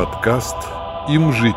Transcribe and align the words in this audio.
Подкаст 0.00 0.56
«Им 1.10 1.30
жить». 1.30 1.54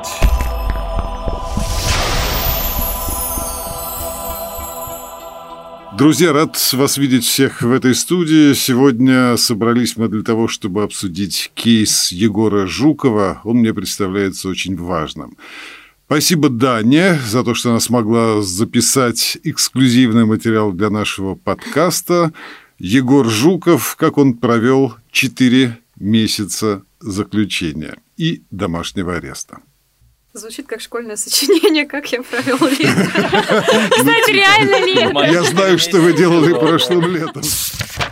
Друзья, 5.98 6.34
рад 6.34 6.58
вас 6.74 6.98
видеть 6.98 7.24
всех 7.24 7.62
в 7.62 7.72
этой 7.72 7.96
студии. 7.96 8.54
Сегодня 8.54 9.38
собрались 9.38 9.96
мы 9.96 10.10
для 10.10 10.24
того, 10.24 10.50
чтобы 10.50 10.84
обсудить 10.84 11.54
кейс 11.54 12.12
Егора 12.12 12.68
Жукова. 12.68 13.40
Он 13.46 13.60
мне 13.60 13.74
представляется 13.74 14.50
очень 14.50 14.76
важным. 14.76 15.38
Спасибо 16.08 16.50
Дане 16.50 17.18
за 17.26 17.46
то, 17.46 17.54
что 17.54 17.70
она 17.70 17.80
смогла 17.80 18.42
записать 18.42 19.38
эксклюзивный 19.46 20.26
материал 20.26 20.74
для 20.74 20.90
нашего 20.90 21.36
подкаста. 21.36 22.34
Егор 22.78 23.26
Жуков, 23.26 23.96
как 23.96 24.18
он 24.18 24.34
провел 24.34 24.96
4 25.14 25.78
месяца 25.98 26.84
заключения 27.00 27.96
и 28.18 28.44
домашнего 28.52 29.16
ареста. 29.16 29.60
Звучит 30.34 30.66
как 30.66 30.82
школьное 30.82 31.16
сочинение, 31.16 31.86
как 31.86 32.12
я 32.12 32.24
провел 32.24 32.58
лето. 32.58 33.06
Кстати, 33.92 34.32
реально 34.32 34.84
лето. 34.84 35.32
Я 35.32 35.44
знаю, 35.44 35.78
что 35.78 36.00
вы 36.02 36.14
делали 36.14 36.54
прошлым 36.54 37.06
летом. 37.14 37.44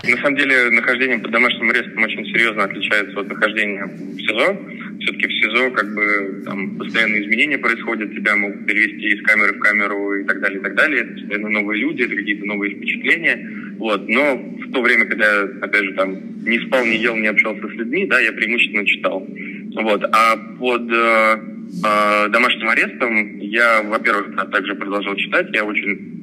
На 0.04 0.18
самом 0.18 0.36
деле, 0.36 0.70
нахождение 0.70 1.18
под 1.18 1.32
домашним 1.32 1.72
арестом 1.72 2.04
очень 2.04 2.26
серьезно 2.26 2.64
отличается 2.66 3.20
от 3.20 3.28
нахождения 3.28 3.86
в 3.86 4.18
СИЗО. 4.20 4.91
Все-таки 5.02 5.28
в 5.28 5.32
СИЗО 5.32 5.72
как 5.72 5.94
бы 5.96 6.44
там 6.46 6.78
постоянные 6.78 7.24
изменения 7.24 7.58
происходят, 7.58 8.14
тебя 8.14 8.36
могут 8.36 8.68
перевести 8.68 9.16
из 9.16 9.22
камеры 9.24 9.54
в 9.54 9.60
камеру 9.60 10.14
и 10.16 10.24
так 10.26 10.40
далее, 10.40 10.60
и 10.60 10.64
так 10.64 10.76
далее. 10.76 11.02
Это 11.02 11.14
постоянно 11.14 11.50
новые 11.50 11.82
люди, 11.82 12.04
это 12.04 12.16
какие-то 12.16 12.46
новые 12.46 12.76
впечатления. 12.76 13.50
Вот. 13.78 14.08
Но 14.08 14.36
в 14.36 14.72
то 14.72 14.82
время, 14.82 15.06
когда 15.06 15.26
я, 15.26 15.42
опять 15.62 15.84
же, 15.84 15.94
там 15.94 16.44
не 16.46 16.60
спал, 16.60 16.86
не 16.86 16.98
ел, 16.98 17.16
не 17.16 17.28
общался 17.28 17.68
с 17.68 17.72
людьми, 17.72 18.06
да, 18.06 18.20
я 18.20 18.32
преимущественно 18.32 18.86
читал. 18.86 19.28
Вот. 19.76 20.04
А 20.12 20.38
под 20.60 20.92
э, 20.92 21.40
э, 21.84 22.30
домашним 22.30 22.70
арестом 22.70 23.40
я, 23.40 23.82
во-первых, 23.82 24.36
также 24.52 24.76
продолжал 24.76 25.16
читать, 25.16 25.48
я 25.54 25.64
очень 25.66 26.22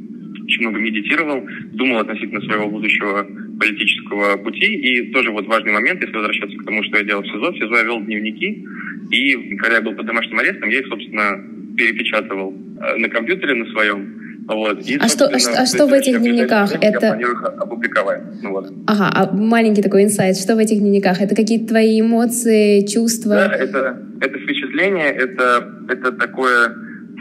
очень 0.49 0.63
много 0.63 0.81
медитировал, 0.81 1.47
думал 1.73 1.99
относительно 1.99 2.41
своего 2.41 2.69
будущего 2.71 3.27
политического 3.61 4.39
пути. 4.39 4.67
И 4.67 5.13
тоже 5.13 5.31
вот 5.31 5.47
важный 5.47 5.73
момент, 5.73 6.01
если 6.01 6.15
возвращаться 6.15 6.57
к 6.57 6.65
тому, 6.65 6.83
что 6.85 6.97
я 6.97 7.05
делал 7.05 7.23
в 7.23 7.27
СИЗО. 7.27 7.53
В 7.53 7.57
СИЗО 7.57 7.77
я 7.77 7.83
вел 7.83 8.01
дневники, 8.01 8.65
и 9.11 9.57
когда 9.57 9.77
я 9.77 9.83
был 9.83 9.95
под 9.95 10.07
домашним 10.07 10.39
арестом, 10.39 10.71
я 10.71 10.81
их, 10.81 10.87
собственно, 10.87 11.39
перепечатывал 11.77 12.55
э, 12.81 12.97
на 12.97 13.09
компьютере 13.11 13.55
на 13.55 13.67
своем. 13.73 14.15
Вот. 14.49 14.89
И, 14.89 14.97
а 14.97 15.09
что, 15.09 15.27
а, 15.27 15.37
а 15.37 15.67
что 15.67 15.87
в 15.87 15.93
этих 15.93 16.19
дневниках? 16.19 16.73
Это... 16.77 16.87
Я 16.87 17.11
планирую 17.11 17.35
их 17.35 17.43
опубликовать. 17.45 18.23
Ну, 18.43 18.53
вот. 18.53 18.73
Ага, 18.87 19.11
а 19.15 19.37
маленький 19.37 19.83
такой 19.83 20.05
инсайт. 20.05 20.39
Что 20.39 20.57
в 20.57 20.59
этих 20.59 20.79
дневниках? 20.79 21.21
Это 21.21 21.37
какие-то 21.37 21.69
твои 21.69 22.01
эмоции, 22.01 22.87
чувства? 22.87 23.35
Да, 23.35 23.53
это, 23.55 24.03
это 24.23 24.39
впечатление, 24.39 25.11
это, 25.11 25.71
это 25.91 26.13
такое 26.13 26.75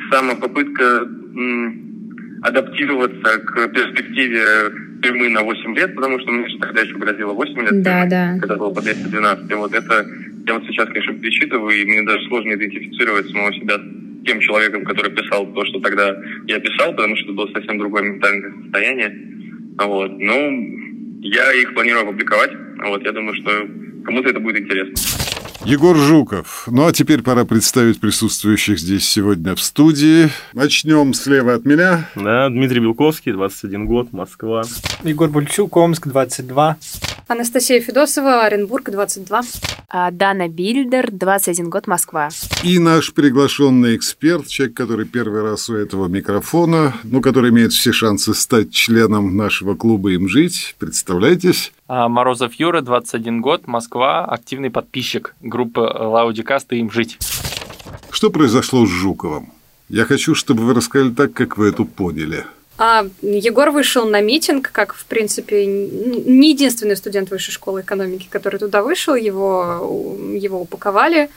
самопопытка 0.09 1.01
м, 1.01 1.86
адаптироваться 2.41 3.39
к 3.39 3.67
перспективе 3.69 4.45
тюрьмы 5.01 5.29
на 5.29 5.43
8 5.43 5.75
лет, 5.75 5.95
потому 5.95 6.19
что 6.19 6.31
мне 6.31 6.47
же 6.49 6.57
тогда 6.59 6.81
еще 6.81 6.95
грозило 6.95 7.33
8 7.33 7.61
лет, 7.61 7.81
да, 7.81 8.01
тюрьмы, 8.01 8.09
да. 8.09 8.39
когда 8.39 8.55
было 8.55 8.73
по 8.73 8.81
212. 8.81 9.51
И 9.51 9.53
вот 9.55 9.73
это 9.73 10.05
я 10.47 10.53
вот 10.53 10.63
сейчас, 10.65 10.87
конечно, 10.87 11.13
перечитываю, 11.15 11.75
и 11.75 11.85
мне 11.85 12.03
даже 12.03 12.25
сложно 12.27 12.53
идентифицировать 12.53 13.29
самого 13.29 13.53
себя 13.53 13.79
тем 14.25 14.39
человеком, 14.39 14.83
который 14.83 15.11
писал 15.11 15.45
то, 15.47 15.65
что 15.65 15.79
тогда 15.79 16.15
я 16.47 16.59
писал, 16.59 16.93
потому 16.93 17.15
что 17.15 17.25
это 17.25 17.33
было 17.33 17.47
совсем 17.53 17.77
другое 17.77 18.03
ментальное 18.03 18.53
состояние. 18.63 19.15
Вот. 19.77 20.11
Ну, 20.19 21.19
я 21.21 21.53
их 21.53 21.73
планирую 21.73 22.03
опубликовать. 22.03 22.51
Вот, 22.85 23.03
я 23.03 23.11
думаю, 23.11 23.35
что 23.35 23.51
кому-то 24.05 24.29
это 24.29 24.39
будет 24.39 24.57
интересно. 24.57 24.95
Егор 25.65 25.97
Жуков. 25.97 26.67
Ну 26.71 26.85
а 26.85 26.93
теперь 26.93 27.21
пора 27.21 27.43
представить 27.43 27.99
присутствующих 27.99 28.79
здесь 28.79 29.05
сегодня 29.05 29.55
в 29.55 29.61
студии. 29.61 30.29
Начнем 30.53 31.13
слева 31.13 31.55
от 31.55 31.65
меня. 31.65 32.09
Да, 32.15 32.47
Дмитрий 32.49 32.79
Белковский, 32.79 33.33
21 33.33 33.85
год, 33.85 34.13
Москва. 34.13 34.63
Егор 35.03 35.29
Бульчук, 35.29 35.75
Омск, 35.75 36.07
22. 36.07 36.77
Анастасия 37.27 37.81
Федосова, 37.81 38.45
Оренбург, 38.45 38.89
22. 38.89 39.41
А, 39.89 40.11
Дана 40.11 40.47
Бильдер, 40.47 41.11
21 41.11 41.69
год, 41.69 41.87
Москва. 41.87 42.29
И 42.63 42.79
наш 42.79 43.13
приглашенный 43.13 43.97
эксперт, 43.97 44.47
человек, 44.47 44.77
который 44.77 45.05
первый 45.05 45.41
раз 45.41 45.69
у 45.69 45.75
этого 45.75 46.07
микрофона, 46.07 46.93
ну, 47.03 47.19
который 47.19 47.51
имеет 47.51 47.73
все 47.73 47.91
шансы 47.91 48.33
стать 48.33 48.71
членом 48.71 49.35
нашего 49.35 49.75
клуба 49.75 50.11
«Им 50.11 50.29
жить». 50.29 50.75
Представляйтесь. 50.79 51.73
А, 51.89 52.09
Морозов 52.09 52.53
Юра, 52.55 52.81
21 52.81 53.41
год, 53.41 53.65
Москва, 53.65 54.25
активный 54.25 54.69
подписчик 54.69 55.35
группы 55.39 55.79
Лаудикаст 55.79 56.73
и 56.73 56.79
«Им 56.79 56.91
жить». 56.91 57.17
Что 58.11 58.29
произошло 58.29 58.85
с 58.85 58.89
Жуковым? 58.89 59.53
Я 59.87 60.03
хочу, 60.03 60.35
чтобы 60.35 60.63
вы 60.63 60.73
рассказали 60.73 61.11
так, 61.11 61.31
как 61.31 61.57
вы 61.57 61.69
это 61.69 61.85
поняли. 61.85 62.45
А 62.77 63.07
Егор 63.21 63.71
вышел 63.71 64.07
на 64.07 64.21
митинг, 64.21 64.69
как, 64.71 64.93
в 64.93 65.05
принципе, 65.05 65.65
не 65.65 66.51
единственный 66.51 66.97
студент 66.97 67.31
высшей 67.31 67.53
школы 67.53 67.81
экономики, 67.81 68.27
который 68.29 68.59
туда 68.59 68.83
вышел, 68.83 69.15
его, 69.15 70.17
его 70.33 70.61
упаковали. 70.61 71.29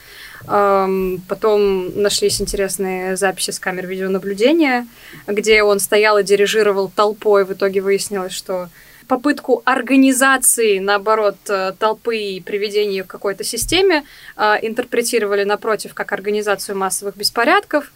Потом 0.45 2.01
нашлись 2.01 2.41
интересные 2.41 3.15
записи 3.15 3.51
с 3.51 3.59
камер 3.59 3.87
видеонаблюдения, 3.87 4.85
где 5.27 5.63
он 5.63 5.79
стоял 5.79 6.19
и 6.19 6.23
дирижировал 6.23 6.91
толпой. 6.93 7.45
В 7.45 7.53
итоге 7.53 7.81
выяснилось, 7.81 8.33
что 8.33 8.69
попытку 9.11 9.61
организации, 9.65 10.79
наоборот, 10.79 11.35
э, 11.49 11.73
толпы 11.77 12.15
и 12.17 12.39
приведения 12.39 12.99
ее 12.99 13.03
к 13.03 13.07
какой-то 13.07 13.43
системе 13.43 14.05
э, 14.37 14.53
интерпретировали 14.61 15.43
напротив 15.43 15.93
как 15.93 16.13
организацию 16.13 16.77
массовых 16.77 17.17
беспорядков. 17.17 17.91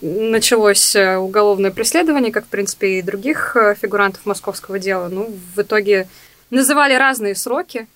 Началось 0.00 0.94
э, 0.94 1.16
уголовное 1.16 1.72
преследование, 1.72 2.30
как, 2.30 2.44
в 2.44 2.48
принципе, 2.48 3.00
и 3.00 3.02
других 3.02 3.56
фигурантов 3.82 4.24
московского 4.24 4.78
дела. 4.78 5.08
Ну, 5.08 5.34
в 5.56 5.62
итоге 5.62 6.06
называли 6.50 6.94
разные 6.94 7.34
сроки. 7.34 7.88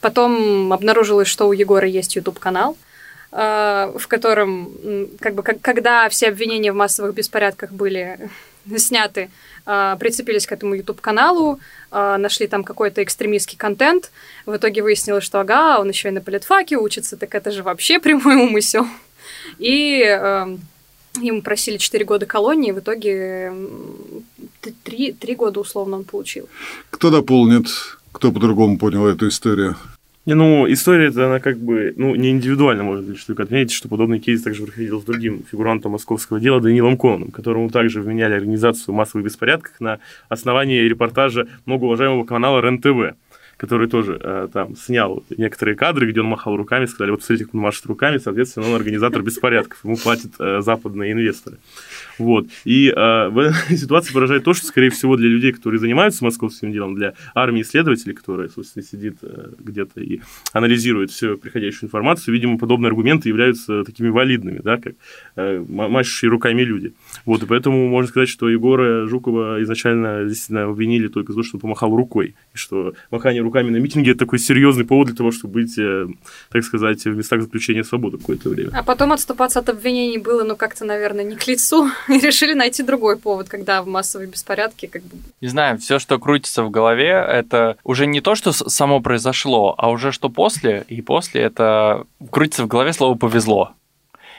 Потом 0.00 0.72
обнаружилось, 0.72 1.28
что 1.28 1.46
у 1.46 1.52
Егора 1.52 1.86
есть 1.86 2.16
YouTube-канал, 2.16 2.76
в 3.30 4.06
котором, 4.08 5.08
как 5.20 5.34
бы, 5.34 5.42
когда 5.42 6.08
все 6.08 6.28
обвинения 6.28 6.72
в 6.72 6.76
массовых 6.76 7.14
беспорядках 7.14 7.70
были 7.72 8.30
сняты, 8.76 9.30
прицепились 9.64 10.46
к 10.46 10.52
этому 10.52 10.74
YouTube-каналу, 10.74 11.60
а, 11.90 12.18
нашли 12.18 12.46
там 12.46 12.64
какой-то 12.64 13.02
экстремистский 13.02 13.56
контент. 13.56 14.10
В 14.46 14.56
итоге 14.56 14.82
выяснилось, 14.82 15.24
что 15.24 15.40
ага, 15.40 15.78
он 15.78 15.88
еще 15.88 16.08
и 16.08 16.12
на 16.12 16.20
политфаке 16.20 16.76
учится, 16.76 17.16
так 17.16 17.34
это 17.34 17.50
же 17.50 17.62
вообще 17.62 17.98
прямой 18.00 18.36
умысел. 18.36 18.86
И 19.58 20.02
э, 20.02 20.56
ему 21.20 21.42
просили 21.42 21.78
4 21.78 22.04
года 22.04 22.26
колонии, 22.26 22.72
в 22.72 22.80
итоге 22.80 23.52
3, 24.84 25.12
3 25.12 25.34
года 25.34 25.60
условно 25.60 25.96
он 25.96 26.04
получил. 26.04 26.48
Кто 26.90 27.10
дополнит? 27.10 27.66
Кто 28.12 28.32
по-другому 28.32 28.78
понял 28.78 29.06
эту 29.06 29.28
историю? 29.28 29.76
Не, 30.26 30.34
ну, 30.34 30.70
история 30.70 31.06
это 31.08 31.26
она 31.26 31.40
как 31.40 31.58
бы, 31.58 31.94
ну, 31.96 32.14
не 32.14 32.30
индивидуально, 32.30 32.82
можно 32.82 33.12
лишь 33.12 33.24
только 33.24 33.44
отметить, 33.44 33.72
что 33.72 33.88
подобный 33.88 34.18
кейс 34.18 34.42
также 34.42 34.64
проходил 34.64 35.00
с 35.00 35.04
другим 35.04 35.42
фигурантом 35.50 35.92
московского 35.92 36.38
дела 36.38 36.60
Данилом 36.60 36.98
Кононом, 36.98 37.30
которому 37.30 37.70
также 37.70 38.02
вменяли 38.02 38.34
организацию 38.34 38.94
массовых 38.94 39.24
беспорядков 39.24 39.72
на 39.80 40.00
основании 40.28 40.80
репортажа 40.80 41.48
многоуважаемого 41.64 42.24
канала 42.24 42.60
РЕН-ТВ 42.60 43.16
который 43.58 43.88
тоже 43.88 44.18
э, 44.22 44.48
там 44.52 44.76
снял 44.76 45.24
некоторые 45.36 45.74
кадры, 45.74 46.10
где 46.10 46.20
он 46.20 46.26
махал 46.26 46.56
руками, 46.56 46.86
сказали, 46.86 47.10
вот 47.10 47.24
смотрите, 47.24 47.44
как 47.46 47.54
он 47.54 47.60
машет 47.60 47.84
руками, 47.86 48.18
соответственно, 48.18 48.68
он 48.68 48.76
организатор 48.76 49.20
беспорядков, 49.20 49.84
ему 49.84 49.96
платят 49.96 50.30
э, 50.38 50.60
западные 50.62 51.12
инвесторы. 51.12 51.58
Вот. 52.18 52.46
И 52.64 52.88
э, 52.88 53.28
в 53.28 53.38
этой 53.38 53.76
ситуации 53.76 54.12
поражает 54.12 54.44
то, 54.44 54.52
что, 54.54 54.66
скорее 54.66 54.90
всего, 54.90 55.16
для 55.16 55.28
людей, 55.28 55.52
которые 55.52 55.80
занимаются 55.80 56.24
московским 56.24 56.72
делом, 56.72 56.94
для 56.94 57.14
армии 57.34 57.62
исследователей, 57.62 58.14
которая, 58.14 58.48
собственно, 58.48 58.84
сидит 58.84 59.18
э, 59.22 59.50
где-то 59.58 60.00
и 60.00 60.20
анализирует 60.52 61.10
всю 61.10 61.36
приходящую 61.36 61.88
информацию, 61.88 62.34
видимо, 62.34 62.58
подобные 62.58 62.88
аргументы 62.88 63.28
являются 63.28 63.84
такими 63.84 64.08
валидными, 64.08 64.60
да, 64.62 64.76
как 64.76 64.94
э, 65.36 65.64
машущие 65.68 66.30
руками 66.30 66.62
люди. 66.62 66.92
Вот, 67.24 67.42
и 67.42 67.46
поэтому 67.46 67.88
можно 67.88 68.08
сказать, 68.08 68.28
что 68.28 68.48
Егора 68.48 69.06
Жукова 69.06 69.62
изначально 69.62 70.24
действительно 70.24 70.64
обвинили 70.64 71.08
только 71.08 71.32
за 71.32 71.40
то, 71.40 71.42
что 71.44 71.56
он 71.56 71.60
помахал 71.60 71.94
рукой, 71.94 72.34
и 72.54 72.56
что 72.56 72.94
махание 73.10 73.42
руками 73.42 73.70
на 73.70 73.76
митинге– 73.76 74.10
это 74.12 74.20
такой 74.20 74.38
серьезный 74.38 74.84
повод 74.84 75.08
для 75.08 75.16
того, 75.16 75.30
чтобы 75.30 75.54
быть, 75.54 75.78
э, 75.78 76.06
так 76.50 76.64
сказать, 76.64 77.04
в 77.04 77.16
местах 77.16 77.42
заключения 77.42 77.84
свободы 77.84 78.18
какое-то 78.18 78.50
время. 78.50 78.70
А 78.74 78.82
потом 78.82 79.12
отступаться 79.12 79.60
от 79.60 79.68
обвинений 79.68 80.18
было, 80.18 80.44
ну, 80.44 80.56
как-то, 80.56 80.84
наверное, 80.84 81.24
не 81.24 81.36
к 81.36 81.46
лицу. 81.46 81.88
и 82.14 82.18
решили 82.18 82.54
найти 82.54 82.82
другой 82.82 83.16
повод, 83.16 83.48
когда 83.48 83.82
в 83.82 83.86
массовые 83.86 84.28
беспорядки 84.28 84.86
как 84.86 85.02
бы... 85.02 85.16
Не 85.40 85.48
знаю, 85.48 85.78
все, 85.78 85.98
что 85.98 86.18
крутится 86.18 86.62
в 86.62 86.70
голове, 86.70 87.08
это 87.08 87.76
уже 87.84 88.06
не 88.06 88.20
то, 88.20 88.34
что 88.34 88.52
само 88.52 89.00
произошло, 89.00 89.74
а 89.76 89.90
уже 89.90 90.12
что 90.12 90.28
после, 90.28 90.84
и 90.88 91.02
после 91.02 91.42
это 91.42 92.06
крутится 92.30 92.64
в 92.64 92.68
голове 92.68 92.92
слово 92.92 93.16
«повезло». 93.16 93.72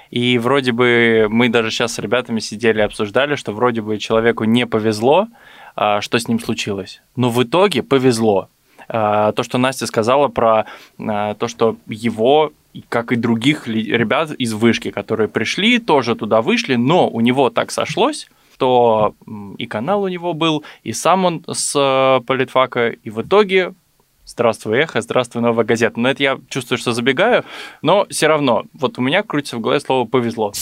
И 0.09 0.39
вроде 0.39 0.71
бы 0.71 1.27
мы 1.29 1.49
даже 1.49 1.69
сейчас 1.69 1.93
с 1.93 1.99
ребятами 1.99 2.39
сидели 2.39 2.81
обсуждали, 2.81 3.35
что 3.35 3.51
вроде 3.51 3.81
бы 3.81 3.99
человеку 3.99 4.43
не 4.43 4.65
повезло, 4.65 5.27
а, 5.75 6.01
что 6.01 6.17
с 6.17 6.27
ним 6.27 6.39
случилось. 6.39 7.01
Но 7.15 7.29
в 7.29 7.43
итоге 7.43 7.83
повезло. 7.83 8.49
А, 8.87 9.33
то, 9.33 9.43
что 9.43 9.59
Настя 9.59 9.85
сказала 9.85 10.27
про 10.27 10.65
а, 10.97 11.35
то, 11.35 11.47
что 11.47 11.77
его 11.85 12.51
как 12.89 13.11
и 13.11 13.15
других 13.15 13.67
ребят 13.67 14.31
из 14.31 14.53
вышки, 14.53 14.91
которые 14.91 15.27
пришли, 15.27 15.79
тоже 15.79 16.15
туда 16.15 16.41
вышли, 16.41 16.75
но 16.75 17.09
у 17.09 17.19
него 17.21 17.49
так 17.49 17.71
сошлось, 17.71 18.29
что 18.53 19.15
и 19.57 19.65
канал 19.65 20.03
у 20.03 20.07
него 20.07 20.33
был, 20.33 20.63
и 20.83 20.93
сам 20.93 21.25
он 21.25 21.43
с 21.47 21.73
э, 21.75 22.23
политфака, 22.25 22.89
и 22.89 23.09
в 23.09 23.21
итоге 23.21 23.73
Здравствуй, 24.29 24.77
Эхо, 24.77 25.01
здравствуй, 25.01 25.41
Новая 25.41 25.65
газета. 25.65 25.99
Но 25.99 26.07
это 26.07 26.21
я 26.21 26.39
чувствую, 26.49 26.77
что 26.77 26.93
забегаю, 26.93 27.43
но 27.81 28.05
все 28.11 28.27
равно, 28.27 28.65
вот 28.73 28.99
у 28.99 29.01
меня 29.01 29.23
крутится 29.23 29.57
в 29.57 29.59
голове 29.59 29.79
слово 29.79 30.07
«повезло». 30.07 30.53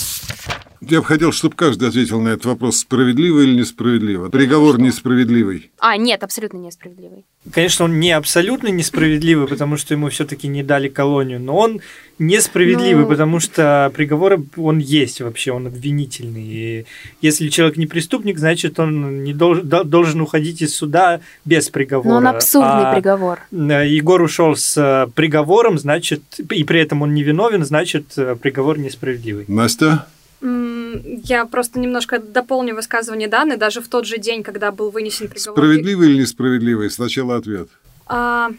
Я 0.79 0.99
бы 0.99 1.05
хотел, 1.05 1.33
чтобы 1.33 1.55
каждый 1.55 1.89
ответил 1.89 2.21
на 2.21 2.29
этот 2.29 2.45
вопрос, 2.45 2.77
справедливо 2.77 3.41
или 3.41 3.59
несправедливо. 3.59 4.29
Приговор 4.29 4.79
несправедливый. 4.79 5.71
А, 5.79 5.97
нет, 5.97 6.23
абсолютно 6.23 6.57
несправедливый. 6.57 7.25
Конечно, 7.51 7.85
он 7.85 7.99
не 7.99 8.11
абсолютно 8.11 8.69
несправедливый, 8.69 9.47
потому 9.47 9.75
что 9.75 9.93
ему 9.95 10.07
все-таки 10.09 10.47
не 10.47 10.63
дали 10.63 10.87
колонию, 10.87 11.41
но 11.41 11.57
он 11.57 11.81
несправедливый, 12.19 13.03
ну... 13.03 13.09
потому 13.09 13.39
что 13.39 13.91
приговор 13.95 14.39
он 14.55 14.79
есть 14.79 15.21
вообще, 15.21 15.51
он 15.51 15.67
обвинительный. 15.67 16.43
И 16.43 16.85
если 17.21 17.49
человек 17.49 17.77
не 17.77 17.85
преступник, 17.85 18.39
значит, 18.39 18.79
он 18.79 19.23
не 19.23 19.33
должен, 19.33 19.67
должен 19.67 20.21
уходить 20.21 20.61
из 20.61 20.75
суда 20.75 21.21
без 21.45 21.69
приговора. 21.69 22.09
Но 22.09 22.17
он 22.17 22.27
абсурдный 22.27 22.89
а 22.89 22.93
приговор. 22.93 23.39
Егор 23.51 24.21
ушел 24.21 24.55
с 24.55 24.77
э, 24.77 25.07
приговором, 25.13 25.77
значит, 25.77 26.21
и 26.51 26.63
при 26.63 26.81
этом 26.81 27.01
он 27.01 27.13
не 27.13 27.23
виновен, 27.23 27.65
значит, 27.65 28.17
э, 28.17 28.35
приговор 28.35 28.77
несправедливый. 28.77 29.45
Настя? 29.47 30.07
Я 30.41 31.45
просто 31.45 31.79
немножко 31.79 32.19
дополню 32.19 32.75
высказывание 32.75 33.27
Даны. 33.27 33.57
Даже 33.57 33.81
в 33.81 33.87
тот 33.87 34.05
же 34.05 34.17
день, 34.17 34.43
когда 34.43 34.71
был 34.71 34.91
вынесен 34.91 35.27
приговор... 35.27 35.57
Справедливый 35.57 36.11
или 36.11 36.21
несправедливый? 36.21 36.89
Сначала 36.91 37.37
ответ. 37.37 37.69
А, 38.05 38.51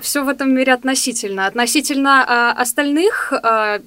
все 0.00 0.24
в 0.24 0.28
этом 0.28 0.54
мире 0.54 0.72
относительно. 0.72 1.46
Относительно 1.46 2.24
а, 2.26 2.52
остальных 2.52 3.32
а, 3.32 3.80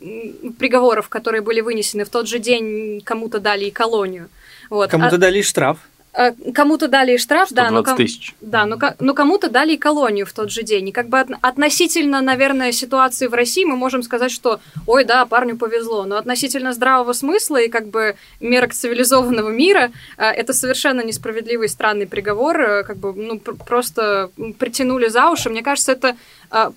приговоров, 0.58 1.10
которые 1.10 1.42
были 1.42 1.62
вынесены 1.62 2.06
в 2.06 2.10
тот 2.10 2.28
же 2.28 2.40
день, 2.40 3.02
кому-то 3.04 3.40
дали 3.40 3.66
и 3.66 3.72
колонию. 3.72 4.30
Вот. 4.70 4.90
Кому-то 4.90 5.16
а... 5.16 5.20
дали 5.20 5.42
штраф. 5.42 5.78
Э, 6.16 6.32
кому-то 6.54 6.88
дали 6.88 7.18
штраф, 7.18 7.50
да, 7.52 7.72
но, 7.72 7.82
тысяч. 7.82 8.36
да, 8.40 8.66
но, 8.66 8.78
но 9.00 9.14
кому-то 9.16 9.50
дали 9.50 9.74
и 9.74 9.78
колонию 9.78 10.28
в 10.28 10.34
тот 10.34 10.52
же 10.52 10.62
день. 10.62 10.90
И 10.90 10.92
как 10.92 11.10
бы 11.10 11.20
от, 11.20 11.30
относительно, 11.42 12.22
наверное, 12.22 12.72
ситуации 12.72 13.26
в 13.26 13.34
России 13.34 13.66
мы 13.66 13.76
можем 13.76 14.04
сказать, 14.04 14.32
что, 14.32 14.60
ой, 14.86 15.06
да, 15.06 15.26
парню 15.26 15.58
повезло, 15.58 16.04
но 16.06 16.18
относительно 16.18 16.74
здравого 16.74 17.14
смысла 17.14 17.58
и 17.58 17.68
как 17.68 17.88
бы 17.88 18.16
мерок 18.40 18.74
цивилизованного 18.74 19.50
мира 19.50 19.92
э, 20.18 20.26
это 20.26 20.54
совершенно 20.54 21.02
несправедливый 21.02 21.68
странный 21.68 22.06
приговор, 22.06 22.62
э, 22.62 22.84
как 22.84 22.98
бы, 22.98 23.14
ну, 23.14 23.40
просто 23.40 24.30
притянули 24.60 25.08
за 25.08 25.32
уши. 25.32 25.50
Мне 25.50 25.64
кажется, 25.64 25.94
это 25.94 26.16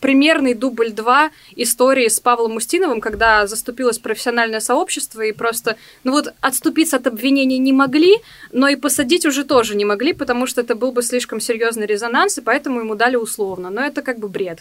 примерный 0.01 0.55
дубль 0.55 0.91
2 0.91 1.31
истории 1.57 2.09
с 2.09 2.21
Павлом 2.21 2.57
Устиновым, 2.57 3.01
когда 3.01 3.47
заступилось 3.47 3.99
профессиональное 3.99 4.61
сообщество 4.61 5.23
и 5.23 5.33
просто, 5.33 5.77
ну 6.05 6.13
вот, 6.13 6.33
отступиться 6.41 6.97
от 6.97 7.07
обвинений 7.07 7.59
не 7.59 7.73
могли, 7.73 8.17
но 8.53 8.69
и 8.69 8.77
посадить 8.77 9.27
уже 9.27 9.45
тоже 9.45 9.77
не 9.77 9.85
могли, 9.85 10.13
потому 10.13 10.47
что 10.47 10.61
это 10.61 10.75
был 10.75 10.93
бы 10.93 11.03
слишком 11.03 11.41
серьезный 11.41 11.87
резонанс, 11.87 12.39
и 12.39 12.41
поэтому 12.41 12.81
ему 12.81 12.95
дали 12.95 13.17
условно. 13.17 13.71
Но 13.71 13.83
это 13.83 14.03
как 14.03 14.19
бы 14.19 14.29
бред. 14.29 14.61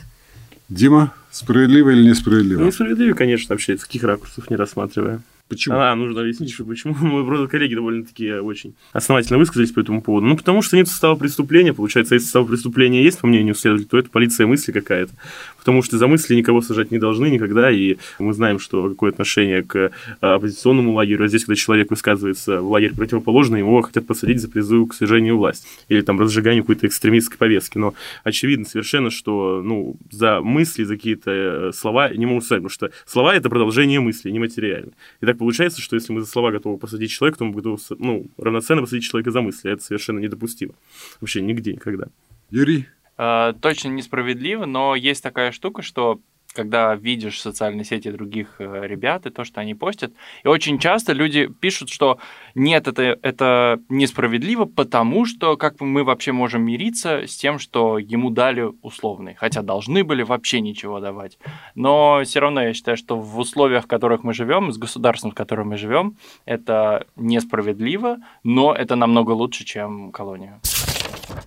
Дима, 0.67 1.13
справедливо 1.31 1.91
или 1.91 2.09
несправедливо? 2.09 2.62
Ну, 2.62 2.65
несправедливо, 2.67 3.15
конечно, 3.15 3.53
вообще, 3.53 3.77
с 3.77 3.85
каких 3.85 4.03
ракурсов 4.03 4.50
не 4.50 4.56
рассматривая. 4.56 5.21
Почему? 5.47 5.75
А, 5.77 5.94
нужно 5.94 6.21
объяснить, 6.21 6.51
что 6.51 6.65
почему 6.65 6.95
мои 7.01 7.47
коллеги 7.47 7.75
довольно-таки 7.75 8.33
очень 8.33 8.74
основательно 8.94 9.38
высказались 9.38 9.71
по 9.71 9.80
этому 9.80 10.01
поводу. 10.01 10.25
Ну, 10.25 10.36
потому 10.36 10.63
что 10.63 10.75
нет 10.75 10.88
состава 10.88 11.15
преступления. 11.15 11.71
Получается, 11.71 12.15
если 12.15 12.25
состав 12.25 12.47
преступления 12.47 13.03
есть, 13.03 13.19
по 13.19 13.27
мнению 13.27 13.53
следователя, 13.53 13.89
то 13.89 13.97
это 14.00 14.09
полиция 14.09 14.47
мысли 14.47 14.71
какая-то. 14.71 15.13
Потому 15.59 15.83
что 15.83 16.00
за 16.00 16.07
мысли 16.07 16.36
никого 16.36 16.62
сажать 16.62 16.89
не 16.89 16.97
должны 16.97 17.30
никогда, 17.30 17.69
и 17.69 17.97
мы 18.18 18.33
знаем, 18.33 18.57
что 18.57 18.89
какое 18.89 19.12
отношение 19.12 19.62
к 19.62 19.92
а, 20.19 20.36
оппозиционному 20.36 20.94
лагерю. 20.94 21.25
А 21.25 21.27
здесь, 21.27 21.45
когда 21.45 21.56
человек 21.56 21.91
высказывается 21.91 22.62
в 22.62 22.69
лагерь 22.71 22.95
противоположный, 22.95 23.59
его 23.59 23.83
хотят 23.83 24.07
посадить 24.07 24.41
за 24.41 24.50
призыв 24.50 24.89
к 24.89 24.94
свержению 24.95 25.38
власти 25.38 25.68
или 25.89 26.01
там 26.01 26.19
разжиганию 26.19 26.63
какой-то 26.63 26.88
экстремистской 26.88 27.38
повестки. 27.38 27.77
Но 27.77 27.94
очевидно 28.24 28.65
совершенно, 28.65 29.12
что 29.12 29.62
ну, 29.63 29.95
за 30.09 30.41
мысли, 30.41 30.83
за 30.83 30.95
какие-то 30.95 31.31
э, 31.31 31.71
слова 31.71 32.09
не 32.09 32.25
могут 32.25 32.45
сказать, 32.45 32.63
потому 32.63 32.69
что 32.71 32.89
слова– 33.06 33.36
это 33.36 33.48
продолжение 33.48 34.00
мысли, 34.00 34.31
нематериально. 34.31 34.91
И 35.21 35.25
так 35.25 35.34
так 35.34 35.34
получается, 35.35 35.81
что 35.81 35.95
если 35.95 36.13
мы 36.13 36.21
за 36.21 36.27
слова 36.27 36.51
готовы 36.51 36.77
посадить 36.77 37.11
человека, 37.11 37.39
то 37.39 37.45
мы 37.45 37.53
готовы 37.53 37.77
ну, 37.97 38.27
равноценно 38.37 38.81
посадить 38.81 39.03
человека 39.03 39.31
за 39.31 39.41
мысли. 39.41 39.71
Это 39.71 39.83
совершенно 39.83 40.19
недопустимо. 40.19 40.73
Вообще 41.21 41.41
нигде, 41.41 41.73
никогда. 41.73 42.07
Юрий? 42.49 42.87
Э, 43.17 43.53
точно 43.59 43.89
несправедливо, 43.89 44.65
но 44.65 44.95
есть 44.95 45.23
такая 45.23 45.51
штука, 45.51 45.81
что 45.81 46.19
когда 46.55 46.95
видишь 46.95 47.41
социальные 47.41 47.85
сети 47.85 48.09
других 48.11 48.55
э, 48.59 48.87
ребят 48.87 49.25
и 49.25 49.29
то, 49.29 49.43
что 49.43 49.61
они 49.61 49.75
постят. 49.75 50.13
И 50.43 50.47
очень 50.47 50.79
часто 50.79 51.13
люди 51.13 51.47
пишут, 51.47 51.89
что 51.89 52.17
нет, 52.55 52.87
это, 52.87 53.19
это 53.21 53.79
несправедливо, 53.89 54.65
потому 54.65 55.25
что 55.25 55.57
как 55.57 55.81
мы 55.81 56.03
вообще 56.03 56.31
можем 56.31 56.63
мириться 56.63 57.27
с 57.27 57.35
тем, 57.35 57.59
что 57.59 57.99
ему 57.99 58.29
дали 58.29 58.71
условный, 58.81 59.35
хотя 59.35 59.61
должны 59.61 60.03
были 60.03 60.23
вообще 60.23 60.61
ничего 60.61 60.99
давать. 60.99 61.37
Но 61.75 62.21
все 62.23 62.39
равно 62.39 62.61
я 62.61 62.73
считаю, 62.73 62.97
что 62.97 63.17
в 63.17 63.37
условиях, 63.37 63.83
в 63.83 63.87
которых 63.87 64.23
мы 64.23 64.33
живем, 64.33 64.71
с 64.71 64.77
государством, 64.77 65.31
в 65.31 65.35
котором 65.35 65.69
мы 65.69 65.77
живем, 65.77 66.15
это 66.45 67.05
несправедливо, 67.15 68.17
но 68.43 68.73
это 68.73 68.95
намного 68.95 69.31
лучше, 69.31 69.65
чем 69.65 70.11
колония. 70.11 70.59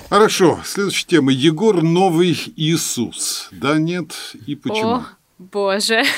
Хорошо, 0.09 0.61
следующая 0.65 1.07
тема. 1.07 1.33
Егор 1.33 1.83
Новый 1.83 2.37
Иисус. 2.57 3.49
Да, 3.53 3.79
нет 3.79 4.13
и 4.47 4.55
почему? 4.55 4.95
О, 4.95 5.07
боже. 5.39 6.03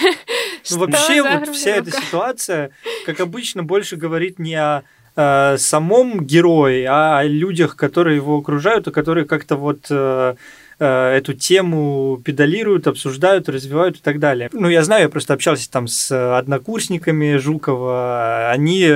Ну, 0.71 0.79
вообще, 0.79 1.23
вот 1.23 1.49
вся 1.49 1.71
эта 1.71 1.91
ситуация, 1.91 2.71
как 3.07 3.19
обычно, 3.21 3.63
больше 3.63 3.97
говорит 3.97 4.39
не 4.39 4.55
о 4.55 4.83
э, 5.17 5.57
самом 5.57 6.25
герое, 6.25 6.87
а 6.89 7.19
о 7.19 7.25
людях, 7.25 7.77
которые 7.77 8.17
его 8.17 8.37
окружают, 8.37 8.87
и 8.87 8.93
которые 8.93 9.25
как-то 9.25 9.57
вот 9.57 9.87
э, 9.89 10.35
Э, 10.35 10.37
эту 10.85 11.35
тему 11.35 12.21
педалируют, 12.25 12.87
обсуждают, 12.87 13.49
развивают 13.49 13.99
и 13.99 14.01
так 14.01 14.19
далее. 14.19 14.49
Ну, 14.53 14.69
я 14.69 14.83
знаю, 14.83 15.03
я 15.03 15.09
просто 15.09 15.35
общался 15.35 15.71
там 15.71 15.87
с 15.87 16.39
однокурсниками 16.39 17.37
Жукова, 17.37 18.51
они, 18.51 18.89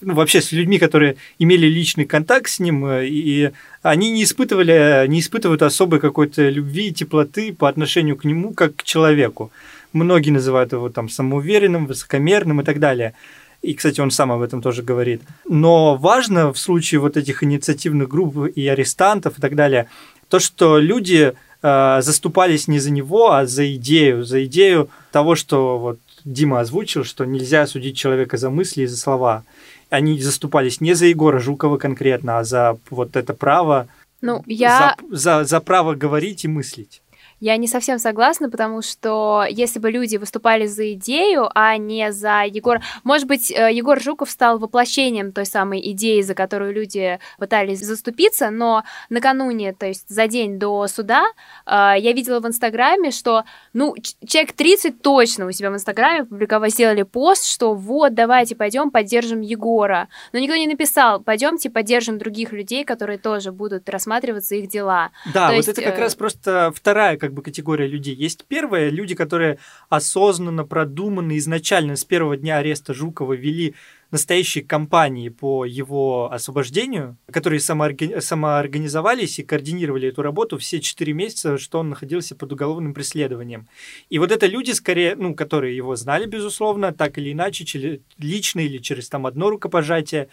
ну, 0.00 0.14
вообще 0.14 0.40
с 0.40 0.52
людьми, 0.52 0.78
которые 0.78 1.16
имели 1.38 1.66
личный 1.66 2.04
контакт 2.04 2.48
с 2.48 2.60
ним, 2.60 2.86
э, 2.86 3.06
и 3.06 3.50
они 3.82 4.12
не 4.12 4.22
испытывали, 4.22 5.06
не 5.08 5.18
испытывают 5.18 5.62
особой 5.62 5.98
какой-то 5.98 6.48
любви 6.48 6.88
и 6.88 6.92
теплоты 6.92 7.52
по 7.52 7.68
отношению 7.68 8.16
к 8.16 8.24
нему, 8.24 8.54
как 8.54 8.76
к 8.76 8.82
человеку. 8.84 9.50
Многие 9.92 10.30
называют 10.30 10.72
его 10.72 10.88
там 10.88 11.08
самоуверенным, 11.08 11.86
высокомерным 11.86 12.60
и 12.60 12.64
так 12.64 12.78
далее. 12.78 13.14
И, 13.62 13.74
кстати, 13.74 14.00
он 14.00 14.10
сам 14.10 14.32
об 14.32 14.42
этом 14.42 14.60
тоже 14.60 14.82
говорит. 14.82 15.22
Но 15.48 15.96
важно 15.96 16.52
в 16.52 16.58
случае 16.58 17.00
вот 17.00 17.16
этих 17.16 17.44
инициативных 17.44 18.08
групп 18.08 18.48
и 18.48 18.66
арестантов 18.66 19.38
и 19.38 19.40
так 19.40 19.54
далее, 19.54 19.88
то, 20.32 20.38
что 20.40 20.78
люди 20.78 21.34
э, 21.62 21.98
заступались 22.00 22.66
не 22.66 22.78
за 22.78 22.90
него, 22.90 23.32
а 23.32 23.44
за 23.44 23.74
идею, 23.74 24.24
за 24.24 24.46
идею 24.46 24.88
того, 25.10 25.34
что 25.34 25.78
вот 25.78 25.98
Дима 26.24 26.60
озвучил, 26.60 27.04
что 27.04 27.26
нельзя 27.26 27.66
судить 27.66 27.98
человека 27.98 28.38
за 28.38 28.48
мысли 28.48 28.84
и 28.84 28.86
за 28.86 28.96
слова. 28.96 29.44
Они 29.90 30.18
заступались 30.18 30.80
не 30.80 30.94
за 30.94 31.04
Егора 31.04 31.38
Жукова 31.38 31.76
конкретно, 31.76 32.38
а 32.38 32.44
за 32.44 32.78
вот 32.88 33.14
это 33.14 33.34
право, 33.34 33.88
ну, 34.22 34.42
я... 34.46 34.96
за, 35.10 35.16
за, 35.16 35.44
за 35.44 35.60
право 35.60 35.94
говорить 35.94 36.46
и 36.46 36.48
мыслить. 36.48 37.01
Я 37.42 37.56
не 37.56 37.66
совсем 37.66 37.98
согласна, 37.98 38.48
потому 38.48 38.82
что 38.82 39.44
если 39.50 39.80
бы 39.80 39.90
люди 39.90 40.16
выступали 40.16 40.66
за 40.66 40.92
идею, 40.92 41.50
а 41.56 41.76
не 41.76 42.12
за 42.12 42.44
Егора... 42.44 42.82
Может 43.02 43.26
быть, 43.26 43.50
э, 43.50 43.72
Егор 43.72 44.00
Жуков 44.00 44.30
стал 44.30 44.60
воплощением 44.60 45.32
той 45.32 45.44
самой 45.44 45.80
идеи, 45.90 46.20
за 46.20 46.36
которую 46.36 46.72
люди 46.72 47.18
пытались 47.38 47.80
заступиться, 47.80 48.50
но 48.50 48.84
накануне, 49.10 49.72
то 49.72 49.86
есть 49.86 50.08
за 50.08 50.28
день 50.28 50.60
до 50.60 50.86
суда, 50.86 51.24
э, 51.66 51.94
я 51.98 52.12
видела 52.12 52.38
в 52.38 52.46
Инстаграме, 52.46 53.10
что, 53.10 53.42
ну, 53.72 53.96
человек 54.24 54.52
30 54.52 55.02
точно 55.02 55.46
у 55.46 55.50
себя 55.50 55.72
в 55.72 55.74
Инстаграме 55.74 56.24
публиковали, 56.24 56.70
сделали 56.70 57.02
пост, 57.02 57.46
что 57.46 57.74
вот, 57.74 58.14
давайте 58.14 58.54
пойдем 58.54 58.92
поддержим 58.92 59.40
Егора. 59.40 60.06
Но 60.32 60.38
никто 60.38 60.54
не 60.54 60.68
написал, 60.68 61.20
пойдемте 61.20 61.70
поддержим 61.70 62.18
других 62.18 62.52
людей, 62.52 62.84
которые 62.84 63.18
тоже 63.18 63.50
будут 63.50 63.88
рассматриваться 63.88 64.54
их 64.54 64.68
дела. 64.68 65.10
Да, 65.34 65.48
то 65.48 65.54
вот 65.54 65.66
есть, 65.66 65.68
это 65.70 65.82
как 65.82 65.98
э... 65.98 66.00
раз 66.02 66.14
просто 66.14 66.72
вторая 66.72 67.16
как 67.16 67.31
как 67.32 67.36
бы 67.36 67.42
категория 67.42 67.86
людей. 67.86 68.14
Есть 68.14 68.44
первые 68.46 68.90
люди, 68.90 69.14
которые 69.14 69.58
осознанно, 69.88 70.64
продуманно, 70.64 71.38
изначально 71.38 71.96
с 71.96 72.04
первого 72.04 72.36
дня 72.36 72.58
ареста 72.58 72.92
Жукова 72.92 73.32
вели 73.32 73.74
настоящие 74.10 74.62
кампании 74.62 75.30
по 75.30 75.64
его 75.64 76.30
освобождению, 76.30 77.16
которые 77.32 77.60
самоорги... 77.60 78.20
самоорганизовались 78.20 79.38
и 79.38 79.42
координировали 79.42 80.08
эту 80.08 80.20
работу 80.20 80.58
все 80.58 80.80
четыре 80.80 81.14
месяца, 81.14 81.56
что 81.56 81.78
он 81.78 81.88
находился 81.88 82.36
под 82.36 82.52
уголовным 82.52 82.92
преследованием. 82.92 83.66
И 84.10 84.18
вот 84.18 84.30
это 84.30 84.46
люди, 84.46 84.72
скорее, 84.72 85.16
ну, 85.16 85.34
которые 85.34 85.74
его 85.74 85.96
знали, 85.96 86.26
безусловно, 86.26 86.92
так 86.92 87.16
или 87.16 87.32
иначе, 87.32 88.00
лично 88.18 88.60
или 88.60 88.76
через 88.76 89.08
там 89.08 89.24
одно 89.24 89.48
рукопожатие, 89.48 90.28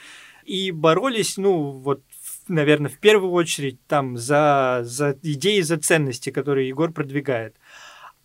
и 0.50 0.72
боролись, 0.72 1.38
ну, 1.38 1.72
вот 1.72 2.01
наверное, 2.50 2.89
в 2.89 2.98
первую 2.98 3.32
очередь 3.32 3.79
там 3.88 4.18
за, 4.18 4.82
за 4.84 5.15
идеи, 5.24 5.62
за 5.62 5.77
ценности, 5.77 6.29
которые 6.29 6.68
Егор 6.68 6.91
продвигает. 6.91 7.56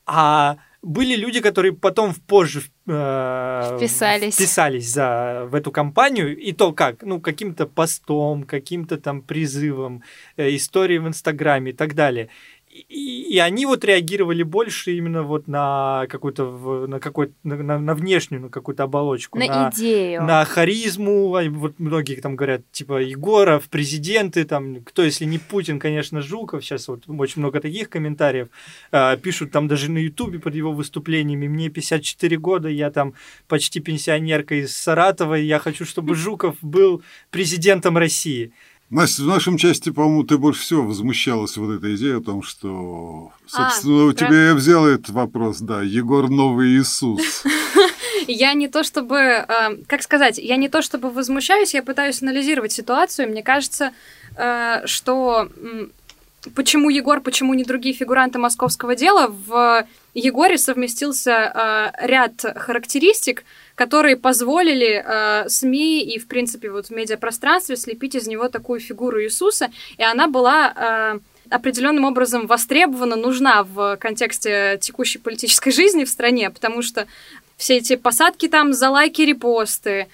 А 0.06 0.56
были 0.84 1.16
люди, 1.16 1.40
которые 1.40 1.72
потом 1.72 2.14
позже 2.14 2.62
э, 2.86 3.76
вписались. 3.76 4.34
вписались 4.34 4.92
за, 4.92 5.46
в 5.48 5.54
эту 5.54 5.72
компанию, 5.72 6.36
и 6.36 6.52
то 6.52 6.72
как, 6.72 7.02
ну, 7.02 7.20
каким-то 7.20 7.66
постом, 7.66 8.44
каким-то 8.44 8.98
там 8.98 9.22
призывом, 9.22 10.02
э, 10.36 10.54
историей 10.54 10.98
в 10.98 11.08
Инстаграме 11.08 11.70
и 11.70 11.74
так 11.74 11.94
далее 11.94 12.28
и, 12.74 13.34
и 13.34 13.38
они 13.38 13.66
вот 13.66 13.84
реагировали 13.84 14.42
больше 14.42 14.96
именно 14.96 15.22
вот 15.22 15.46
на 15.46 16.06
какую-то 16.08 16.86
на 16.88 16.98
какой 16.98 17.30
на, 17.44 17.56
на, 17.56 17.78
на 17.78 17.94
внешнюю 17.94 18.42
на 18.42 18.48
какую-то 18.48 18.82
оболочку 18.82 19.38
на, 19.38 19.46
на 19.46 19.70
идею. 19.70 20.24
на 20.24 20.44
харизму. 20.44 21.28
Вот 21.50 21.78
многие 21.78 22.16
там 22.16 22.34
говорят 22.34 22.62
типа 22.72 23.00
Егоров 23.00 23.68
президенты 23.68 24.44
там 24.44 24.82
кто 24.84 25.04
если 25.04 25.24
не 25.24 25.38
Путин 25.38 25.78
конечно 25.78 26.20
Жуков. 26.20 26.64
Сейчас 26.64 26.88
вот 26.88 27.04
очень 27.06 27.42
много 27.42 27.60
таких 27.60 27.90
комментариев 27.90 28.48
э, 28.90 29.16
пишут 29.18 29.52
там 29.52 29.68
даже 29.68 29.88
на 29.88 29.98
Ютубе 29.98 30.40
под 30.40 30.56
его 30.56 30.72
выступлениями. 30.72 31.46
Мне 31.46 31.68
54 31.68 32.36
года 32.38 32.68
я 32.68 32.90
там 32.90 33.14
почти 33.46 33.78
пенсионерка 33.78 34.56
из 34.56 34.76
Саратова 34.76 35.38
и 35.38 35.44
я 35.44 35.60
хочу 35.60 35.84
чтобы 35.84 36.16
Жуков 36.16 36.56
был 36.60 37.02
президентом 37.30 37.96
России 37.96 38.52
Настя, 38.90 39.22
в 39.22 39.26
нашем 39.26 39.56
части, 39.56 39.90
по-моему, 39.90 40.24
ты 40.24 40.38
больше 40.38 40.60
всего 40.60 40.82
возмущалась 40.82 41.56
вот 41.56 41.72
этой 41.72 41.96
идеей 41.96 42.18
о 42.18 42.20
том, 42.20 42.42
что, 42.42 43.32
собственно, 43.46 44.02
а, 44.02 44.06
у 44.06 44.12
тебя 44.12 44.48
я 44.48 44.54
взял 44.54 44.86
этот 44.86 45.08
вопрос, 45.10 45.60
да, 45.60 45.82
Егор 45.82 46.28
Новый 46.28 46.76
Иисус. 46.76 47.44
Я 48.26 48.54
не 48.54 48.68
то 48.68 48.82
чтобы, 48.84 49.16
э, 49.18 49.76
как 49.86 50.02
сказать, 50.02 50.38
я 50.38 50.56
не 50.56 50.70
то 50.70 50.80
чтобы 50.80 51.10
возмущаюсь, 51.10 51.74
я 51.74 51.82
пытаюсь 51.82 52.22
анализировать 52.22 52.72
ситуацию. 52.72 53.28
Мне 53.28 53.42
кажется, 53.42 53.92
э, 54.36 54.86
что 54.86 55.48
почему 56.54 56.88
Егор, 56.88 57.20
почему 57.20 57.52
не 57.52 57.64
другие 57.64 57.94
фигуранты 57.94 58.38
московского 58.38 58.96
дела, 58.96 59.28
в 59.28 59.86
Егоре 60.14 60.58
совместился 60.58 61.92
э, 62.00 62.06
ряд 62.06 62.44
характеристик, 62.56 63.44
которые 63.74 64.16
позволили 64.16 65.02
э, 65.04 65.48
СМИ 65.48 66.02
и, 66.02 66.18
в 66.18 66.28
принципе, 66.28 66.70
вот 66.70 66.86
в 66.86 66.90
медиапространстве 66.90 67.76
слепить 67.76 68.14
из 68.14 68.26
него 68.26 68.48
такую 68.48 68.80
фигуру 68.80 69.22
Иисуса, 69.22 69.70
и 69.98 70.02
она 70.02 70.28
была 70.28 70.72
э, 70.74 71.18
определенным 71.50 72.04
образом 72.04 72.46
востребована, 72.46 73.16
нужна 73.16 73.64
в 73.64 73.96
контексте 73.96 74.78
текущей 74.80 75.18
политической 75.18 75.70
жизни 75.70 76.04
в 76.04 76.08
стране, 76.08 76.50
потому 76.50 76.82
что 76.82 77.06
все 77.56 77.76
эти 77.76 77.96
посадки 77.96 78.48
там 78.48 78.72
за 78.72 78.90
лайки, 78.90 79.22
репосты, 79.22 80.08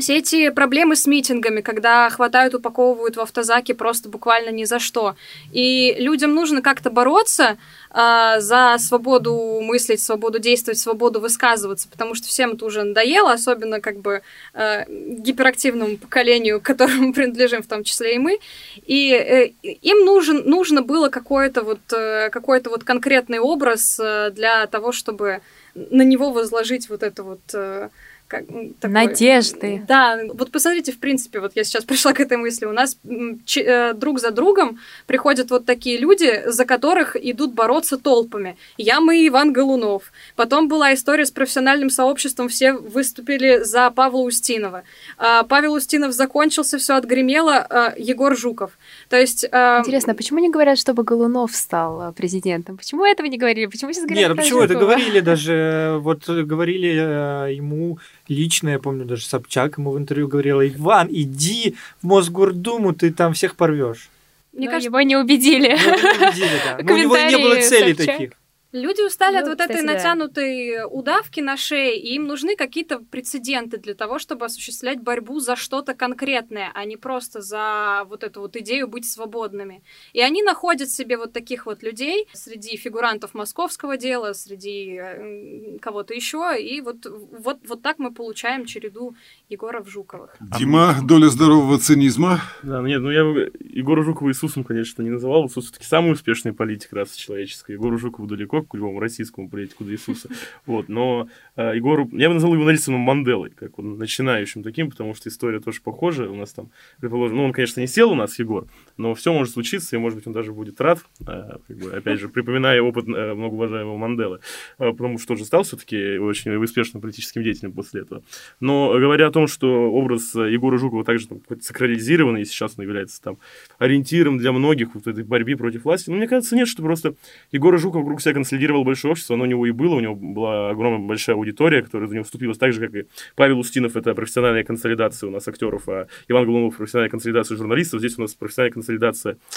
все 0.00 0.18
эти 0.18 0.48
проблемы 0.48 0.96
с 0.96 1.06
митингами, 1.06 1.60
когда 1.60 2.08
хватают, 2.08 2.54
упаковывают 2.54 3.16
в 3.16 3.20
автозаки 3.20 3.72
просто 3.72 4.08
буквально 4.08 4.48
ни 4.48 4.64
за 4.64 4.78
что. 4.78 5.16
И 5.52 5.94
людям 5.98 6.34
нужно 6.34 6.62
как-то 6.62 6.88
бороться 6.88 7.58
э, 7.90 8.40
за 8.40 8.76
свободу 8.78 9.60
мыслить, 9.60 10.02
свободу 10.02 10.38
действовать, 10.38 10.78
свободу 10.78 11.20
высказываться, 11.20 11.88
потому 11.90 12.14
что 12.14 12.26
всем 12.26 12.52
это 12.52 12.64
уже 12.64 12.84
надоело, 12.84 13.32
особенно 13.32 13.82
как 13.82 13.98
бы 13.98 14.22
э, 14.54 14.84
гиперактивному 14.88 15.98
поколению, 15.98 16.60
к 16.60 16.64
которому 16.64 17.12
принадлежим 17.14 17.62
в 17.62 17.66
том 17.66 17.84
числе 17.84 18.14
и 18.14 18.18
мы. 18.18 18.38
И 18.86 19.12
э, 19.12 19.48
им 19.62 20.06
нужен, 20.06 20.42
нужно 20.46 20.80
было 20.80 21.10
какой-то 21.10 21.62
вот, 21.62 21.80
э, 21.92 22.30
какой-то 22.30 22.70
вот 22.70 22.82
конкретный 22.82 23.40
образ 23.40 24.00
э, 24.02 24.30
для 24.30 24.66
того, 24.68 24.92
чтобы 24.92 25.42
на 25.74 26.02
него 26.02 26.30
возложить 26.30 26.88
вот 26.88 27.02
это 27.02 27.22
вот... 27.22 27.40
Э, 27.52 27.90
как, 28.32 28.46
такой, 28.80 28.94
Надежды. 28.94 29.82
Да, 29.86 30.18
вот 30.32 30.50
посмотрите, 30.50 30.92
в 30.92 30.98
принципе, 30.98 31.38
вот 31.40 31.52
я 31.54 31.64
сейчас 31.64 31.84
пришла 31.90 32.14
к 32.14 32.20
этой 32.20 32.38
мысли, 32.38 32.64
у 32.64 32.72
нас 32.72 32.96
ч, 33.44 33.60
э, 33.60 33.92
друг 33.92 34.20
за 34.20 34.30
другом 34.30 34.78
приходят 35.06 35.50
вот 35.50 35.66
такие 35.66 35.98
люди, 35.98 36.42
за 36.46 36.64
которых 36.64 37.14
идут 37.14 37.52
бороться 37.52 37.98
толпами. 37.98 38.56
Я, 38.78 39.00
мы, 39.00 39.26
Иван 39.28 39.52
Голунов. 39.52 40.12
Потом 40.34 40.68
была 40.68 40.94
история 40.94 41.26
с 41.26 41.30
профессиональным 41.30 41.90
сообществом, 41.90 42.48
все 42.48 42.72
выступили 42.72 43.62
за 43.62 43.90
Павла 43.90 44.22
Устинова. 44.22 44.82
А, 45.18 45.42
Павел 45.42 45.74
Устинов 45.74 46.12
закончился, 46.12 46.78
все 46.78 46.94
отгремело, 46.94 47.66
а, 47.68 47.94
Егор 47.98 48.34
Жуков. 48.34 48.70
То 49.12 49.20
есть... 49.20 49.44
А... 49.52 49.80
Интересно, 49.80 50.14
почему 50.14 50.38
не 50.38 50.48
говорят, 50.48 50.78
чтобы 50.78 51.04
Голунов 51.04 51.54
стал 51.54 52.00
а, 52.00 52.12
президентом? 52.12 52.78
Почему 52.78 53.04
этого 53.04 53.26
не 53.26 53.36
говорили? 53.36 53.66
Почему 53.66 53.92
сейчас 53.92 54.04
говорят 54.04 54.28
Нет, 54.28 54.30
ну 54.30 54.42
почему 54.42 54.60
это 54.62 54.74
говорили 54.74 55.20
даже, 55.32 55.98
вот 56.00 56.26
говорили 56.26 57.48
э, 57.48 57.52
ему 57.52 57.98
лично, 58.26 58.70
я 58.70 58.78
помню, 58.78 59.04
даже 59.04 59.26
Собчак 59.26 59.76
ему 59.76 59.90
в 59.90 59.98
интервью 59.98 60.28
говорила, 60.28 60.66
Иван, 60.66 61.08
иди 61.10 61.76
в 62.00 62.06
Мосгордуму, 62.06 62.94
ты 62.94 63.12
там 63.12 63.34
всех 63.34 63.56
порвешь. 63.56 64.08
Мне 64.54 64.68
кажется, 64.68 64.88
его 64.88 65.02
не 65.02 65.16
убедили. 65.16 65.76
Ну, 65.78 65.90
не 65.90 66.28
убедили, 66.28 66.60
да. 66.64 66.78
Но 66.82 66.94
у 66.94 66.96
него 66.96 67.16
не 67.18 67.36
было 67.36 67.60
целей 67.60 67.92
таких. 67.92 68.30
Люди 68.72 69.02
устали 69.02 69.34
ну, 69.34 69.40
от 69.42 69.48
вот 69.48 69.60
кстати, 69.60 69.72
этой 69.72 69.82
натянутой 69.82 70.76
да. 70.76 70.86
удавки 70.86 71.40
на 71.40 71.58
шее, 71.58 71.98
и 71.98 72.14
им 72.14 72.26
нужны 72.26 72.56
какие-то 72.56 73.00
прецеденты 73.00 73.76
для 73.76 73.94
того, 73.94 74.18
чтобы 74.18 74.46
осуществлять 74.46 74.98
борьбу 74.98 75.40
за 75.40 75.56
что-то 75.56 75.92
конкретное, 75.92 76.70
а 76.74 76.86
не 76.86 76.96
просто 76.96 77.42
за 77.42 78.04
вот 78.06 78.24
эту 78.24 78.40
вот 78.40 78.56
идею 78.56 78.88
быть 78.88 79.04
свободными. 79.04 79.82
И 80.14 80.22
они 80.22 80.42
находят 80.42 80.88
себе 80.88 81.18
вот 81.18 81.34
таких 81.34 81.66
вот 81.66 81.82
людей 81.82 82.26
среди 82.32 82.78
фигурантов 82.78 83.34
московского 83.34 83.98
дела, 83.98 84.32
среди 84.32 84.98
э, 84.98 85.78
кого-то 85.78 86.14
еще, 86.14 86.56
и 86.58 86.80
вот, 86.80 87.04
вот, 87.04 87.58
вот 87.68 87.82
так 87.82 87.98
мы 87.98 88.10
получаем 88.10 88.64
череду 88.64 89.14
Егоров 89.52 89.86
Жуковых. 89.86 90.34
Дима, 90.58 90.96
доля 91.04 91.28
здорового 91.28 91.78
цинизма. 91.78 92.40
Да, 92.62 92.80
ну 92.80 92.86
нет, 92.86 93.02
ну 93.02 93.10
я 93.10 93.20
Егора 93.60 94.02
Жукова 94.02 94.30
Иисусом, 94.30 94.64
конечно, 94.64 95.02
не 95.02 95.10
называл. 95.10 95.46
Иисус 95.46 95.66
все-таки 95.66 95.84
самый 95.84 96.12
успешный 96.12 96.54
политик 96.54 96.92
расы 96.94 97.18
человеческой. 97.18 97.72
Егору 97.72 97.98
Жукову 97.98 98.26
далеко 98.26 98.62
к 98.62 98.74
любому 98.74 98.98
российскому 98.98 99.50
политику 99.50 99.84
до 99.84 99.92
Иисуса. 99.92 100.28
Вот, 100.64 100.88
но 100.88 101.28
э, 101.56 101.76
Егору, 101.76 102.08
я 102.12 102.28
бы 102.28 102.34
назвал 102.34 102.54
его 102.54 102.64
Нарисовым 102.64 103.00
Манделой, 103.00 103.50
как 103.50 103.78
он 103.78 103.98
начинающим 103.98 104.62
таким, 104.62 104.90
потому 104.90 105.14
что 105.14 105.28
история 105.28 105.60
тоже 105.60 105.80
похожа. 105.82 106.30
У 106.30 106.34
нас 106.34 106.52
там, 106.52 106.70
предположим, 107.00 107.36
ну 107.36 107.44
он, 107.44 107.52
конечно, 107.52 107.80
не 107.80 107.86
сел 107.86 108.10
у 108.12 108.14
нас, 108.14 108.38
Егор, 108.38 108.66
но 109.02 109.14
все 109.14 109.32
может 109.32 109.52
случиться, 109.52 109.96
и, 109.96 109.98
может 109.98 110.16
быть, 110.16 110.26
он 110.28 110.32
даже 110.32 110.52
будет 110.52 110.80
рад, 110.80 111.00
э, 111.26 111.56
как 111.66 111.76
бы, 111.76 111.92
опять 111.92 112.20
же, 112.20 112.28
припоминая 112.28 112.80
опыт 112.80 113.06
э, 113.08 113.34
многоуважаемого 113.34 113.96
Манделы, 113.96 114.38
э, 114.78 114.92
потому 114.92 115.18
что 115.18 115.28
тоже 115.28 115.44
стал 115.44 115.64
все-таки 115.64 116.18
очень 116.18 116.54
успешным 116.54 117.02
политическим 117.02 117.42
деятелем 117.42 117.72
после 117.72 118.02
этого. 118.02 118.22
Но 118.60 118.96
говоря 118.98 119.26
о 119.26 119.30
том, 119.32 119.48
что 119.48 119.90
образ 119.90 120.34
Егора 120.36 120.78
Жукова 120.78 121.04
также 121.04 121.26
там, 121.26 121.40
сакрализированный, 121.60 122.42
и 122.42 122.44
сейчас 122.44 122.74
он 122.78 122.84
является 122.84 123.20
там 123.20 123.38
ориентиром 123.78 124.38
для 124.38 124.52
многих 124.52 124.94
вот 124.94 125.08
этой 125.08 125.24
борьбе 125.24 125.56
против 125.56 125.84
власти, 125.84 126.08
ну, 126.10 126.16
мне 126.16 126.28
кажется, 126.28 126.54
нет, 126.54 126.68
что 126.68 126.82
просто 126.82 127.16
Егора 127.50 127.78
Жукова 127.78 128.02
вокруг 128.02 128.20
себя 128.20 128.34
консолидировал 128.34 128.84
большое 128.84 129.12
общество, 129.12 129.34
оно 129.34 129.44
у 129.44 129.48
него 129.48 129.66
и 129.66 129.72
было, 129.72 129.96
у 129.96 130.00
него 130.00 130.14
была 130.14 130.70
огромная 130.70 131.06
большая 131.06 131.34
аудитория, 131.34 131.82
которая 131.82 132.08
за 132.08 132.14
него 132.14 132.24
вступилась, 132.24 132.58
так 132.58 132.72
же, 132.72 132.80
как 132.80 132.94
и 132.94 133.06
Павел 133.34 133.58
Устинов, 133.58 133.96
это 133.96 134.14
профессиональная 134.14 134.62
консолидация 134.62 135.26
у 135.26 135.32
нас 135.32 135.48
актеров, 135.48 135.88
а 135.88 136.06
Иван 136.28 136.46
Голунов 136.46 136.76
профессиональная 136.76 137.10
консолидация 137.10 137.56
журналистов, 137.56 137.98
здесь 137.98 138.16
у 138.16 138.20
нас 138.20 138.34
профессиональная 138.34 138.72
консолидация 138.72 138.91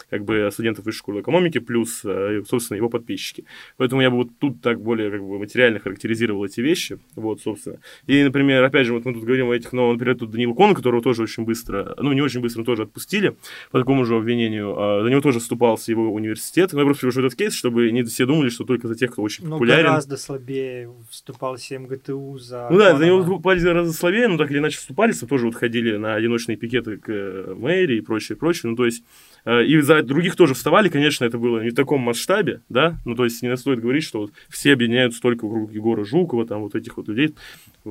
как 0.10 0.24
бы 0.24 0.50
студентов 0.52 0.86
высшей 0.86 1.00
школы 1.00 1.22
экономики, 1.22 1.60
плюс, 1.60 2.02
э, 2.04 2.42
собственно, 2.48 2.78
его 2.78 2.90
подписчики. 2.90 3.46
Поэтому 3.78 4.02
я 4.02 4.10
бы 4.10 4.18
вот 4.18 4.30
тут 4.40 4.62
так 4.62 4.82
более 4.82 5.12
как 5.12 5.22
бы 5.22 5.40
материально 5.40 5.80
характеризировал 5.80 6.46
эти 6.46 6.62
вещи, 6.62 7.00
вот, 7.16 7.42
собственно. 7.42 7.80
И, 8.08 8.24
например, 8.24 8.64
опять 8.64 8.88
же, 8.88 8.94
вот 8.94 9.06
мы 9.06 9.14
тут 9.14 9.24
говорим 9.24 9.50
о 9.50 9.56
этих, 9.56 9.74
но, 9.74 9.92
например, 9.92 10.18
тут 10.18 10.32
Данил 10.32 10.54
Кон, 10.54 10.74
которого 10.74 11.02
тоже 11.02 11.24
очень 11.24 11.44
быстро, 11.44 11.96
ну, 11.98 12.14
не 12.14 12.22
очень 12.22 12.42
быстро, 12.42 12.60
но 12.60 12.66
тоже 12.66 12.84
отпустили 12.84 13.36
по 13.72 13.80
такому 13.80 14.06
же 14.06 14.16
обвинению, 14.16 14.76
а 14.78 15.04
за 15.04 15.10
него 15.10 15.22
тоже 15.22 15.40
вступался 15.40 15.92
его 15.92 16.12
университет. 16.12 16.74
Но 16.74 16.80
я 16.80 16.86
просто 16.86 17.02
привожу 17.02 17.26
этот 17.26 17.38
кейс, 17.38 17.54
чтобы 17.54 17.92
не 17.92 18.04
все 18.04 18.26
думали, 18.26 18.50
что 18.50 18.64
только 18.64 18.88
за 18.88 18.96
тех, 18.96 19.12
кто 19.12 19.22
очень 19.22 19.46
ну, 19.46 19.52
популярен. 19.52 19.86
гораздо 19.86 20.18
слабее 20.18 20.92
вступал 21.10 21.58
7 21.58 21.88
ГТУ 21.88 22.38
за... 22.38 22.68
Ну 22.72 22.78
да, 22.78 22.96
за 22.96 23.06
него 23.06 23.22
вступали 23.22 23.60
гораздо 23.60 23.94
слабее, 23.94 24.28
но 24.28 24.38
так 24.38 24.52
или 24.52 24.60
иначе 24.60 24.78
вступали, 24.78 25.12
тоже 25.26 25.46
вот 25.48 25.56
ходили 25.56 25.98
на 25.98 26.16
одиночные 26.16 26.56
пикеты 26.56 26.98
к 26.98 27.10
э, 27.10 27.54
мэрии 27.56 27.98
и 27.98 28.02
прочее, 28.02 28.38
прочее. 28.38 28.70
Ну, 28.70 28.76
то 28.76 28.86
есть 28.86 29.04
и 29.46 29.80
за 29.82 30.02
других 30.02 30.36
тоже 30.36 30.54
вставали, 30.54 30.90
конечно, 30.90 31.26
это 31.26 31.38
было 31.38 31.62
не 31.62 31.70
в 31.70 31.76
таком 31.76 32.02
масштабе, 32.02 32.62
да, 32.70 32.98
ну, 33.06 33.16
то 33.16 33.26
есть 33.26 33.42
не 33.44 33.56
стоит 33.58 33.80
говорить, 33.80 34.04
что 34.04 34.22
вот 34.22 34.32
все 34.50 34.74
объединяются 34.74 35.22
только 35.22 35.46
вокруг 35.46 35.72
Егора 35.72 36.04
Жукова, 36.04 36.46
там, 36.48 36.62
вот 36.62 36.76
этих 36.76 36.98
вот 36.98 37.08
людей, 37.08 37.36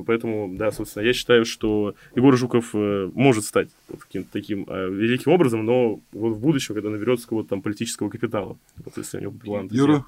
поэтому, 0.05 0.49
да, 0.55 0.71
собственно, 0.71 1.03
я 1.03 1.13
считаю, 1.13 1.45
что 1.45 1.95
Егор 2.15 2.35
Жуков 2.35 2.71
э, 2.73 3.09
может 3.13 3.45
стать 3.45 3.69
вот 3.87 4.03
каким-то 4.03 4.29
таким 4.31 4.65
э, 4.67 4.89
великим 4.89 5.31
образом, 5.31 5.65
но 5.65 5.99
вот 6.11 6.33
в 6.33 6.39
будущем, 6.39 6.73
когда 6.73 6.89
наберется 6.89 7.25
какого-то 7.25 7.49
там 7.49 7.61
политического 7.61 8.09
капитала, 8.09 8.57
вот 8.83 8.97
если 8.97 9.19
у 9.19 9.21
него 9.21 9.31
план. 9.31 9.69
Юра? 9.71 10.05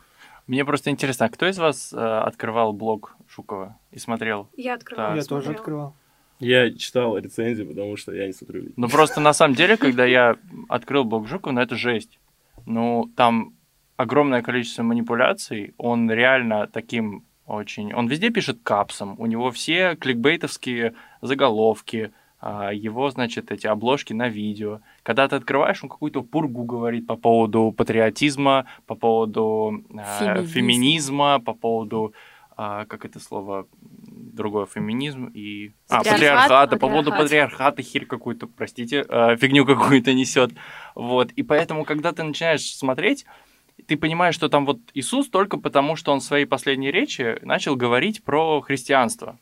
Мне 0.47 0.63
просто 0.63 0.89
интересно, 0.89 1.25
а 1.25 1.29
кто 1.29 1.47
из 1.47 1.57
вас 1.57 1.91
э, 1.93 1.97
открывал 1.97 2.71
блог 2.71 3.15
Жукова 3.29 3.77
и 3.91 3.99
смотрел? 3.99 4.47
Я 4.55 4.75
открывал. 4.75 5.15
Я 5.15 5.23
тоже 5.23 5.51
открывал. 5.51 5.93
Я 6.39 6.71
читал 6.71 7.17
рецензии, 7.17 7.63
потому 7.63 7.97
что 7.97 8.13
я 8.13 8.27
не 8.27 8.33
смотрю 8.33 8.61
видео. 8.61 8.73
Ну 8.77 8.89
просто 8.89 9.19
на 9.21 9.33
самом 9.33 9.55
деле, 9.55 9.77
когда 9.77 10.05
я 10.05 10.35
открыл 10.69 11.03
блог 11.03 11.27
Жукова, 11.27 11.53
ну 11.53 11.61
это 11.61 11.75
жесть. 11.75 12.19
Ну 12.65 13.09
там 13.15 13.53
огромное 13.95 14.41
количество 14.41 14.83
манипуляций, 14.83 15.73
он 15.77 16.09
реально 16.11 16.67
таким 16.67 17.23
очень... 17.47 17.93
Он 17.93 18.07
везде 18.07 18.29
пишет 18.29 18.59
капсом, 18.61 19.15
у 19.17 19.25
него 19.25 19.51
все 19.51 19.95
кликбейтовские 19.95 20.93
заголовки, 21.21 22.11
а, 22.39 22.71
его, 22.71 23.09
значит, 23.09 23.51
эти 23.51 23.65
обложки 23.65 24.13
на 24.13 24.29
видео. 24.29 24.81
Когда 25.01 25.27
ты 25.27 25.35
открываешь, 25.37 25.83
он 25.83 25.89
какую-то 25.89 26.21
пургу 26.21 26.63
говорит 26.63 27.07
по 27.07 27.15
поводу 27.15 27.73
патриотизма, 27.75 28.65
по 28.85 28.95
поводу 28.95 29.83
э, 29.89 30.43
феминизма, 30.43 31.39
по 31.39 31.53
поводу 31.53 32.13
а, 32.55 32.85
как 32.85 33.05
это 33.05 33.19
слово, 33.19 33.67
другое, 34.33 34.65
феминизм 34.65 35.25
и... 35.33 35.71
А, 35.89 36.03
патриархата, 36.03 36.77
по 36.77 36.87
поводу 36.87 37.11
патриархата 37.11 37.81
херь 37.81 38.05
какую-то, 38.05 38.47
простите, 38.47 39.05
а, 39.07 39.35
фигню 39.37 39.65
какую-то 39.65 40.13
несет. 40.13 40.51
Вот, 40.95 41.31
и 41.31 41.43
поэтому, 41.43 41.85
когда 41.85 42.11
ты 42.11 42.23
начинаешь 42.23 42.75
смотреть, 42.75 43.25
ты 43.85 43.97
понимаешь, 43.97 44.35
что 44.35 44.49
там 44.49 44.65
вот 44.65 44.79
Иисус 44.93 45.29
только 45.29 45.57
потому, 45.57 45.95
что 45.95 46.11
он 46.11 46.19
в 46.19 46.23
своей 46.23 46.45
последней 46.45 46.91
речи 46.91 47.37
начал 47.41 47.75
говорить 47.75 48.23
про 48.23 48.61
христианство. 48.61 49.37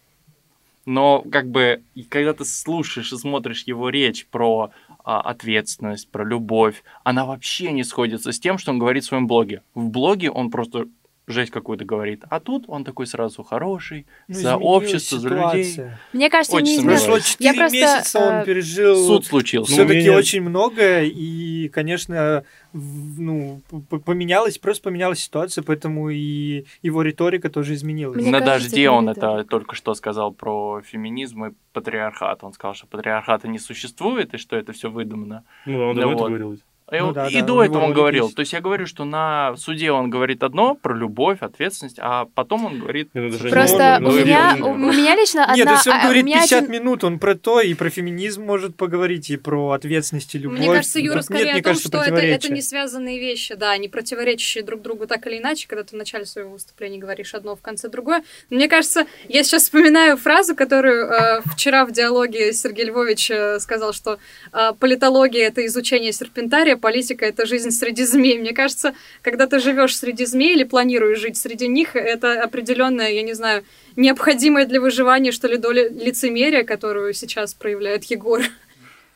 Но 0.85 1.23
как 1.31 1.49
бы, 1.49 1.81
когда 2.09 2.33
ты 2.33 2.45
слушаешь 2.45 3.11
и 3.11 3.17
смотришь 3.17 3.63
его 3.63 3.89
речь 3.89 4.27
про 4.27 4.71
а, 5.03 5.21
ответственность, 5.21 6.11
про 6.11 6.23
любовь, 6.23 6.83
она 7.03 7.25
вообще 7.25 7.71
не 7.71 7.83
сходится 7.83 8.31
с 8.31 8.39
тем, 8.39 8.57
что 8.57 8.71
он 8.71 8.79
говорит 8.79 9.03
в 9.03 9.07
своем 9.07 9.25
блоге. 9.25 9.63
В 9.73 9.89
блоге 9.89 10.29
он 10.29 10.51
просто 10.51 10.87
жесть 11.27 11.51
какую-то 11.51 11.85
говорит. 11.85 12.23
А 12.29 12.39
тут 12.39 12.65
он 12.67 12.83
такой 12.83 13.07
сразу 13.07 13.43
хороший, 13.43 14.05
ну, 14.27 14.35
за 14.35 14.57
общество, 14.57 15.17
ситуация. 15.17 15.63
за 15.63 15.81
людей. 15.81 15.97
Мне 16.13 16.29
кажется, 16.29 16.55
очень 16.55 16.81
не 16.81 16.85
Прошло 16.85 17.19
4 17.19 17.57
Я 17.57 17.69
месяца 17.69 18.19
он 18.19 18.33
э, 18.33 18.45
пережил. 18.45 19.05
Суд 19.05 19.25
случился. 19.25 19.71
Все-таки 19.71 20.09
ну, 20.09 20.15
очень 20.15 20.41
много, 20.41 21.01
и, 21.03 21.69
конечно, 21.69 22.43
ну, 22.73 23.61
поменялась, 24.05 24.57
просто 24.57 24.83
поменялась 24.83 25.19
ситуация, 25.19 25.63
поэтому 25.63 26.09
и 26.09 26.65
его 26.81 27.01
риторика 27.01 27.49
тоже 27.49 27.73
изменилась. 27.73 28.21
Мне 28.21 28.31
На 28.31 28.39
кажется, 28.39 28.69
дожде 28.69 28.89
он 28.89 29.09
это 29.09 29.43
только 29.45 29.75
что 29.75 29.93
сказал 29.95 30.31
про 30.31 30.81
феминизм 30.81 31.45
и 31.45 31.53
патриархат. 31.73 32.43
Он 32.43 32.53
сказал, 32.53 32.75
что 32.75 32.87
патриархата 32.87 33.47
не 33.47 33.59
существует, 33.59 34.33
и 34.33 34.37
что 34.37 34.55
это 34.55 34.73
все 34.73 34.89
выдумано. 34.89 35.43
Ну, 35.65 35.89
он 35.89 35.95
ну, 35.95 36.03
вот. 36.07 36.15
это 36.15 36.23
говорил. 36.25 36.59
И, 36.91 36.99
ну, 36.99 37.13
да, 37.13 37.27
и 37.27 37.39
да, 37.39 37.41
до 37.41 37.63
этого 37.63 37.85
он 37.85 37.93
говорил. 37.93 38.31
То 38.31 38.41
есть 38.41 38.53
я 38.53 38.61
говорю, 38.61 38.85
что 38.85 39.05
на 39.05 39.55
суде 39.57 39.91
он 39.91 40.11
говорит 40.11 40.43
одно 40.43 40.75
про 40.75 40.95
любовь, 40.95 41.39
ответственность, 41.41 41.97
а 41.99 42.27
потом 42.35 42.65
он 42.65 42.79
говорит... 42.79 43.11
Просто 43.11 43.99
у, 44.01 44.11
меня, 44.11 44.55
у 44.61 44.75
меня 44.77 45.15
лично 45.15 45.45
одна... 45.45 45.55
Нет, 45.55 45.67
есть 45.67 45.87
он 45.87 46.01
говорит 46.03 46.25
50 46.25 46.51
один... 46.51 46.71
минут, 46.71 47.03
он 47.03 47.17
про 47.17 47.33
то, 47.33 47.59
и 47.59 47.73
про 47.73 47.89
феминизм 47.89 48.43
может 48.43 48.75
поговорить, 48.75 49.31
и 49.31 49.37
про 49.37 49.71
ответственность 49.71 50.35
и 50.35 50.37
любовь. 50.37 50.59
Мне 50.59 50.67
кажется, 50.67 50.99
Юра, 50.99 51.21
скорее 51.21 51.51
о 51.51 51.53
том, 51.55 51.63
кажется, 51.63 51.87
что 51.87 52.03
это, 52.03 52.17
это 52.17 52.53
не 52.53 52.61
связанные 52.61 53.19
вещи, 53.19 53.55
да, 53.55 53.75
не 53.77 53.87
противоречащие 53.87 54.63
друг 54.63 54.83
другу 54.83 55.07
так 55.07 55.25
или 55.25 55.39
иначе, 55.39 55.67
когда 55.67 55.83
ты 55.83 55.95
в 55.95 55.97
начале 55.97 56.25
своего 56.25 56.51
выступления 56.51 56.99
говоришь 56.99 57.33
одно, 57.33 57.55
в 57.55 57.61
конце 57.61 57.89
другое. 57.89 58.23
Мне 58.51 58.67
кажется, 58.67 59.07
я 59.27 59.43
сейчас 59.43 59.63
вспоминаю 59.63 60.17
фразу, 60.17 60.55
которую 60.55 61.07
э, 61.07 61.41
вчера 61.45 61.85
в 61.85 61.91
диалоге 61.91 62.53
Сергей 62.53 62.85
Львович 62.85 63.31
э, 63.31 63.59
сказал, 63.59 63.91
что 63.91 64.19
э, 64.53 64.73
политология— 64.79 65.47
это 65.47 65.65
изучение 65.65 66.13
серпентария, 66.13 66.74
политика— 66.77 67.25
это 67.27 67.45
жизнь 67.45 67.71
среди 67.71 68.03
змей. 68.03 68.39
Мне 68.39 68.53
кажется, 68.53 68.95
когда 69.21 69.47
ты 69.47 69.59
живешь 69.59 69.97
среди 69.97 70.25
змей 70.25 70.55
или 70.55 70.63
планируешь 70.63 71.19
жить 71.19 71.37
среди 71.37 71.67
них, 71.67 71.95
это 71.95 72.41
определенная, 72.41 73.11
я 73.11 73.21
не 73.21 73.33
знаю, 73.33 73.63
необходимая 73.95 74.65
для 74.65 74.81
выживания, 74.81 75.31
что 75.31 75.47
ли, 75.47 75.57
доля 75.57 75.89
лицемерия, 75.89 76.63
которую 76.63 77.13
сейчас 77.13 77.53
проявляет 77.53 78.03
Егор. 78.05 78.41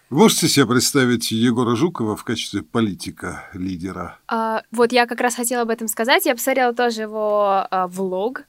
Можете 0.09 0.47
себе 0.47 0.65
представить 0.65 1.29
Егора 1.29 1.75
Жукова 1.75 2.15
в 2.15 2.23
качестве 2.23 2.63
политика, 2.63 3.47
лидера? 3.53 4.17
А, 4.27 4.63
вот 4.71 4.91
я 4.91 5.05
как 5.05 5.21
раз 5.21 5.35
хотела 5.35 5.61
об 5.61 5.69
этом 5.69 5.87
сказать. 5.87 6.25
Я 6.25 6.33
посмотрела 6.33 6.73
тоже 6.73 7.03
его 7.03 7.67
а, 7.69 7.85
влог. 7.87 8.41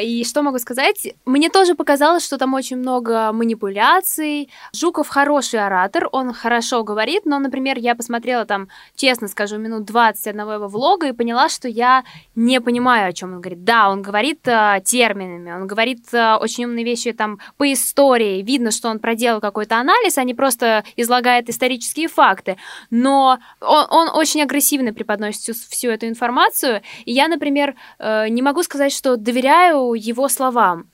И 0.00 0.22
что 0.24 0.42
могу 0.42 0.60
сказать? 0.60 1.12
Мне 1.26 1.50
тоже 1.50 1.74
показалось, 1.74 2.24
что 2.24 2.38
там 2.38 2.54
очень 2.54 2.76
много 2.76 3.32
манипуляций. 3.32 4.48
Жуков 4.72 5.08
хороший 5.08 5.58
оратор, 5.58 6.08
он 6.12 6.32
хорошо 6.32 6.84
говорит, 6.84 7.26
но, 7.26 7.40
например, 7.40 7.78
я 7.78 7.96
посмотрела 7.96 8.44
там, 8.44 8.68
честно 8.94 9.26
скажу, 9.26 9.58
минут 9.58 9.84
20 9.84 10.28
одного 10.28 10.52
его 10.52 10.68
влога 10.68 11.08
и 11.08 11.12
поняла, 11.12 11.48
что 11.48 11.66
я 11.66 12.04
не 12.36 12.60
понимаю, 12.60 13.08
о 13.08 13.12
чем 13.12 13.32
он 13.32 13.40
говорит. 13.40 13.64
Да, 13.64 13.90
он 13.90 14.02
говорит 14.02 14.46
а, 14.46 14.78
терминами, 14.78 15.50
он 15.50 15.66
говорит 15.66 16.14
а, 16.14 16.38
очень 16.38 16.66
умные 16.66 16.84
вещи 16.84 17.12
там 17.12 17.40
по 17.56 17.72
истории. 17.72 18.40
Видно, 18.42 18.70
что 18.70 18.88
он 18.88 19.00
проделал 19.00 19.40
какой-то 19.40 19.78
анализ, 19.78 20.16
а 20.16 20.22
не 20.22 20.34
просто 20.34 20.84
излагает 20.96 21.48
исторические 21.48 22.08
факты, 22.08 22.56
но 22.90 23.38
он, 23.60 23.86
он 23.90 24.08
очень 24.14 24.42
агрессивно 24.42 24.92
преподносит 24.92 25.42
всю, 25.42 25.54
всю 25.54 25.88
эту 25.90 26.06
информацию, 26.06 26.82
и 27.04 27.12
я, 27.12 27.28
например, 27.28 27.74
э, 27.98 28.28
не 28.28 28.42
могу 28.42 28.62
сказать, 28.62 28.92
что 28.92 29.16
доверяю 29.16 29.94
его 29.94 30.28
словам. 30.28 30.88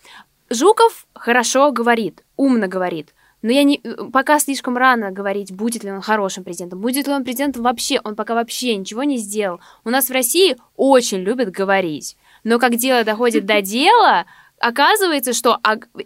Жуков 0.51 1.07
хорошо 1.15 1.73
говорит, 1.73 2.23
умно 2.37 2.69
говорит, 2.69 3.15
но 3.43 3.53
я 3.53 3.63
не, 3.63 3.81
пока 4.13 4.41
слишком 4.41 4.77
рано 4.77 5.11
говорить, 5.11 5.53
будет 5.53 5.85
ли 5.85 5.93
он 5.93 6.01
хорошим 6.01 6.43
президентом, 6.43 6.81
будет 6.81 7.07
ли 7.07 7.13
он 7.13 7.25
президентом 7.25 7.63
вообще, 7.63 8.01
он 8.03 8.17
пока 8.17 8.35
вообще 8.35 8.75
ничего 8.77 9.05
не 9.05 9.19
сделал. 9.19 9.61
У 9.85 9.91
нас 9.91 10.09
в 10.09 10.13
России 10.13 10.57
очень 10.77 11.19
любят 11.19 11.51
говорить, 11.51 12.17
но 12.43 12.59
как 12.59 12.77
дело 12.77 13.05
доходит 13.05 13.47
до 13.47 13.63
дела, 13.63 14.27
оказывается, 14.61 15.33
что 15.33 15.59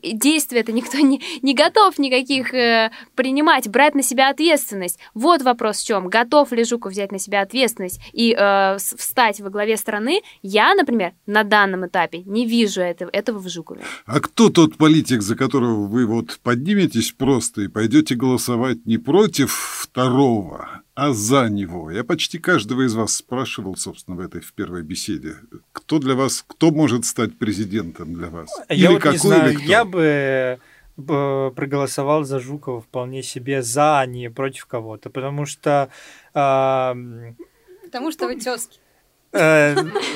действия 0.02 0.60
это 0.60 0.72
никто 0.72 0.98
не, 0.98 1.22
не 1.42 1.54
готов 1.54 1.98
никаких 1.98 2.54
э, 2.54 2.90
принимать, 3.14 3.68
брать 3.68 3.94
на 3.94 4.02
себя 4.02 4.30
ответственность. 4.30 4.98
Вот 5.14 5.42
вопрос 5.42 5.78
в 5.78 5.86
чем. 5.86 6.08
Готов 6.08 6.52
ли 6.52 6.64
Жуков 6.64 6.92
взять 6.92 7.12
на 7.12 7.18
себя 7.18 7.42
ответственность 7.42 8.00
и 8.12 8.34
э, 8.38 8.76
встать 8.78 9.40
во 9.40 9.50
главе 9.50 9.76
страны? 9.76 10.22
Я, 10.42 10.74
например, 10.74 11.12
на 11.26 11.44
данном 11.44 11.86
этапе 11.86 12.22
не 12.24 12.46
вижу 12.46 12.80
этого, 12.80 13.10
этого 13.10 13.38
в 13.38 13.48
Жукове. 13.48 13.82
А 14.06 14.20
кто 14.20 14.48
тот 14.48 14.76
политик, 14.76 15.22
за 15.22 15.36
которого 15.36 15.86
вы 15.86 16.06
вот 16.06 16.38
подниметесь 16.42 17.12
просто 17.12 17.62
и 17.62 17.68
пойдете 17.68 18.14
голосовать 18.14 18.84
не 18.86 18.98
против 18.98 19.52
второго, 19.52 20.81
а 20.94 21.12
за 21.12 21.48
него. 21.48 21.90
Я 21.90 22.04
почти 22.04 22.38
каждого 22.38 22.86
из 22.86 22.94
вас 22.94 23.14
спрашивал, 23.14 23.76
собственно, 23.76 24.16
в 24.16 24.20
этой 24.20 24.40
в 24.40 24.52
первой 24.52 24.82
беседе. 24.82 25.36
Кто 25.72 25.98
для 25.98 26.14
вас, 26.14 26.44
кто 26.46 26.70
может 26.70 27.04
стать 27.04 27.38
президентом 27.38 28.14
для 28.14 28.28
вас? 28.28 28.50
Я 28.68 28.74
или 28.74 28.86
вот 28.94 29.02
какой, 29.02 29.12
не 29.12 29.18
знаю, 29.18 29.58
я 29.58 29.84
бы 29.84 30.58
проголосовал 30.96 32.24
за 32.24 32.38
Жукова 32.38 32.82
вполне 32.82 33.22
себе 33.22 33.62
за, 33.62 34.00
а 34.00 34.06
не 34.06 34.30
против 34.30 34.66
кого-то, 34.66 35.10
потому 35.10 35.46
что... 35.46 35.88
Э, 36.34 36.94
потому 37.84 38.12
что 38.12 38.26
вы 38.26 38.38
тезки. 38.38 38.78
Э, 39.32 39.74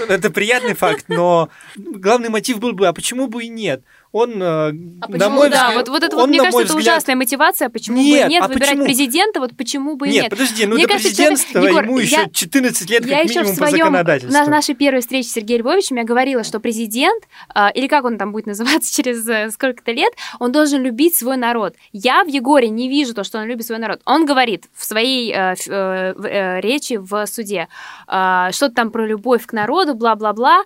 это 0.08 0.30
приятный 0.30 0.74
факт, 0.74 1.06
но 1.08 1.48
главный 1.76 2.28
мотив 2.28 2.60
был 2.60 2.72
бы, 2.74 2.86
а 2.86 2.92
почему 2.92 3.28
бы 3.28 3.44
и 3.44 3.48
нет? 3.48 3.82
Он, 4.12 4.42
э, 4.42 4.46
а 4.46 4.72
на 5.08 5.28
мой 5.28 5.50
да, 5.50 5.68
взгляд, 5.68 5.74
вот, 5.74 5.88
вот 5.88 6.02
это 6.02 6.16
вот, 6.16 6.28
мне 6.28 6.38
кажется, 6.38 6.62
это 6.62 6.68
взгляд... 6.68 6.94
ужасная 6.94 7.16
мотивация, 7.16 7.68
почему 7.68 7.98
нет, 7.98 8.26
бы 8.26 8.30
нет 8.30 8.42
а 8.42 8.48
выбирать 8.48 8.70
почему? 8.70 8.84
президента, 8.84 9.40
вот 9.40 9.56
почему 9.56 9.96
бы 9.96 10.08
и 10.08 10.12
нет. 10.12 10.22
Нет, 10.22 10.30
подожди, 10.30 10.66
ну 10.66 10.74
мне 10.74 10.86
до 10.86 10.92
кажется, 10.92 11.08
президентства 11.08 11.58
Егор, 11.58 11.84
ему 11.84 11.98
я, 11.98 12.04
еще 12.22 12.30
14 12.30 12.90
лет 12.90 13.06
я 13.06 13.18
как 13.18 13.28
минимум 13.28 13.52
в 13.52 13.56
своем, 13.56 13.72
по 13.72 13.78
законодательству. 13.78 14.32
На 14.32 14.46
нашей 14.46 14.74
первой 14.74 15.00
встрече 15.00 15.28
с 15.28 15.32
Сергеем 15.32 15.62
Львовичем 15.62 15.96
я 15.96 16.04
говорила, 16.04 16.44
что 16.44 16.60
президент, 16.60 17.24
э, 17.54 17.68
или 17.74 17.88
как 17.88 18.04
он 18.04 18.18
там 18.18 18.32
будет 18.32 18.46
называться 18.46 18.94
через 18.94 19.28
э, 19.28 19.50
сколько-то 19.50 19.92
лет, 19.92 20.12
он 20.38 20.52
должен 20.52 20.82
любить 20.82 21.16
свой 21.16 21.36
народ. 21.36 21.74
Я 21.92 22.24
в 22.24 22.28
Егоре 22.28 22.68
не 22.68 22.88
вижу 22.88 23.14
то, 23.14 23.24
что 23.24 23.38
он 23.38 23.46
любит 23.46 23.66
свой 23.66 23.78
народ. 23.78 24.00
Он 24.04 24.26
говорит 24.26 24.64
в 24.74 24.84
своей 24.84 25.32
э, 25.32 25.54
э, 25.66 26.14
э, 26.24 26.60
речи 26.60 26.96
в 26.96 27.26
суде 27.26 27.68
э, 28.08 28.48
что-то 28.52 28.74
там 28.74 28.90
про 28.90 29.06
любовь 29.06 29.46
к 29.46 29.52
народу, 29.52 29.94
бла-бла-бла. 29.94 30.62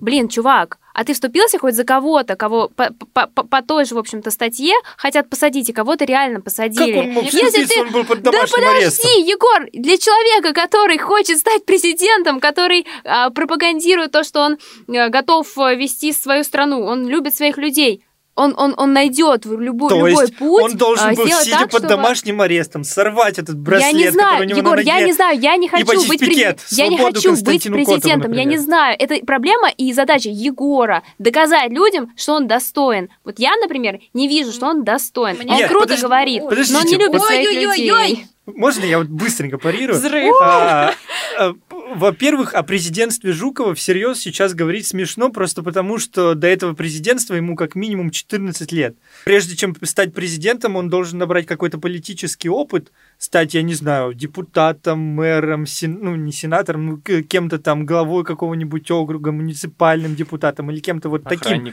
Блин, 0.00 0.28
чувак, 0.28 0.78
а 0.94 1.04
ты 1.04 1.12
вступился 1.12 1.58
хоть 1.58 1.74
за 1.74 1.84
кого-то, 1.84 2.36
кого 2.36 2.68
по, 2.68 2.90
по, 3.12 3.26
по, 3.26 3.44
по 3.44 3.62
той 3.62 3.84
же, 3.84 3.94
в 3.94 3.98
общем-то, 3.98 4.30
статье 4.30 4.74
хотят 4.96 5.28
посадить, 5.28 5.68
и 5.68 5.72
кого-то 5.72 6.04
реально 6.04 6.40
посадили. 6.40 6.94
Как 6.94 7.04
он 7.04 7.12
мог 7.12 7.24
Если 7.24 7.64
ты... 7.66 7.82
он 7.82 7.90
был 7.90 8.04
под 8.04 8.22
Да 8.22 8.32
подожди, 8.32 8.66
арестом. 8.66 9.10
Егор, 9.22 9.68
для 9.72 9.98
человека, 9.98 10.52
который 10.52 10.98
хочет 10.98 11.38
стать 11.38 11.64
президентом, 11.64 12.40
который 12.40 12.86
а, 13.04 13.30
пропагандирует 13.30 14.12
то, 14.12 14.24
что 14.24 14.40
он 14.40 14.58
а, 14.88 15.08
готов 15.08 15.46
э, 15.58 15.76
вести 15.76 16.12
свою 16.12 16.44
страну, 16.44 16.84
он 16.84 17.06
любит 17.06 17.34
своих 17.36 17.58
людей, 17.58 18.02
он, 18.36 18.54
он, 18.56 18.74
он 18.76 18.92
найдет 18.92 19.44
любой, 19.44 19.90
То 19.90 19.96
любой 19.96 20.22
есть 20.22 20.36
путь. 20.36 20.64
Он 20.64 20.76
должен 20.76 21.10
а, 21.10 21.14
был, 21.14 21.26
сидя 21.26 21.58
так, 21.58 21.70
под 21.70 21.80
чтобы... 21.80 21.88
домашним 21.88 22.40
арестом, 22.40 22.84
сорвать 22.84 23.38
этот 23.38 23.58
браслет, 23.58 23.92
я 23.92 23.98
не 23.98 24.10
знаю, 24.10 24.30
который 24.30 24.46
у 24.46 24.48
него 24.48 24.58
Егор, 24.58 24.70
на 24.70 24.76
ноге, 24.76 24.90
я 24.90 25.00
не 25.02 25.12
знаю, 25.12 25.38
я 25.38 25.56
не 25.56 25.68
хочу 25.68 26.08
быть 26.08 26.20
пикет, 26.20 26.60
я 26.70 26.88
не 26.88 26.96
хочу 26.96 27.32
быть 27.42 27.64
президентом, 27.64 28.22
Котову, 28.22 28.34
я 28.34 28.44
не 28.44 28.58
знаю. 28.58 28.96
Это 28.98 29.24
проблема 29.26 29.68
и 29.68 29.92
задача 29.92 30.30
Егора 30.30 31.02
доказать 31.18 31.70
людям, 31.70 32.12
что 32.16 32.34
он 32.34 32.46
достоин. 32.46 33.10
Вот 33.24 33.38
я, 33.38 33.56
например, 33.56 34.00
не 34.14 34.28
вижу, 34.28 34.52
что 34.52 34.66
он 34.66 34.84
достоин. 34.84 35.36
Мне... 35.36 35.52
Он 35.52 35.58
Нет, 35.58 35.68
круто 35.68 35.86
подожди, 35.86 36.06
говорит, 36.06 36.42
подождите, 36.44 36.72
но 36.72 36.80
он 36.80 36.86
не 36.86 36.96
любит 36.96 37.22
своих 37.22 37.50
людей. 37.50 38.26
Можно 38.46 38.84
я 38.84 38.98
вот 38.98 39.08
быстренько 39.08 39.58
парирую? 39.58 39.98
Взрыв. 39.98 40.34
А, 40.42 40.92
а, 41.38 41.52
во-первых, 41.94 42.54
о 42.54 42.62
президентстве 42.62 43.32
Жукова 43.32 43.74
всерьез 43.74 44.18
сейчас 44.18 44.54
говорить 44.54 44.86
смешно, 44.86 45.30
просто 45.30 45.62
потому 45.62 45.98
что 45.98 46.34
до 46.34 46.46
этого 46.46 46.74
президентства 46.74 47.34
ему 47.34 47.56
как 47.56 47.74
минимум 47.74 48.10
14 48.10 48.72
лет. 48.72 48.96
Прежде 49.24 49.56
чем 49.56 49.74
стать 49.82 50.14
президентом, 50.14 50.76
он 50.76 50.88
должен 50.88 51.18
набрать 51.18 51.46
какой-то 51.46 51.78
политический 51.78 52.48
опыт, 52.48 52.92
стать, 53.18 53.54
я 53.54 53.62
не 53.62 53.74
знаю, 53.74 54.14
депутатом, 54.14 54.98
мэром, 54.98 55.66
сен... 55.66 55.98
ну, 56.00 56.16
не 56.16 56.32
сенатором, 56.32 56.86
ну, 56.86 57.22
кем-то 57.22 57.58
там, 57.58 57.86
главой 57.86 58.24
какого-нибудь 58.24 58.90
округа, 58.90 59.32
муниципальным 59.32 60.14
депутатом 60.14 60.70
или 60.70 60.80
кем-то 60.80 61.08
вот 61.08 61.24
таким. 61.24 61.72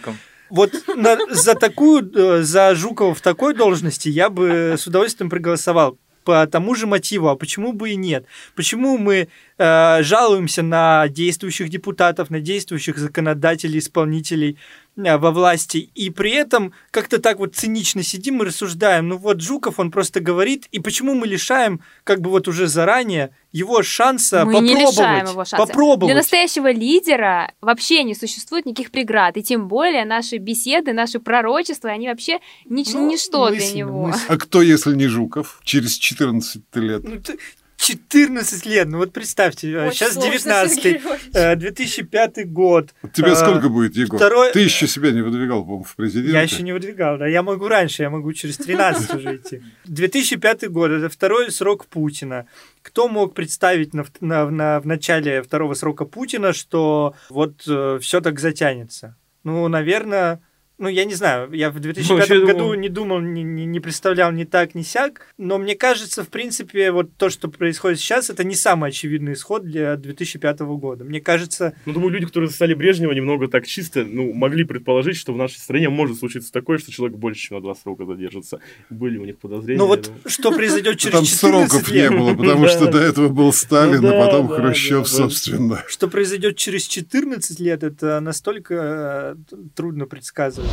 Вот 0.50 0.72
на, 0.96 1.18
за 1.30 1.56
такую, 1.56 2.10
э, 2.16 2.42
за 2.42 2.74
Жукова 2.74 3.14
в 3.14 3.22
такой 3.22 3.54
должности 3.54 4.08
я 4.08 4.30
бы 4.30 4.76
с 4.78 4.88
удовольствием 4.88 5.30
проголосовал 5.30 5.98
по 6.28 6.46
тому 6.46 6.76
же 6.76 6.88
мотиву, 6.88 7.30
а 7.30 7.38
почему 7.38 7.72
бы 7.72 7.92
и 7.92 7.96
нет? 7.96 8.26
Почему 8.54 8.98
мы 8.98 9.30
э, 9.58 10.04
жалуемся 10.04 10.62
на 10.62 11.08
действующих 11.08 11.70
депутатов, 11.70 12.30
на 12.30 12.42
действующих 12.42 12.98
законодателей, 12.98 13.80
исполнителей, 13.80 14.58
во 14.98 15.32
власти, 15.32 15.90
и 15.94 16.10
при 16.10 16.32
этом 16.32 16.74
как-то 16.92 17.20
так 17.20 17.40
вот 17.40 17.56
цинично 17.56 18.04
сидим 18.04 18.42
и 18.42 18.46
рассуждаем. 18.46 19.08
Ну 19.10 19.18
вот 19.18 19.42
Жуков, 19.42 19.80
он 19.80 19.92
просто 19.92 20.20
говорит, 20.20 20.68
и 20.72 20.80
почему 20.80 21.14
мы 21.14 21.28
лишаем, 21.28 21.82
как 22.04 22.22
бы 22.22 22.30
вот 22.32 22.48
уже 22.48 22.68
заранее, 22.68 23.30
его 23.52 23.82
шанса 23.84 24.44
мы 24.46 24.54
попробовать. 24.54 24.76
Не 24.76 24.86
лишаем 24.86 25.26
его 25.28 25.46
шанса. 25.46 25.58
Попробовать. 25.58 26.08
Для 26.14 26.16
настоящего 26.16 26.72
лидера 26.72 27.52
вообще 27.62 28.04
не 28.04 28.16
существует 28.16 28.66
никаких 28.66 28.92
преград, 28.92 29.38
и 29.38 29.44
тем 29.44 29.68
более 29.68 30.06
наши 30.06 30.38
беседы, 30.38 30.94
наши 30.94 31.20
пророчества, 31.20 31.90
они 31.92 32.08
вообще 32.08 32.40
нич- 32.66 32.92
ну, 32.94 33.08
ничто 33.08 33.46
мысленно, 33.46 33.60
для 33.60 33.72
него. 33.78 34.08
Мысленно. 34.08 34.26
А 34.28 34.38
кто, 34.38 34.62
если 34.62 34.96
не 34.96 35.08
Жуков, 35.08 35.60
через 35.64 35.96
14 35.98 36.64
лет? 36.76 37.04
Ну, 37.04 37.22
ты, 37.22 37.38
14 37.78 38.66
лет, 38.66 38.88
ну 38.88 38.98
вот 38.98 39.14
представьте, 39.14 39.72
э, 39.72 39.88
Очень 39.88 39.98
сейчас 39.98 40.18
19 40.18 41.60
2005 41.60 42.38
э, 42.38 42.44
год. 42.44 42.94
Тебе 43.14 43.32
э, 43.32 43.36
сколько 43.36 43.70
будет, 43.70 43.96
Егор? 43.96 44.18
Второй... 44.18 44.52
Ты 44.52 44.62
еще 44.62 44.88
себя 44.88 45.12
не 45.12 45.22
выдвигал, 45.22 45.62
по-моему, 45.62 45.84
в 45.84 45.96
президенты. 45.96 46.32
Я 46.32 46.42
еще 46.42 46.64
не 46.64 46.74
выдвигал, 46.74 47.18
да, 47.18 47.28
я 47.28 47.44
могу 47.44 47.68
раньше, 47.68 48.04
я 48.04 48.10
могу 48.10 48.34
через 48.34 48.58
13 48.58 49.14
уже 49.14 49.36
идти. 49.38 49.62
2005 49.86 50.70
год, 50.72 50.92
это 50.92 51.10
второй 51.10 51.52
срок 51.52 51.86
Путина. 51.86 52.48
Кто 52.82 53.08
мог 53.08 53.34
представить 53.34 53.94
на, 53.94 54.06
на, 54.22 54.50
на, 54.50 54.80
в 54.80 54.88
начале 54.88 55.42
второго 55.44 55.76
срока 55.76 56.06
Путина, 56.06 56.54
что 56.54 57.16
вот 57.30 57.64
э, 57.68 58.00
все 58.02 58.22
так 58.22 58.40
затянется? 58.40 59.16
Ну, 59.44 59.68
наверное, 59.68 60.42
ну, 60.80 60.90
я 60.90 61.06
не 61.06 61.16
знаю, 61.16 61.52
я 61.54 61.72
в 61.72 61.80
2005 61.80 62.30
ну, 62.30 62.46
году 62.46 62.60
думаю... 62.60 62.80
не 62.80 62.90
думал, 62.90 63.20
не, 63.20 63.42
не, 63.42 63.66
не 63.66 63.80
представлял 63.80 64.32
ни 64.32 64.44
так, 64.44 64.76
ни 64.76 64.84
сяк, 64.84 65.34
но 65.38 65.58
мне 65.58 65.76
кажется, 65.76 66.24
в 66.24 66.30
принципе, 66.30 66.92
вот 66.92 67.10
то, 67.18 67.30
что 67.30 67.48
происходит 67.48 68.00
сейчас, 68.00 68.30
это 68.30 68.44
не 68.44 68.54
самый 68.54 68.90
очевидный 68.90 69.34
исход 69.34 69.64
для 69.64 69.96
2005 69.96 70.60
года. 70.60 71.04
Мне 71.04 71.20
кажется... 71.20 71.74
Ну, 71.86 71.94
думаю, 71.94 72.12
люди, 72.12 72.28
которые 72.28 72.50
застали 72.50 72.76
Брежнева, 72.76 73.12
немного 73.12 73.48
так 73.48 73.66
чисто, 73.66 74.06
ну, 74.06 74.34
могли 74.34 74.66
предположить, 74.66 75.18
что 75.18 75.34
в 75.34 75.38
нашей 75.38 75.58
стране 75.58 75.90
может 75.90 76.20
случиться 76.20 76.52
такое, 76.52 76.78
что 76.78 76.92
человек 76.92 77.18
больше, 77.18 77.42
чем 77.42 77.58
на 77.58 77.64
два 77.64 77.74
срока 77.74 78.06
задержится. 78.06 78.60
Были 78.92 79.18
у 79.18 79.26
них 79.26 79.40
подозрения. 79.40 79.80
Ну, 79.80 79.88
вот 79.88 80.12
но... 80.24 80.30
что 80.30 80.52
произойдет 80.52 81.00
через 81.00 81.16
Там 81.16 81.26
14 81.26 81.72
сроков 81.72 81.92
не 81.92 82.10
было, 82.12 82.36
потому 82.36 82.68
что 82.68 82.92
до 82.92 83.00
этого 83.00 83.30
был 83.30 83.52
Сталин, 83.52 84.06
а 84.06 84.26
потом 84.26 84.48
Хрущев, 84.48 85.08
собственно. 85.08 85.84
Что 85.88 86.08
произойдет 86.08 86.56
через 86.56 86.84
14 86.84 87.60
лет, 87.60 87.82
это 87.84 88.20
настолько 88.20 89.36
э, 89.52 89.56
трудно 89.76 90.06
предсказывать. 90.06 90.67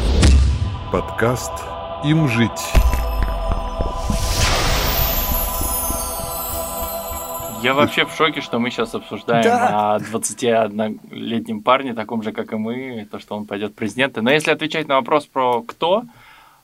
Подкаст 0.93 1.53
«Им 2.05 2.29
жить». 2.29 2.51
Я 7.65 7.73
вообще 7.73 8.05
в 8.05 8.15
шоке, 8.15 8.43
что 8.43 8.59
мы 8.59 8.71
сейчас 8.71 8.95
обсуждаем 8.95 9.45
да. 9.45 9.95
о 9.95 9.99
21-летнем 9.99 11.63
парне, 11.63 11.95
таком 11.95 12.23
же, 12.23 12.31
как 12.33 12.53
и 12.53 12.57
мы, 12.57 13.09
то, 13.11 13.19
что 13.19 13.37
он 13.37 13.47
пойдет 13.47 13.75
президентом. 13.75 14.25
Но 14.25 14.31
если 14.31 14.51
отвечать 14.51 14.87
на 14.87 14.97
вопрос 14.97 15.25
про 15.25 15.63
кто, 15.63 16.03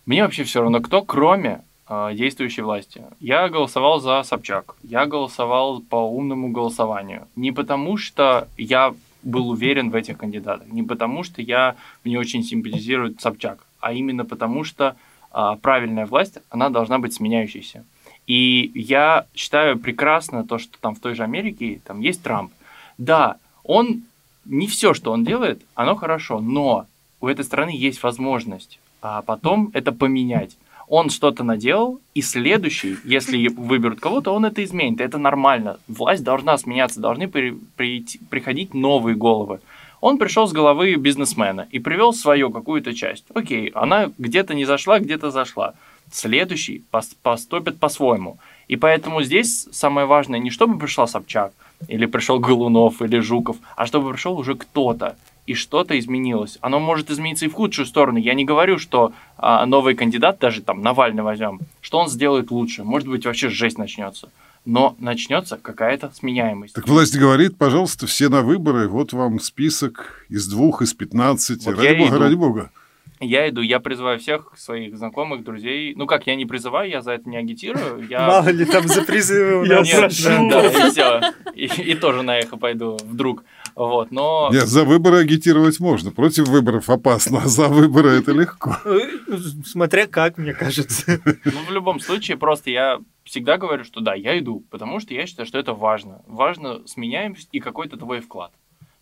мне 0.05 0.23
вообще 0.23 0.45
все 0.45 0.61
равно 0.61 0.81
кто, 0.81 1.01
кроме 1.01 1.63
э, 1.89 2.11
действующей 2.13 2.63
власти. 2.63 3.03
Я 3.19 3.49
голосовал 3.49 4.01
за 4.01 4.23
Собчак. 4.25 4.75
Я 4.83 5.07
голосовал 5.07 5.81
по 5.81 5.97
умному 5.97 6.51
голосованию. 6.51 7.27
Не 7.35 7.51
потому, 7.51 7.97
что 7.97 8.47
я 8.59 8.93
был 9.23 9.51
уверен 9.51 9.91
в 9.91 9.95
этих 9.95 10.19
кандидатах. 10.19 10.69
Не 10.69 10.83
потому, 10.83 11.23
что 11.23 11.43
я 11.43 11.77
мне 12.05 12.19
очень 12.19 12.43
симпатизирует 12.43 13.21
Собчак, 13.21 13.65
а 13.81 13.93
именно 13.93 14.25
потому, 14.25 14.65
что 14.65 14.97
а, 15.31 15.57
правильная 15.57 16.07
власть, 16.07 16.39
она 16.51 16.71
должна 16.71 16.99
быть 16.99 17.15
сменяющейся. 17.15 17.85
И 18.27 18.71
я 18.75 19.27
считаю 19.35 19.79
прекрасно 19.79 20.47
то, 20.47 20.59
что 20.59 20.79
там 20.81 20.95
в 20.95 21.01
той 21.01 21.15
же 21.15 21.25
Америке 21.25 21.81
там 21.85 22.01
есть 22.01 22.23
Трамп. 22.23 22.53
Да, 22.99 23.37
он 23.65 24.03
не 24.45 24.67
все, 24.67 24.95
что 24.95 25.13
он 25.13 25.25
делает, 25.25 25.63
оно 25.75 25.97
хорошо, 25.97 26.41
но 26.41 26.87
у 27.21 27.29
этой 27.29 27.45
страны 27.45 27.71
есть 27.71 28.03
возможность 28.03 28.79
а 29.03 29.23
потом 29.23 29.71
это 29.73 29.93
поменять 29.93 30.57
он 30.91 31.09
что-то 31.09 31.45
наделал, 31.45 32.01
и 32.15 32.21
следующий, 32.21 32.97
если 33.05 33.47
выберут 33.47 34.01
кого-то, 34.01 34.33
он 34.33 34.45
это 34.45 34.65
изменит. 34.65 35.01
Это 35.01 35.19
нормально. 35.19 35.79
Власть 35.87 36.25
должна 36.25 36.59
сменяться, 36.59 37.01
должны 37.01 37.29
при, 37.29 37.57
при, 37.77 38.05
приходить 38.29 38.75
новые 38.75 39.15
головы. 39.15 39.61
Он 40.01 40.19
пришел 40.19 40.49
с 40.49 40.53
головы 40.53 40.97
бизнесмена 40.97 41.69
и 41.71 41.79
привел 41.79 42.13
свою 42.13 42.51
какую-то 42.51 42.93
часть. 42.93 43.25
Окей, 43.35 43.69
она 43.69 44.11
где-то 44.19 44.55
не 44.55 44.65
зашла, 44.65 44.99
где-то 44.99 45.31
зашла. 45.31 45.75
Следующий 46.11 46.83
поступит 47.23 47.79
по-своему. 47.79 48.39
И 48.67 48.75
поэтому 48.75 49.23
здесь 49.23 49.69
самое 49.71 50.09
важное 50.09 50.41
не 50.41 50.51
чтобы 50.51 50.77
пришла 50.77 51.07
Собчак, 51.07 51.53
или 51.87 52.07
пришел 52.07 52.41
Голунов, 52.41 53.01
или 53.01 53.21
Жуков, 53.21 53.59
а 53.77 53.87
чтобы 53.87 54.11
пришел 54.11 54.37
уже 54.37 54.57
кто-то 54.57 55.17
и 55.51 55.55
что-то 55.55 55.99
изменилось. 55.99 56.59
Оно 56.61 56.79
может 56.79 57.11
измениться 57.11 57.45
и 57.45 57.49
в 57.49 57.55
худшую 57.55 57.85
сторону. 57.85 58.19
Я 58.19 58.35
не 58.35 58.45
говорю, 58.45 58.79
что 58.79 59.13
а, 59.37 59.67
новый 59.67 59.97
кандидат, 59.97 60.39
даже 60.39 60.63
там 60.63 60.81
Навальный 60.81 61.25
возьмем, 61.25 61.59
что 61.81 61.99
он 61.99 62.09
сделает 62.09 62.53
лучше. 62.53 62.85
Может 62.85 63.09
быть, 63.09 63.27
вообще 63.27 63.49
жесть 63.49 63.77
начнется. 63.77 64.31
Но 64.65 64.95
начнется 65.01 65.57
какая-то 65.57 66.13
сменяемость. 66.15 66.75
Так 66.75 66.87
власть 66.87 67.19
говорит, 67.19 67.59
пожалуйста, 67.59 68.07
все 68.07 68.29
на 68.29 68.43
выборы. 68.43 68.87
Вот 68.89 69.13
вам 69.13 69.41
список 69.41 70.25
из 70.29 70.47
двух, 70.47 70.83
из 70.83 70.95
пятнадцати. 70.95 71.67
Вот 71.67 71.79
ради 71.79 71.99
бога, 71.99 72.11
иду. 72.11 72.19
ради 72.21 72.35
бога. 72.35 72.71
Я 73.19 73.49
иду, 73.51 73.61
я 73.61 73.81
призываю 73.81 74.19
всех 74.19 74.53
своих 74.57 74.97
знакомых, 74.97 75.43
друзей. 75.45 75.95
Ну 75.95 76.07
как, 76.07 76.27
я 76.27 76.37
не 76.37 76.47
призываю, 76.47 76.89
я 76.89 77.03
за 77.03 77.13
это 77.13 77.29
не 77.29 77.37
агитирую. 77.37 78.07
Я... 78.09 78.27
Мало 78.27 78.49
ли 78.49 78.65
там 78.65 78.89
за 78.89 79.03
призывы 79.03 79.63
у 79.63 79.65
нас. 79.67 79.87
Я 79.87 79.99
прошу. 79.99 80.49
Да, 80.49 80.67
и 80.67 80.91
все. 80.91 81.83
И, 81.83 81.95
тоже 81.95 82.23
на 82.23 82.39
эхо 82.39 82.57
пойду 82.57 82.99
вдруг. 83.05 83.45
Вот, 83.75 84.11
но... 84.11 84.51
Нет, 84.53 84.67
за 84.67 84.85
выборы 84.85 85.19
агитировать 85.19 85.81
можно. 85.81 86.11
Против 86.11 86.49
выборов 86.49 86.91
опасно, 86.91 87.43
а 87.45 87.49
за 87.49 87.69
выборы 87.69 88.11
это 88.11 88.33
легко. 88.33 88.77
Смотря 89.65 90.07
как, 90.07 90.39
мне 90.39 90.53
кажется. 90.55 91.21
Ну, 91.25 91.65
в 91.69 91.71
любом 91.71 92.01
случае, 92.01 92.37
просто 92.37 92.71
я 92.71 93.01
всегда 93.25 93.59
говорю, 93.59 93.85
что 93.85 94.01
да, 94.01 94.15
я 94.15 94.39
иду, 94.39 94.65
потому 94.71 95.01
что 95.01 95.15
я 95.15 95.27
считаю, 95.27 95.47
что 95.47 95.59
это 95.59 95.73
важно. 95.73 96.23
Важно 96.27 96.87
сменяемость 96.87 97.49
и 97.53 97.61
какой-то 97.61 97.97
твой 97.97 98.21
вклад. 98.21 98.53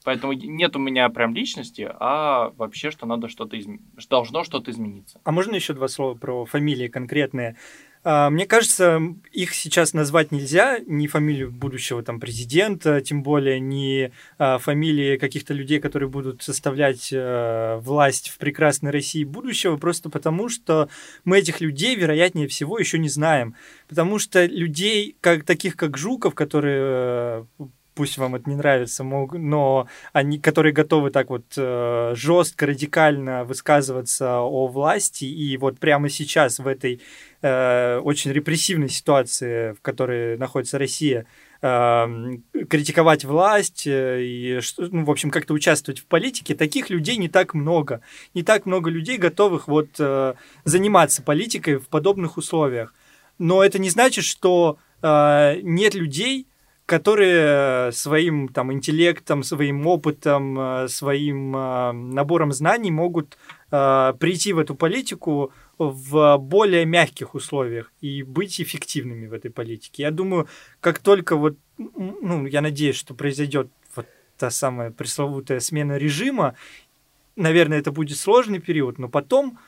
Поэтому 0.04 0.32
нет 0.32 0.76
у 0.76 0.78
меня 0.78 1.08
прям 1.10 1.34
личности, 1.34 1.86
а 2.00 2.52
вообще, 2.56 2.90
что 2.90 3.04
надо 3.04 3.28
что-то 3.28 3.58
изменить, 3.58 3.82
должно 4.08 4.44
что-то 4.44 4.70
измениться. 4.70 5.20
А 5.24 5.32
можно 5.32 5.54
еще 5.54 5.74
два 5.74 5.88
слова 5.88 6.14
про 6.14 6.46
фамилии 6.46 6.88
конкретные? 6.88 7.56
А, 8.04 8.30
мне 8.30 8.46
кажется, 8.46 9.00
их 9.32 9.54
сейчас 9.54 9.92
назвать 9.92 10.32
нельзя, 10.32 10.78
ни 10.86 11.06
фамилию 11.06 11.50
будущего 11.50 12.02
там 12.02 12.20
президента, 12.20 13.00
тем 13.00 13.22
более 13.22 13.60
ни 13.60 14.12
а, 14.38 14.58
фамилии 14.58 15.16
каких-то 15.16 15.54
людей, 15.54 15.80
которые 15.80 16.08
будут 16.08 16.42
составлять 16.42 17.10
э, 17.12 17.78
власть 17.82 18.28
в 18.28 18.38
прекрасной 18.38 18.90
России 18.90 19.24
будущего, 19.24 19.76
просто 19.76 20.10
потому 20.10 20.48
что 20.48 20.88
мы 21.24 21.38
этих 21.38 21.60
людей, 21.60 21.96
вероятнее 21.96 22.48
всего, 22.48 22.78
еще 22.78 22.98
не 22.98 23.08
знаем. 23.08 23.54
Потому 23.88 24.18
что 24.18 24.44
людей, 24.46 25.16
как, 25.20 25.44
таких 25.44 25.76
как 25.76 25.96
Жуков, 25.96 26.34
которые 26.34 27.46
э, 27.58 27.64
пусть 27.98 28.16
вам 28.16 28.36
это 28.36 28.48
не 28.48 28.54
нравится, 28.54 29.02
но 29.02 29.88
они, 30.12 30.38
которые 30.38 30.72
готовы 30.72 31.10
так 31.10 31.30
вот 31.30 31.46
э, 31.56 32.12
жестко, 32.14 32.66
радикально 32.66 33.42
высказываться 33.42 34.38
о 34.38 34.68
власти, 34.68 35.24
и 35.24 35.56
вот 35.56 35.80
прямо 35.80 36.08
сейчас 36.08 36.60
в 36.60 36.68
этой 36.68 37.00
э, 37.42 37.98
очень 37.98 38.30
репрессивной 38.30 38.88
ситуации, 38.88 39.72
в 39.72 39.80
которой 39.82 40.38
находится 40.38 40.78
Россия, 40.78 41.26
эм, 41.60 42.44
критиковать 42.70 43.24
власть 43.24 43.84
э, 43.88 44.22
и, 44.22 44.60
ну, 44.78 45.04
в 45.04 45.10
общем, 45.10 45.32
как-то 45.32 45.52
участвовать 45.52 45.98
в 45.98 46.06
политике, 46.06 46.54
таких 46.54 46.90
людей 46.90 47.16
не 47.16 47.28
так 47.28 47.52
много. 47.52 48.00
Не 48.32 48.44
так 48.44 48.64
много 48.64 48.90
людей, 48.90 49.18
готовых 49.18 49.66
вот 49.66 49.88
заниматься 50.64 51.20
политикой 51.24 51.78
в 51.78 51.88
подобных 51.88 52.36
условиях. 52.36 52.94
Но 53.38 53.64
это 53.64 53.80
не 53.80 53.90
значит, 53.90 54.24
что 54.24 54.78
нет 55.02 55.94
людей, 55.94 56.47
которые 56.88 57.92
своим 57.92 58.48
там 58.48 58.72
интеллектом, 58.72 59.42
своим 59.42 59.86
опытом, 59.86 60.58
э, 60.58 60.88
своим 60.88 61.54
э, 61.54 61.92
набором 61.92 62.50
знаний 62.50 62.90
могут 62.90 63.36
э, 63.70 64.14
прийти 64.18 64.54
в 64.54 64.58
эту 64.58 64.74
политику 64.74 65.52
в 65.76 66.38
более 66.38 66.86
мягких 66.86 67.34
условиях 67.34 67.92
и 68.00 68.22
быть 68.22 68.58
эффективными 68.58 69.26
в 69.26 69.34
этой 69.34 69.50
политике. 69.50 70.04
Я 70.04 70.10
думаю, 70.10 70.48
как 70.80 70.98
только 71.00 71.36
вот, 71.36 71.58
ну, 71.76 72.46
я 72.46 72.62
надеюсь, 72.62 72.96
что 72.96 73.12
произойдет 73.12 73.68
вот 73.94 74.06
та 74.38 74.48
самая 74.48 74.90
пресловутая 74.90 75.60
смена 75.60 75.98
режима, 75.98 76.54
наверное, 77.36 77.80
это 77.80 77.92
будет 77.92 78.16
сложный 78.16 78.60
период, 78.60 78.98
но 78.98 79.10
потом 79.10 79.58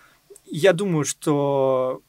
я 0.47 0.73
думаю, 0.73 1.05
что 1.05 2.01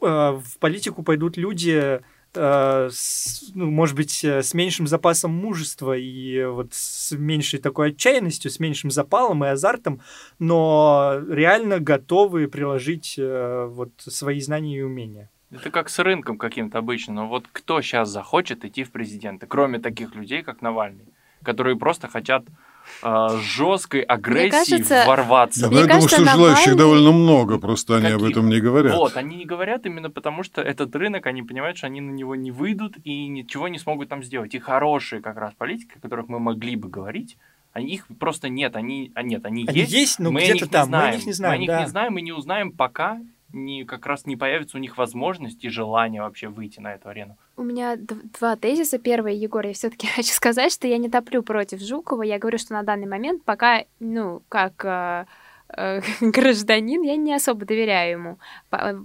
в 0.00 0.58
политику 0.58 1.04
пойдут 1.04 1.36
люди, 1.36 1.70
Э, 1.78 2.00
с, 2.36 3.50
ну, 3.54 3.70
может 3.70 3.96
быть, 3.96 4.24
э, 4.24 4.42
с 4.42 4.54
меньшим 4.54 4.86
запасом 4.86 5.32
мужества 5.32 5.96
и 5.96 6.44
вот 6.44 6.68
с 6.72 7.12
меньшей 7.12 7.60
такой 7.60 7.90
отчаянностью, 7.90 8.50
с 8.50 8.58
меньшим 8.60 8.90
запалом 8.90 9.44
и 9.44 9.48
азартом, 9.48 10.00
но 10.38 11.20
реально 11.28 11.80
готовы 11.80 12.48
приложить 12.48 13.14
э, 13.18 13.66
вот 13.70 13.90
свои 13.98 14.40
знания 14.40 14.78
и 14.78 14.82
умения. 14.82 15.30
Это 15.50 15.70
как 15.70 15.88
с 15.88 15.98
рынком 15.98 16.36
каким-то 16.36 16.78
обычно. 16.78 17.14
Но 17.14 17.28
вот 17.28 17.44
кто 17.52 17.80
сейчас 17.80 18.08
захочет 18.08 18.64
идти 18.64 18.82
в 18.82 18.90
президенты, 18.90 19.46
кроме 19.46 19.78
таких 19.78 20.14
людей, 20.14 20.42
как 20.42 20.62
Навальный, 20.62 21.06
которые 21.42 21.76
просто 21.76 22.08
хотят 22.08 22.44
э, 23.02 23.28
жесткой 23.40 24.02
агрессии 24.02 24.50
кажется, 24.50 25.04
ворваться. 25.06 25.68
Да, 25.68 25.76
я 25.76 25.86
думаю, 25.86 26.08
что 26.08 26.20
Навальный... 26.20 26.46
желающих 26.46 26.76
довольно 26.76 27.12
много, 27.12 27.58
просто 27.58 27.96
они 27.96 28.06
Каких? 28.06 28.18
об 28.18 28.24
этом 28.24 28.48
не 28.48 28.60
говорят. 28.60 28.94
Вот, 28.94 29.16
они 29.16 29.36
не 29.36 29.44
говорят 29.44 29.86
именно 29.86 30.10
потому, 30.10 30.42
что 30.42 30.62
этот 30.62 30.94
рынок, 30.96 31.26
они 31.26 31.42
понимают, 31.42 31.76
что 31.76 31.86
они 31.86 32.00
на 32.00 32.10
него 32.10 32.34
не 32.34 32.50
выйдут 32.50 32.96
и 33.04 33.26
ничего 33.26 33.68
не 33.68 33.78
смогут 33.78 34.08
там 34.08 34.22
сделать. 34.22 34.54
И 34.54 34.58
хорошие 34.58 35.22
как 35.22 35.36
раз 35.36 35.54
политики, 35.54 35.92
о 35.96 36.00
которых 36.00 36.28
мы 36.28 36.38
могли 36.38 36.76
бы 36.76 36.88
говорить, 36.88 37.36
они, 37.72 37.94
их 37.94 38.06
просто 38.20 38.48
нет, 38.48 38.76
они, 38.76 39.10
а 39.14 39.22
нет, 39.22 39.44
они, 39.44 39.64
они 39.66 39.80
есть, 39.80 39.92
есть 39.92 40.18
но 40.20 40.30
мы 40.30 40.42
где-то 40.42 40.68
там, 40.68 40.90
мы 40.90 41.02
о 41.02 41.12
них 41.12 41.26
не 41.26 41.32
знаем. 41.32 41.52
Мы 41.52 41.56
о 41.56 41.58
них 41.58 41.68
да. 41.68 41.80
не 41.80 41.88
знаем 41.88 42.18
и 42.18 42.22
не 42.22 42.32
узнаем, 42.32 42.70
пока 42.70 43.20
не, 43.52 43.84
как 43.84 44.06
раз 44.06 44.26
не 44.26 44.36
появится 44.36 44.76
у 44.76 44.80
них 44.80 44.96
возможность 44.96 45.64
и 45.64 45.68
желание 45.68 46.22
вообще 46.22 46.48
выйти 46.48 46.80
на 46.80 46.94
эту 46.94 47.08
арену. 47.08 47.36
У 47.56 47.62
меня 47.62 47.96
два 47.96 48.56
тезиса. 48.56 48.98
Первый, 48.98 49.36
Егор, 49.36 49.64
я 49.64 49.72
все-таки 49.72 50.06
хочу 50.14 50.32
сказать, 50.32 50.72
что 50.72 50.88
я 50.88 50.98
не 50.98 51.08
топлю 51.08 51.42
против 51.42 51.80
Жукова. 51.80 52.22
Я 52.22 52.38
говорю, 52.38 52.58
что 52.58 52.72
на 52.74 52.82
данный 52.82 53.06
момент 53.06 53.44
пока, 53.44 53.84
ну, 54.00 54.42
как 54.48 54.84
э, 54.84 55.26
э, 55.76 56.00
гражданин, 56.20 57.02
я 57.02 57.16
не 57.16 57.32
особо 57.32 57.64
доверяю 57.64 58.12
ему. 58.12 58.38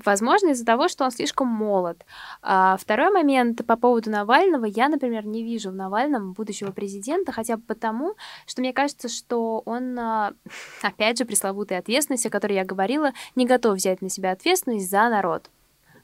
Возможно, 0.03 0.49
из-за 0.49 0.65
того, 0.65 0.87
что 0.87 1.05
он 1.05 1.11
слишком 1.11 1.47
молод. 1.47 2.03
А 2.41 2.77
второй 2.77 3.11
момент 3.11 3.63
по 3.67 3.77
поводу 3.77 4.09
Навального. 4.09 4.65
Я, 4.65 4.89
например, 4.89 5.27
не 5.27 5.43
вижу 5.43 5.69
в 5.69 5.75
Навальном 5.75 6.33
будущего 6.33 6.71
президента, 6.71 7.31
хотя 7.31 7.57
бы 7.57 7.63
потому, 7.67 8.15
что 8.47 8.61
мне 8.61 8.73
кажется, 8.73 9.09
что 9.09 9.61
он, 9.65 9.97
а, 9.99 10.33
опять 10.81 11.19
же, 11.19 11.25
пресловутой 11.25 11.77
ответственности, 11.77 12.29
о 12.29 12.31
которой 12.31 12.53
я 12.53 12.65
говорила, 12.65 13.11
не 13.35 13.45
готов 13.45 13.75
взять 13.75 14.01
на 14.01 14.09
себя 14.09 14.31
ответственность 14.31 14.89
за 14.89 15.07
народ 15.09 15.51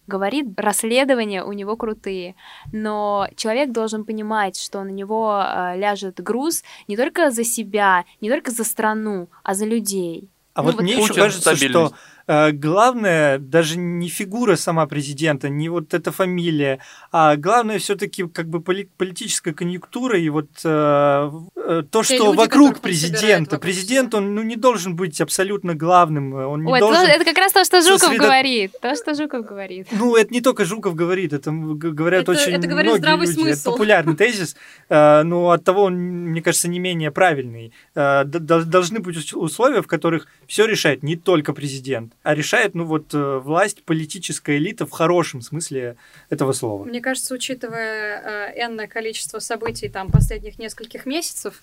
говорит, 0.08 0.48
расследования 0.58 1.44
у 1.44 1.54
него 1.54 1.76
крутые, 1.76 2.36
но 2.72 3.28
человек 3.36 3.72
должен 3.72 4.06
понимать, 4.06 4.60
что 4.60 4.84
на 4.84 4.90
него 4.90 5.42
э, 5.44 5.78
ляжет 5.78 6.22
груз 6.22 6.64
не 6.88 6.98
только 6.98 7.32
за 7.32 7.44
себя, 7.44 8.06
не 8.22 8.30
только 8.30 8.52
за 8.52 8.64
страну, 8.64 9.30
а 9.44 9.54
за 9.54 9.66
людей. 9.66 10.30
А 10.54 10.62
ну, 10.62 10.68
вот, 10.68 10.76
вот 10.76 10.84
мне 10.84 10.94
еще 10.94 11.14
кажется, 11.14 11.56
что 11.56 11.94
главное 12.28 13.38
даже 13.38 13.78
не 13.78 14.10
фигура 14.10 14.56
сама 14.56 14.88
президента, 14.88 15.48
не 15.48 15.70
вот 15.70 15.94
эта 15.94 16.12
фамилия, 16.12 16.80
а 17.12 17.36
главное 17.36 17.78
все-таки 17.78 18.28
как 18.28 18.50
бы 18.50 18.62
политическая 18.62 19.54
конъюнктура 19.54 20.20
и 20.20 20.30
вот 20.30 20.50
э, 20.64 21.32
э 21.56 21.84
то, 21.90 22.04
Те 22.04 22.16
что 22.16 22.26
люди, 22.26 22.38
вокруг 22.38 22.80
президента. 22.80 23.56
Вокруг 23.56 23.62
Президент, 23.62 24.14
он 24.16 24.34
ну, 24.34 24.42
не 24.42 24.56
должен 24.56 24.96
быть 24.96 25.22
абсолютно 25.22 25.76
главным. 25.76 26.34
Он 26.34 26.64
не 26.64 26.72
Ой, 26.72 26.80
должен 26.80 27.04
это, 27.04 27.22
это 27.22 27.26
как 27.26 27.38
раз 27.38 27.52
то, 27.52 27.64
что 27.64 27.82
Жуков 27.82 28.02
сосредо... 28.02 28.24
говорит. 28.24 28.72
То, 28.82 28.96
что 28.96 29.14
Жуков 29.14 29.46
говорит. 29.46 29.88
Ну, 29.92 30.16
это 30.16 30.34
не 30.34 30.42
только 30.42 30.66
Жуков 30.66 30.96
говорит, 30.96 31.34
это 31.34 31.52
говорят 31.52 32.24
это, 32.24 32.32
очень 32.32 32.54
это 32.54 32.68
многие 32.68 32.98
здравый 32.98 33.28
люди. 33.28 33.40
Смысл. 33.40 33.70
Это 33.70 33.72
популярный 33.72 34.16
тезис, 34.18 34.56
э, 34.90 35.24
но 35.24 35.52
от 35.52 35.64
того 35.64 35.84
он, 35.84 35.96
мне 35.96 36.42
кажется, 36.42 36.68
не 36.68 36.80
менее 36.80 37.12
правильный. 37.12 37.72
Должны 37.94 39.00
быть 39.00 39.34
условия, 39.34 39.82
в 39.82 39.88
которых 39.88 40.28
все 40.48 40.66
решает 40.66 41.04
не 41.04 41.16
только 41.16 41.54
президент 41.54 42.15
а 42.24 42.36
решает, 42.36 42.76
ну 42.76 42.86
вот, 42.86 43.14
э, 43.14 43.38
власть, 43.40 43.84
политическая 43.84 44.58
элита 44.58 44.86
в 44.86 44.92
хорошем 44.92 45.42
смысле 45.42 45.98
этого 46.30 46.54
слова. 46.54 46.86
Мне 46.86 47.02
кажется, 47.02 47.34
учитывая 47.36 48.54
э, 48.56 48.66
энное 48.66 48.88
количество 48.88 49.40
событий 49.40 49.90
там 49.90 50.10
последних 50.10 50.58
нескольких 50.60 51.06
месяцев, 51.06 51.62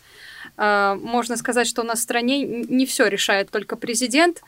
э, 0.56 0.94
можно 1.00 1.36
сказать, 1.36 1.66
что 1.66 1.82
у 1.82 1.84
нас 1.84 2.00
в 2.00 2.02
стране 2.02 2.44
не 2.44 2.86
все 2.86 3.08
решает 3.08 3.50
только 3.50 3.76
президент. 3.76 4.42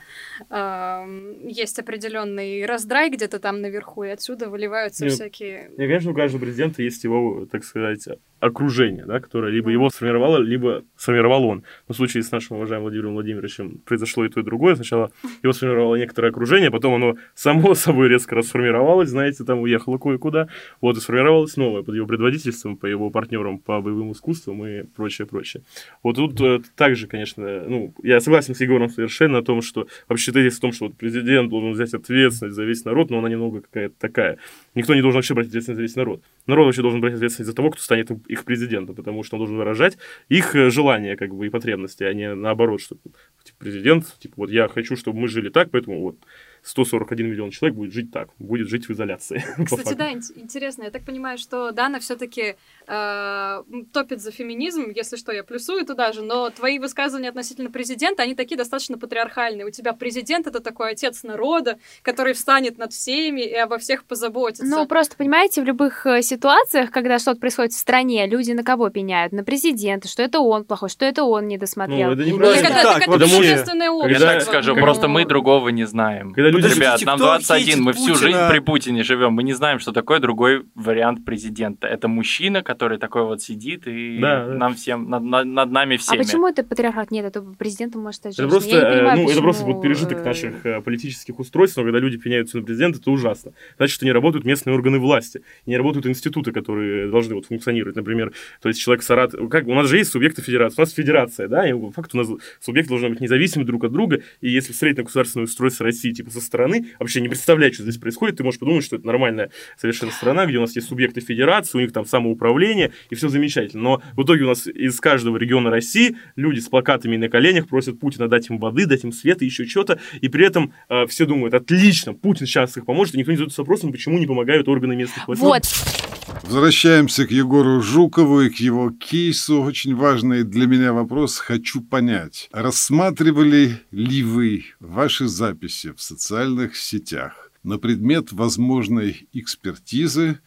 Э, 0.50 1.04
есть 1.44 1.78
определенный 1.78 2.64
раздрай 2.66 3.10
где-то 3.10 3.38
там 3.38 3.60
наверху, 3.60 4.04
и 4.04 4.08
отсюда 4.08 4.48
выливаются 4.48 5.04
Нет, 5.04 5.14
всякие... 5.14 5.70
Мне, 5.76 5.86
конечно, 5.86 6.10
у 6.10 6.14
каждого 6.14 6.40
президента 6.40 6.82
есть 6.82 7.04
его, 7.04 7.46
так 7.50 7.64
сказать, 7.64 8.06
окружение, 8.44 9.04
да, 9.06 9.20
которое 9.20 9.50
либо 9.50 9.70
его 9.70 9.90
сформировало, 9.90 10.38
либо 10.38 10.84
сформировал 10.96 11.44
он. 11.44 11.64
Но 11.88 11.94
в 11.94 11.96
случае 11.96 12.22
с 12.22 12.30
нашим 12.30 12.56
уважаемым 12.56 12.84
Владимиром 12.84 13.14
Владимировичем 13.14 13.78
произошло 13.78 14.24
и 14.24 14.28
то, 14.28 14.40
и 14.40 14.42
другое. 14.42 14.74
Сначала 14.74 15.10
его 15.42 15.52
сформировало 15.94 15.96
некоторое 15.96 16.28
окружение, 16.28 16.70
потом 16.70 16.94
оно 16.94 17.16
само 17.35 17.74
собой 17.74 18.09
резко 18.09 18.35
расформировалось, 18.35 19.09
знаете, 19.09 19.44
там 19.44 19.61
уехало 19.61 19.98
кое-куда. 19.98 20.48
Вот 20.80 20.96
и 20.96 21.00
сформировалось 21.00 21.57
новое 21.57 21.83
под 21.83 21.94
его 21.94 22.07
предводительством, 22.07 22.76
по 22.76 22.87
его 22.87 23.11
партнерам 23.11 23.59
по 23.59 23.80
боевым 23.80 24.12
искусствам 24.12 24.64
и 24.66 24.83
прочее, 24.85 25.26
прочее. 25.26 25.62
Вот 26.02 26.16
тут 26.16 26.40
э, 26.40 26.61
также, 26.76 27.07
конечно, 27.07 27.64
ну, 27.68 27.94
я 28.02 28.20
согласен 28.20 28.54
с 28.54 28.61
Егором 28.61 28.88
совершенно 28.88 29.38
о 29.38 29.42
том, 29.42 29.62
что 29.62 29.87
вообще 30.09 30.33
тезис 30.33 30.59
в 30.59 30.61
том, 30.61 30.72
что 30.72 30.87
вот 30.87 30.96
президент 30.96 31.50
должен 31.50 31.72
взять 31.72 31.94
ответственность 31.94 32.57
за 32.57 32.64
весь 32.64 32.85
народ, 32.85 33.11
но 33.11 33.18
она 33.18 33.28
немного 33.28 33.61
какая-то 33.61 33.94
такая. 33.98 34.38
Никто 34.74 34.94
не 34.94 35.02
должен 35.02 35.18
вообще 35.18 35.35
брать 35.35 35.48
ответственность 35.48 35.76
за 35.76 35.83
весь 35.83 35.96
народ. 35.96 36.22
Народ 36.46 36.66
вообще 36.66 36.83
должен 36.83 37.00
брать 37.00 37.14
ответственность 37.14 37.50
за 37.50 37.57
того, 37.57 37.70
кто 37.70 37.83
станет 37.83 38.11
их 38.28 38.44
президентом, 38.44 38.94
потому 38.94 39.22
что 39.22 39.37
он 39.37 39.40
должен 39.40 39.57
выражать 39.57 39.98
их 40.28 40.54
э, 40.54 40.70
желания 40.70 41.16
как 41.16 41.35
бы, 41.35 41.46
и 41.46 41.50
потребности, 41.50 42.04
а 42.04 42.12
не 42.12 42.35
наоборот, 42.35 42.80
что 42.80 42.96
типа, 43.44 43.59
президент, 43.59 44.18
типа, 44.18 44.35
вот 44.37 44.50
я 44.50 44.68
хочу, 44.68 44.96
чтобы 44.96 45.20
мы 45.20 45.28
жили 45.28 45.48
так, 45.48 45.70
поэтому 45.70 45.84
вот 45.87 46.16
141 46.64 47.31
миллион 47.31 47.50
человек 47.50 47.77
будет 47.77 47.92
жить 47.92 48.11
так, 48.11 48.31
будет 48.38 48.68
жить 48.68 48.88
в 48.88 48.92
изоляции. 48.92 49.44
Кстати, 49.64 49.92
да, 49.92 50.11
интересно. 50.12 50.85
Я 50.85 50.90
так 50.90 51.05
понимаю, 51.05 51.37
что 51.37 51.72
Дана 51.72 52.00
все-таки 52.00 52.57
э, 52.87 53.62
топит 53.92 54.22
за 54.22 54.31
феминизм, 54.31 54.90
если 54.94 55.16
что, 55.16 55.31
я 55.31 55.44
плюсую 55.44 55.85
туда 55.85 56.12
же, 56.12 56.22
но 56.22 56.48
твои 56.48 56.79
высказывания 56.79 57.29
относительно 57.29 57.70
президента, 57.70 58.22
они 58.22 58.35
такие 58.35 58.57
достаточно 58.57 58.96
патриархальные. 58.96 59.66
У 59.66 59.70
тебя 59.70 59.92
президент— 59.92 60.46
это 60.48 60.61
такой 60.61 60.92
отец 60.92 61.22
народа, 61.22 61.79
который 62.00 62.33
встанет 62.33 62.79
над 62.79 62.92
всеми 62.92 63.42
и 63.42 63.55
обо 63.55 63.77
всех 63.77 64.05
позаботится. 64.05 64.64
Ну, 64.64 64.87
просто, 64.87 65.16
понимаете, 65.16 65.61
в 65.61 65.64
любых 65.64 66.07
э, 66.07 66.22
ситуациях, 66.22 66.90
когда 66.90 67.18
что-то 67.18 67.40
происходит 67.40 67.72
в 67.72 67.79
стране, 67.79 68.27
люди 68.27 68.53
на 68.53 68.64
кого 68.64 68.88
пеняют? 68.88 69.35
На 69.35 69.44
президента, 69.44 70.09
что 70.09 70.22
это 70.22 70.40
он 70.40 70.64
плохой, 70.64 70.88
что 70.88 71.05
это 71.05 71.24
он 71.24 71.46
не 71.46 71.59
досмотрел. 71.59 72.09
Ну, 72.09 72.14
это 72.14 72.24
не 72.24 72.33
ну, 72.33 72.46
это, 72.46 72.68
так, 72.68 73.03
это, 73.03 73.16
это 73.16 73.24
общественное 73.24 74.09
Я 74.09 74.18
так 74.18 74.42
скажу, 74.42 74.74
просто 74.77 75.09
мы 75.09 75.27
другого 75.27 75.68
не 75.68 75.85
знаем. 75.85 76.33
Когда 76.33 76.53
люди... 76.58 76.74
Ребят, 76.74 77.02
нам 77.02 77.18
21, 77.18 77.82
мы 77.82 77.92
всю 77.92 78.14
жизнь 78.14 78.38
при 78.48 78.58
Путине 78.58 79.02
живем, 79.02 79.32
мы 79.32 79.42
не 79.42 79.52
знаем, 79.52 79.78
что 79.78 79.92
такое 79.92 80.20
другой 80.20 80.64
вариант 80.74 81.24
президента. 81.24 81.86
Это 81.86 82.08
мужчина, 82.08 82.62
который 82.62 82.98
такой 82.98 83.24
вот 83.24 83.42
сидит 83.42 83.86
и 83.86 84.18
да, 84.20 84.46
нам 84.46 84.72
да. 84.72 84.76
всем, 84.76 85.08
над, 85.08 85.22
над, 85.22 85.46
над 85.46 85.70
нами 85.70 85.96
всеми. 85.96 86.20
А 86.20 86.24
почему 86.24 86.48
это 86.48 86.64
патриархат? 86.64 87.10
Нет, 87.10 87.24
это 87.26 87.42
президентом 87.42 88.02
может 88.02 88.20
стать 88.20 88.36
женщина. 88.36 88.56
Это 88.56 88.66
просто, 88.66 88.92
понимаю, 88.92 89.22
ну, 89.22 89.30
это 89.30 89.40
просто 89.40 89.64
вот 89.64 89.82
пережиток 89.82 90.18
э, 90.18 90.24
наших 90.24 90.66
э, 90.66 90.80
политических 90.80 91.38
устройств, 91.38 91.76
но 91.76 91.82
когда 91.82 91.98
люди 91.98 92.16
пеняются 92.16 92.58
на 92.58 92.62
президента, 92.62 92.98
это 92.98 93.10
ужасно. 93.10 93.52
Значит, 93.76 93.94
что 93.94 94.04
не 94.04 94.12
работают 94.12 94.44
местные 94.44 94.74
органы 94.74 94.98
власти, 94.98 95.42
не 95.66 95.76
работают 95.76 96.06
институты, 96.06 96.52
которые 96.52 97.10
должны 97.10 97.34
вот 97.34 97.46
функционировать. 97.46 97.96
Например, 97.96 98.32
то 98.60 98.68
есть 98.68 98.80
человек 98.80 99.02
Сарат... 99.02 99.32
Как, 99.50 99.66
у 99.66 99.74
нас 99.74 99.88
же 99.88 99.98
есть 99.98 100.10
субъекты 100.10 100.42
федерации, 100.42 100.76
у 100.78 100.80
нас 100.82 100.92
федерация, 100.92 101.48
да, 101.48 101.68
и 101.68 101.72
факт 101.92 102.14
у 102.14 102.18
нас 102.18 102.28
субъекты 102.60 102.90
должны 102.90 103.10
быть 103.10 103.20
независимы 103.20 103.64
друг 103.64 103.84
от 103.84 103.92
друга, 103.92 104.22
и 104.40 104.50
если 104.50 104.72
смотреть 104.72 104.98
на 104.98 105.04
государственное 105.04 105.44
устройство 105.44 105.84
России, 105.84 106.12
типа, 106.12 106.30
со 106.30 106.40
стороны, 106.44 106.87
вообще 106.98 107.20
не 107.20 107.28
представлять, 107.28 107.74
что 107.74 107.83
здесь 107.83 107.98
происходит, 107.98 108.37
ты 108.37 108.44
можешь 108.44 108.61
подумать, 108.61 108.85
что 108.85 108.96
это 108.96 109.07
нормальная 109.07 109.50
совершенно 109.76 110.12
страна, 110.12 110.46
где 110.46 110.59
у 110.59 110.61
нас 110.61 110.74
есть 110.76 110.88
субъекты 110.88 111.20
федерации, 111.20 111.78
у 111.78 111.80
них 111.80 111.92
там 111.92 112.07
самоуправление, 112.07 112.92
и 113.11 113.14
все 113.14 113.28
замечательно. 113.28 113.83
Но 113.83 114.02
в 114.14 114.22
итоге 114.22 114.44
у 114.44 114.48
нас 114.48 114.66
из 114.66 115.00
каждого 115.00 115.37
региона 115.37 115.70
России 115.70 116.16
люди 116.37 116.61
с 116.61 116.68
плакатами 116.68 117.16
на 117.16 117.28
коленях 117.28 117.68
просят 117.68 117.98
Путина 117.98 118.28
дать 118.28 118.48
им 118.50 118.59
воды, 118.59 118.87
дать 118.87 119.04
им 119.04 119.12
свет 119.12 119.42
и 119.42 119.46
еще 119.46 119.64
что-то, 119.64 119.98
и 120.20 120.28
при 120.28 120.46
этом 120.46 120.72
э, 120.88 121.07
все 121.07 121.26
думают, 121.26 121.54
отлично, 121.54 122.14
Путин 122.14 122.46
сейчас 122.46 122.76
их 122.76 122.87
поможет, 122.87 123.14
и 123.14 123.18
никто 123.18 123.33
не 123.33 123.37
задается 123.37 123.62
вопросом, 123.62 123.92
почему 123.92 124.18
не 124.18 124.26
помогают 124.26 124.68
органы 124.68 124.94
местных 124.96 125.26
властей. 125.26 125.46
Вот. 125.46 126.13
Возвращаемся 126.44 127.26
к 127.26 127.30
Егору 127.30 127.80
Жукову 127.80 128.42
и 128.42 128.50
к 128.50 128.57
его 128.57 128.90
кейсу. 128.90 129.62
Очень 129.62 129.96
важный 129.96 130.44
для 130.44 130.66
меня 130.66 130.92
вопрос. 130.92 131.38
Хочу 131.38 131.80
понять, 131.80 132.50
рассматривали 132.52 133.80
ли 133.90 134.22
вы 134.22 134.66
ваши 134.78 135.26
записи 135.26 135.92
в 135.92 136.02
социальных 136.02 136.76
сетях 136.76 137.50
на 137.62 137.78
предмет 137.78 138.30
возможной 138.30 139.26
экспертизы 139.33 140.38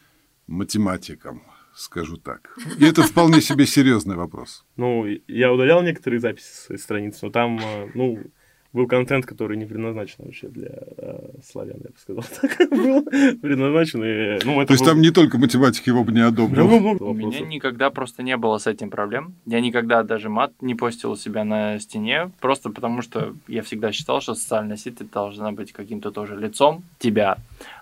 математикам? 0.46 1.42
скажу 1.74 2.16
так. 2.16 2.56
И 2.80 2.84
это 2.84 3.02
вполне 3.02 3.40
себе 3.40 3.64
серьезный 3.66 4.16
вопрос. 4.16 4.64
Ну, 4.76 5.06
я 5.28 5.52
удалял 5.52 5.82
некоторые 5.82 6.20
записи 6.20 6.46
с 6.46 6.64
своей 6.66 6.80
страницы, 6.80 7.18
но 7.22 7.30
там, 7.30 7.58
э, 7.60 7.90
ну, 7.94 8.18
был 8.72 8.86
контент, 8.86 9.24
который 9.24 9.56
не 9.56 9.64
предназначен 9.64 10.24
вообще 10.24 10.48
для 10.48 10.68
э, 10.70 11.30
славян, 11.42 11.78
я 11.82 11.90
бы 11.90 11.98
сказал 11.98 12.24
так. 12.40 12.70
был 12.70 13.02
предназначен. 13.04 14.04
И, 14.04 14.44
ну, 14.44 14.60
это 14.60 14.68
То 14.68 14.72
есть 14.74 14.84
был... 14.84 14.92
там 14.92 15.00
не 15.00 15.10
только 15.10 15.38
математик 15.38 15.86
его 15.86 16.04
бы 16.04 16.12
не 16.12 16.20
одобрил. 16.20 16.68
Ну, 16.68 16.96
У 17.00 17.14
меня 17.14 17.40
никогда 17.40 17.90
просто 17.90 18.22
не 18.22 18.36
было 18.36 18.58
с 18.58 18.66
этим 18.66 18.90
проблем. 18.90 19.34
Я 19.46 19.60
никогда 19.60 20.02
даже 20.02 20.28
мат 20.28 20.52
не 20.60 20.74
постил 20.74 21.12
у 21.12 21.16
себя 21.16 21.44
на 21.44 21.78
стене, 21.80 22.30
просто 22.40 22.70
потому 22.70 23.00
что 23.02 23.34
я 23.46 23.62
всегда 23.62 23.90
считал, 23.92 24.20
что 24.20 24.34
социальная 24.34 24.76
сеть 24.76 24.98
должна 25.10 25.52
быть 25.52 25.72
каким-то 25.72 26.10
тоже 26.10 26.36
лицом 26.36 26.82
тебя. 26.98 27.38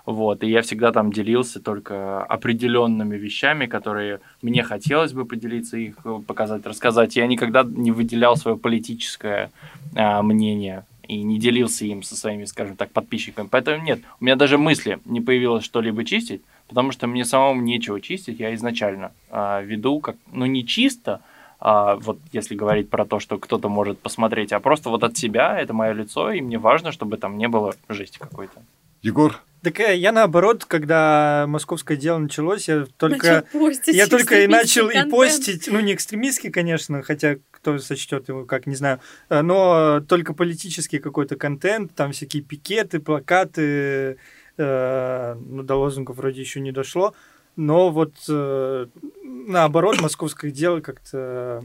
Вот, 0.07 0.45
и 0.45 0.49
я 0.49 0.63
всегда 0.63 0.93
там 0.93 1.13
делился 1.13 1.61
только 1.61 2.23
определенными 2.23 3.17
вещами, 3.17 3.67
которые 3.67 4.21
мне 4.41 4.63
хотелось 4.63 5.13
бы 5.13 5.25
поделиться, 5.25 5.77
их 5.77 5.97
показать, 6.29 6.65
рассказать. 6.65 7.17
Я 7.17 7.27
никогда 7.27 7.65
не 7.65 7.91
выделял 7.91 8.37
свое 8.37 8.57
политическое 8.57 9.51
а, 9.97 10.23
мнение 10.23 10.85
и 11.09 11.23
не 11.23 11.41
делился 11.41 11.85
им 11.87 12.05
со 12.05 12.15
своими, 12.15 12.45
скажем 12.45 12.77
так, 12.77 12.93
подписчиками. 12.93 13.49
Поэтому 13.51 13.83
нет, 13.83 14.01
у 14.21 14.25
меня 14.25 14.37
даже 14.37 14.59
мысли 14.59 15.01
не 15.05 15.21
появилось 15.21 15.65
что-либо 15.65 16.05
чистить, 16.05 16.43
потому 16.69 16.93
что 16.93 17.09
мне 17.09 17.25
самому 17.25 17.61
нечего 17.61 18.01
чистить. 18.01 18.39
Я 18.39 18.55
изначально 18.55 19.11
э, 19.31 19.65
веду 19.65 19.99
как, 19.99 20.17
ну 20.33 20.47
не 20.47 20.65
чисто, 20.65 21.21
а, 21.59 21.97
вот 21.97 22.19
если 22.33 22.55
говорить 22.55 22.91
про 22.91 23.05
то, 23.05 23.19
что 23.19 23.39
кто-то 23.39 23.69
может 23.69 23.99
посмотреть, 23.99 24.53
а 24.53 24.61
просто 24.61 24.89
вот 24.89 25.03
от 25.03 25.17
себя, 25.17 25.59
это 25.59 25.73
мое 25.73 25.93
лицо, 25.93 26.31
и 26.31 26.41
мне 26.41 26.59
важно, 26.59 26.93
чтобы 26.93 27.17
там 27.17 27.39
не 27.39 27.49
было 27.49 27.75
жести 27.89 28.19
какой-то. 28.19 28.63
Егор? 29.03 29.41
Так 29.67 29.81
э, 29.81 29.97
я 29.97 30.13
наоборот, 30.13 30.65
когда 30.65 31.45
московское 31.49 31.97
дело 31.97 32.19
началось, 32.19 32.69
я 32.69 32.87
только, 32.99 33.45
я 33.89 34.07
только 34.07 34.45
и 34.45 34.47
начал 34.47 34.85
контент. 34.85 35.09
и 35.09 35.11
постить, 35.11 35.67
ну 35.67 35.81
не 35.81 35.93
экстремистский, 35.93 36.53
конечно, 36.53 37.03
хотя 37.03 37.39
кто 37.51 37.77
сочтет 37.81 38.29
его 38.29 38.45
как, 38.45 38.69
не 38.69 38.77
знаю, 38.77 39.01
э, 39.29 39.43
но 39.43 40.01
только 40.07 40.35
политический 40.35 41.01
какой-то 41.01 41.35
контент, 41.35 41.93
там 41.97 42.13
всякие 42.13 42.45
пикеты, 42.45 43.01
плакаты, 43.01 44.19
э, 44.57 45.35
ну 45.35 45.65
до 45.65 45.75
лозунгов 45.75 46.17
вроде 46.17 46.43
еще 46.43 46.61
не 46.61 46.71
дошло, 46.71 47.17
но 47.57 47.91
вот 47.91 48.15
э, 48.29 48.87
наоборот 49.25 50.01
московское 50.01 50.53
дело 50.53 50.79
как-то 50.79 51.65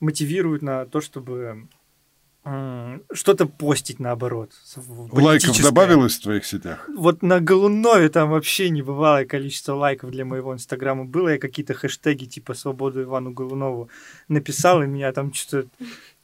мотивирует 0.00 0.62
на 0.62 0.84
то, 0.84 1.00
чтобы 1.00 1.68
что-то 3.12 3.46
постить 3.46 3.98
наоборот. 3.98 4.52
Лайков 5.10 5.60
добавилось 5.60 6.16
в 6.16 6.22
твоих 6.22 6.46
сетях? 6.46 6.88
Вот 6.94 7.22
на 7.22 7.40
Голунове 7.40 8.08
там 8.08 8.30
вообще 8.30 8.70
небывалое 8.70 9.24
количество 9.24 9.74
лайков 9.74 10.10
для 10.10 10.24
моего 10.24 10.54
инстаграма 10.54 11.04
было. 11.04 11.30
Я 11.30 11.38
какие-то 11.38 11.74
хэштеги 11.74 12.26
типа 12.26 12.54
«Свободу 12.54 13.02
Ивану 13.02 13.32
Голунову» 13.32 13.88
написал, 14.28 14.82
и 14.82 14.86
меня 14.86 15.12
там 15.12 15.32
что-то 15.34 15.68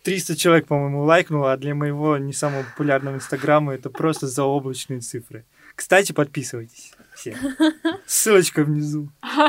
300 0.04 0.36
человек, 0.36 0.66
по-моему, 0.66 1.04
лайкнуло, 1.04 1.52
а 1.52 1.56
для 1.56 1.74
моего 1.74 2.16
не 2.18 2.32
самого 2.32 2.62
популярного 2.62 3.16
инстаграма 3.16 3.74
это 3.74 3.90
просто 3.90 4.26
заоблачные 4.28 5.00
цифры. 5.00 5.44
Кстати, 5.74 6.12
подписывайтесь 6.12 6.92
все. 7.14 7.36
Ссылочка 8.06 8.64
внизу. 8.64 9.08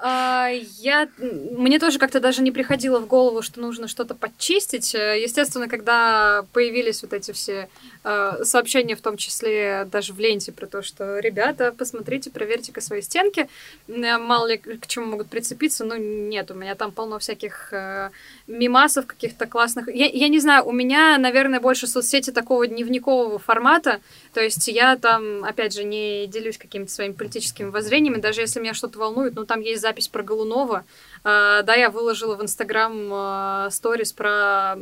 А, 0.00 0.48
я... 0.78 1.08
Мне 1.18 1.78
тоже 1.78 1.98
как-то 1.98 2.20
даже 2.20 2.42
не 2.42 2.50
приходило 2.50 3.00
в 3.00 3.06
голову, 3.06 3.42
что 3.42 3.60
нужно 3.60 3.88
что-то 3.88 4.14
подчистить. 4.14 4.94
Естественно, 4.94 5.68
когда 5.68 6.44
появились 6.52 7.02
вот 7.02 7.12
эти 7.12 7.32
все 7.32 7.68
сообщения, 8.02 8.96
в 8.96 9.00
том 9.00 9.16
числе 9.16 9.86
даже 9.90 10.12
в 10.12 10.20
ленте, 10.20 10.52
про 10.52 10.66
то, 10.66 10.82
что 10.82 11.18
ребята, 11.18 11.74
посмотрите, 11.76 12.30
проверьте-ка 12.30 12.80
свои 12.80 13.02
стенки, 13.02 13.48
мало 13.86 14.46
ли 14.46 14.58
к 14.58 14.86
чему 14.86 15.06
могут 15.06 15.28
прицепиться. 15.28 15.84
Ну, 15.84 15.96
нет, 15.96 16.50
у 16.50 16.54
меня 16.54 16.74
там 16.74 16.92
полно 16.92 17.18
всяких 17.18 17.72
а, 17.72 18.10
мимасов 18.46 19.06
каких-то 19.06 19.46
классных. 19.46 19.88
Я, 19.88 20.06
я 20.06 20.28
не 20.28 20.38
знаю, 20.38 20.66
у 20.66 20.72
меня, 20.72 21.18
наверное, 21.18 21.60
больше 21.60 21.86
соцсети 21.86 22.30
такого 22.30 22.66
дневникового 22.66 23.38
формата. 23.38 24.00
То 24.32 24.40
есть 24.40 24.68
я 24.68 24.96
там, 24.96 25.44
опять 25.44 25.72
же, 25.72 25.84
не 25.84 26.26
делюсь 26.26 26.58
какими-то 26.58 26.92
своими 26.92 27.12
политическими 27.12 27.70
воззрениями, 27.70 28.20
даже 28.20 28.40
если 28.40 28.60
меня 28.60 28.74
что-то 28.74 28.98
волнует, 28.98 29.34
ну, 29.34 29.44
там 29.44 29.60
есть 29.60 29.82
запись 29.82 30.08
про 30.08 30.22
Голунова, 30.22 30.84
да, 31.24 31.74
я 31.74 31.90
выложила 31.90 32.36
в 32.36 32.42
Инстаграм 32.42 32.92
uh, 32.92 33.70
сторис 33.70 34.12
про 34.12 34.76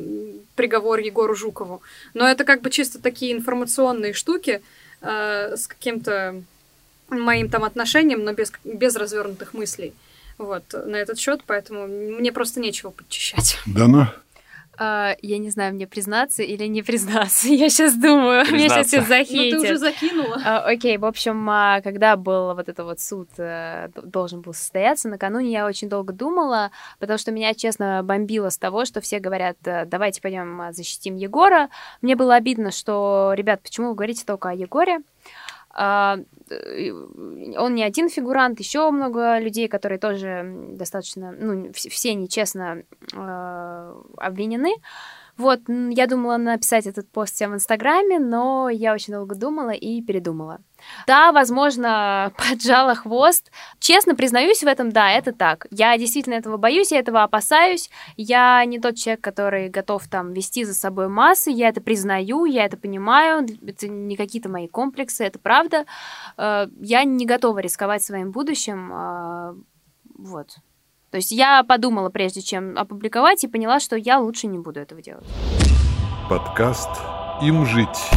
приговор 0.55 0.99
Егору 1.01 1.35
Жукову. 1.35 1.83
Но 2.15 2.29
это 2.29 2.45
как 2.45 2.63
бы 2.63 2.71
чисто 2.71 3.01
такие 3.01 3.33
информационные 3.33 4.13
штуки 4.13 4.63
uh, 5.01 5.57
с 5.57 5.67
каким-то 5.67 6.43
моим 7.09 7.49
там 7.49 7.65
отношением, 7.65 8.25
но 8.25 8.33
без, 8.33 8.53
без 8.65 8.97
развернутых 8.97 9.55
мыслей. 9.55 9.95
Вот, 10.39 10.65
на 10.73 10.97
этот 10.97 11.19
счет, 11.19 11.41
поэтому 11.47 11.87
мне 11.87 12.31
просто 12.31 12.61
нечего 12.61 12.91
подчищать. 12.91 13.59
Да, 13.65 14.13
Uh, 14.79 15.17
я 15.23 15.39
не 15.39 15.51
знаю, 15.51 15.75
мне 15.75 15.87
признаться 15.87 16.43
или 16.43 16.65
не 16.67 16.83
признаться. 16.83 17.49
Я 17.53 17.69
сейчас 17.69 17.95
думаю, 17.95 18.45
признаться. 18.47 18.55
меня 18.55 18.69
сейчас 18.69 18.87
все 18.89 19.03
захейтят. 19.03 19.61
Ну, 19.61 19.65
ты 19.65 19.73
уже 19.73 19.79
закинула. 19.79 20.37
Uh, 20.37 20.59
окей, 20.65 20.99
в 20.99 21.05
общем, 21.05 21.49
uh, 21.49 21.83
когда 21.83 22.17
был 22.17 22.55
вот 22.55 22.69
это 22.69 22.85
вот 22.85 23.01
суд, 23.01 23.29
э, 23.39 23.89
должен 24.03 24.43
был 24.43 24.53
состояться, 24.53 25.09
накануне 25.09 25.51
я 25.51 25.67
очень 25.67 25.89
долго 25.89 26.13
думала, 26.13 26.71
потому 26.99 27.19
что 27.19 27.33
меня, 27.33 27.55
честно, 27.55 28.03
бомбило 28.03 28.51
с 28.51 28.59
того, 28.59 28.85
что 28.85 29.01
все 29.01 29.19
говорят, 29.19 29.57
э, 29.65 29.87
давайте 29.87 30.21
пойдем 30.21 30.73
защитим 30.73 31.17
Егора. 31.17 31.71
Мне 32.03 32.17
было 32.17 32.35
обидно, 32.35 32.71
что, 32.71 33.33
ребят, 33.35 33.63
почему 33.63 33.89
вы 33.89 33.95
говорите 33.95 34.25
только 34.27 34.51
о 34.51 34.55
Егоре? 34.55 34.99
А, 35.79 36.19
он 37.59 37.75
не 37.75 37.85
один 37.85 38.09
фигурант, 38.09 38.61
еще 38.61 38.91
много 38.91 39.39
людей, 39.39 39.69
которые 39.69 39.99
тоже 39.99 40.71
достаточно, 40.71 41.33
ну, 41.33 41.71
все 41.75 42.15
нечестно 42.15 42.83
э, 43.13 44.03
обвинены. 44.17 44.75
Вот, 45.37 45.61
я 45.69 46.07
думала 46.07 46.39
написать 46.39 46.87
этот 46.87 47.11
пост 47.11 47.35
всем 47.35 47.51
в 47.51 47.55
Инстаграме, 47.57 48.19
но 48.19 48.71
я 48.71 48.95
очень 48.95 49.13
долго 49.13 49.35
думала 49.35 49.71
и 49.71 50.01
передумала. 50.01 50.61
Да, 51.07 51.33
возможно, 51.33 52.33
поджала 52.39 52.95
хвост. 52.95 53.51
Честно 53.79 54.15
признаюсь 54.15 54.63
в 54.63 54.67
этом, 54.67 54.91
да, 54.93 55.11
это 55.11 55.33
так. 55.33 55.67
Я 55.71 55.97
действительно 55.99 56.35
этого 56.35 56.57
боюсь, 56.57 56.93
я 56.93 56.99
этого 56.99 57.23
опасаюсь. 57.23 57.91
Я 58.17 58.65
не 58.65 58.79
тот 58.79 58.97
человек, 58.97 59.23
который 59.23 59.69
готов 59.69 60.07
там 60.09 60.33
вести 60.33 60.65
за 60.65 60.75
собой 60.75 61.09
массы. 61.09 61.51
Я 61.51 61.69
это 61.69 61.81
признаю, 61.81 62.45
я 62.45 62.65
это 62.65 62.77
понимаю. 62.77 63.47
Это 63.67 63.89
не 63.89 64.17
какие-то 64.17 64.49
мои 64.49 64.69
комплексы, 64.69 65.25
это 65.25 65.39
правда. 65.39 65.87
Э, 66.37 66.67
я 66.81 67.05
не 67.05 67.27
готова 67.27 67.59
рисковать 67.59 68.03
своим 68.03 68.33
будущим. 68.33 68.93
Э, 68.93 69.55
вот. 70.19 70.57
То 71.11 71.19
есть 71.19 71.31
я 71.31 71.63
подумала, 71.63 72.11
прежде 72.11 72.43
чем 72.43 72.77
опубликовать, 72.77 73.45
и 73.45 73.49
поняла, 73.49 73.81
что 73.81 73.97
я 73.97 74.19
лучше 74.19 74.49
не 74.49 74.59
буду 74.59 74.81
этого 74.81 75.01
делать. 75.01 75.25
Подкаст 76.29 76.91
«Им 77.41 77.65
жить». 77.65 78.11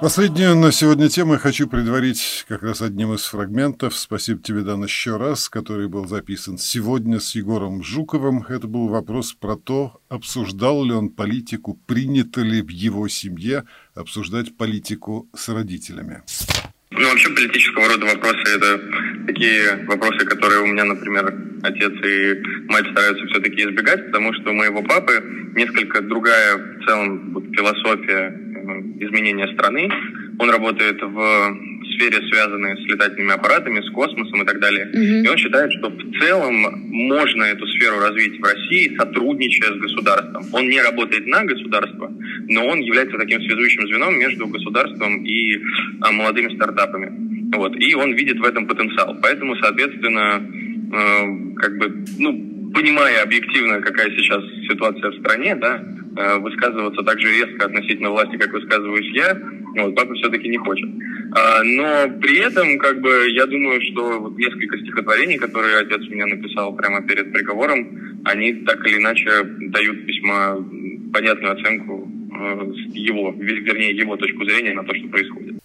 Последнюю 0.00 0.54
на 0.56 0.72
сегодня 0.72 1.08
тему 1.08 1.34
я 1.34 1.38
хочу 1.38 1.66
предварить 1.68 2.44
как 2.48 2.62
раз 2.62 2.82
одним 2.82 3.14
из 3.14 3.24
фрагментов. 3.24 3.96
Спасибо 3.96 4.42
тебе, 4.42 4.60
Дан, 4.60 4.84
еще 4.84 5.16
раз, 5.16 5.48
который 5.48 5.88
был 5.88 6.06
записан 6.06 6.58
сегодня 6.58 7.18
с 7.18 7.34
Егором 7.34 7.82
Жуковым. 7.82 8.44
Это 8.48 8.66
был 8.66 8.88
вопрос 8.88 9.32
про 9.32 9.56
то, 9.56 10.00
обсуждал 10.08 10.84
ли 10.84 10.92
он 10.92 11.08
политику, 11.08 11.80
принято 11.86 12.42
ли 12.42 12.62
в 12.62 12.68
его 12.68 13.08
семье 13.08 13.64
обсуждать 13.94 14.56
политику 14.56 15.28
с 15.34 15.48
родителями. 15.48 16.22
Ну, 16.90 17.10
вообще 17.10 17.28
политического 17.30 17.88
рода 17.88 18.06
вопросы– 18.06 18.42
это 18.56 18.80
такие 19.26 19.84
вопросы, 19.86 20.24
которые 20.24 20.62
у 20.62 20.66
меня, 20.66 20.84
например, 20.84 21.34
отец 21.62 21.92
и 22.04 22.68
мать 22.68 22.86
стараются 22.90 23.26
все-таки 23.26 23.62
избегать, 23.62 24.06
потому 24.06 24.32
что 24.34 24.50
у 24.50 24.54
моего 24.54 24.82
папы 24.82 25.22
несколько 25.54 26.00
другая 26.02 26.56
в 26.56 26.86
целом 26.86 27.52
философия 27.52 28.30
э, 28.30 28.55
изменения 29.00 29.48
страны. 29.54 29.88
Он 30.38 30.50
работает 30.50 31.00
в 31.02 31.56
сфере, 31.96 32.18
связанной 32.28 32.76
с 32.76 32.86
летательными 32.86 33.32
аппаратами, 33.32 33.80
с 33.80 33.90
космосом 33.90 34.42
и 34.42 34.46
так 34.46 34.60
далее. 34.60 34.86
Mm-hmm. 34.86 35.24
И 35.24 35.28
он 35.28 35.36
считает, 35.36 35.72
что 35.72 35.88
в 35.90 36.18
целом 36.18 36.54
можно 36.90 37.44
эту 37.44 37.66
сферу 37.68 37.98
развить 38.00 38.38
в 38.38 38.44
России, 38.44 38.96
сотрудничая 38.96 39.72
с 39.72 39.78
государством. 39.78 40.44
Он 40.52 40.68
не 40.68 40.80
работает 40.80 41.26
на 41.26 41.44
государство, 41.44 42.12
но 42.48 42.66
он 42.66 42.80
является 42.80 43.16
таким 43.16 43.40
связующим 43.40 43.86
звеном 43.86 44.18
между 44.18 44.46
государством 44.46 45.24
и 45.24 45.58
а, 46.00 46.12
молодыми 46.12 46.54
стартапами. 46.54 47.10
Вот. 47.54 47.76
И 47.76 47.94
он 47.94 48.14
видит 48.14 48.38
в 48.38 48.44
этом 48.44 48.66
потенциал. 48.66 49.16
Поэтому, 49.22 49.56
соответственно, 49.56 50.42
э, 50.92 51.56
как 51.56 51.78
бы, 51.78 52.04
ну, 52.18 52.70
понимая 52.74 53.22
объективно, 53.22 53.80
какая 53.80 54.10
сейчас 54.10 54.42
ситуация 54.68 55.10
в 55.10 55.20
стране, 55.20 55.54
да, 55.54 55.82
э, 56.16 56.38
высказываться 56.38 57.02
так 57.02 57.20
же 57.20 57.30
резко 57.30 57.66
относительно 57.66 58.10
власти, 58.10 58.36
как 58.36 58.52
высказываюсь 58.52 59.14
я, 59.14 59.38
вот, 59.76 59.94
папа 59.94 60.14
все-таки 60.14 60.48
не 60.48 60.58
хочет. 60.58 60.88
А, 61.32 61.62
но 61.62 62.08
при 62.20 62.38
этом, 62.38 62.78
как 62.78 63.00
бы, 63.00 63.28
я 63.30 63.46
думаю, 63.46 63.80
что 63.90 64.20
вот 64.20 64.38
несколько 64.38 64.78
стихотворений, 64.78 65.38
которые 65.38 65.78
отец 65.78 66.00
меня 66.08 66.26
написал 66.26 66.74
прямо 66.74 67.02
перед 67.02 67.32
приговором, 67.32 68.20
они 68.24 68.54
так 68.64 68.86
или 68.86 68.98
иначе 68.98 69.30
дают 69.44 69.98
весьма 70.06 70.56
понятную 71.12 71.52
оценку 71.52 72.08
э, 72.08 72.72
его, 72.92 73.32
вернее, 73.36 73.96
его 73.96 74.16
точку 74.16 74.44
зрения 74.44 74.74
на 74.74 74.84
то, 74.84 74.94
что 74.94 75.08
происходит. 75.08 75.56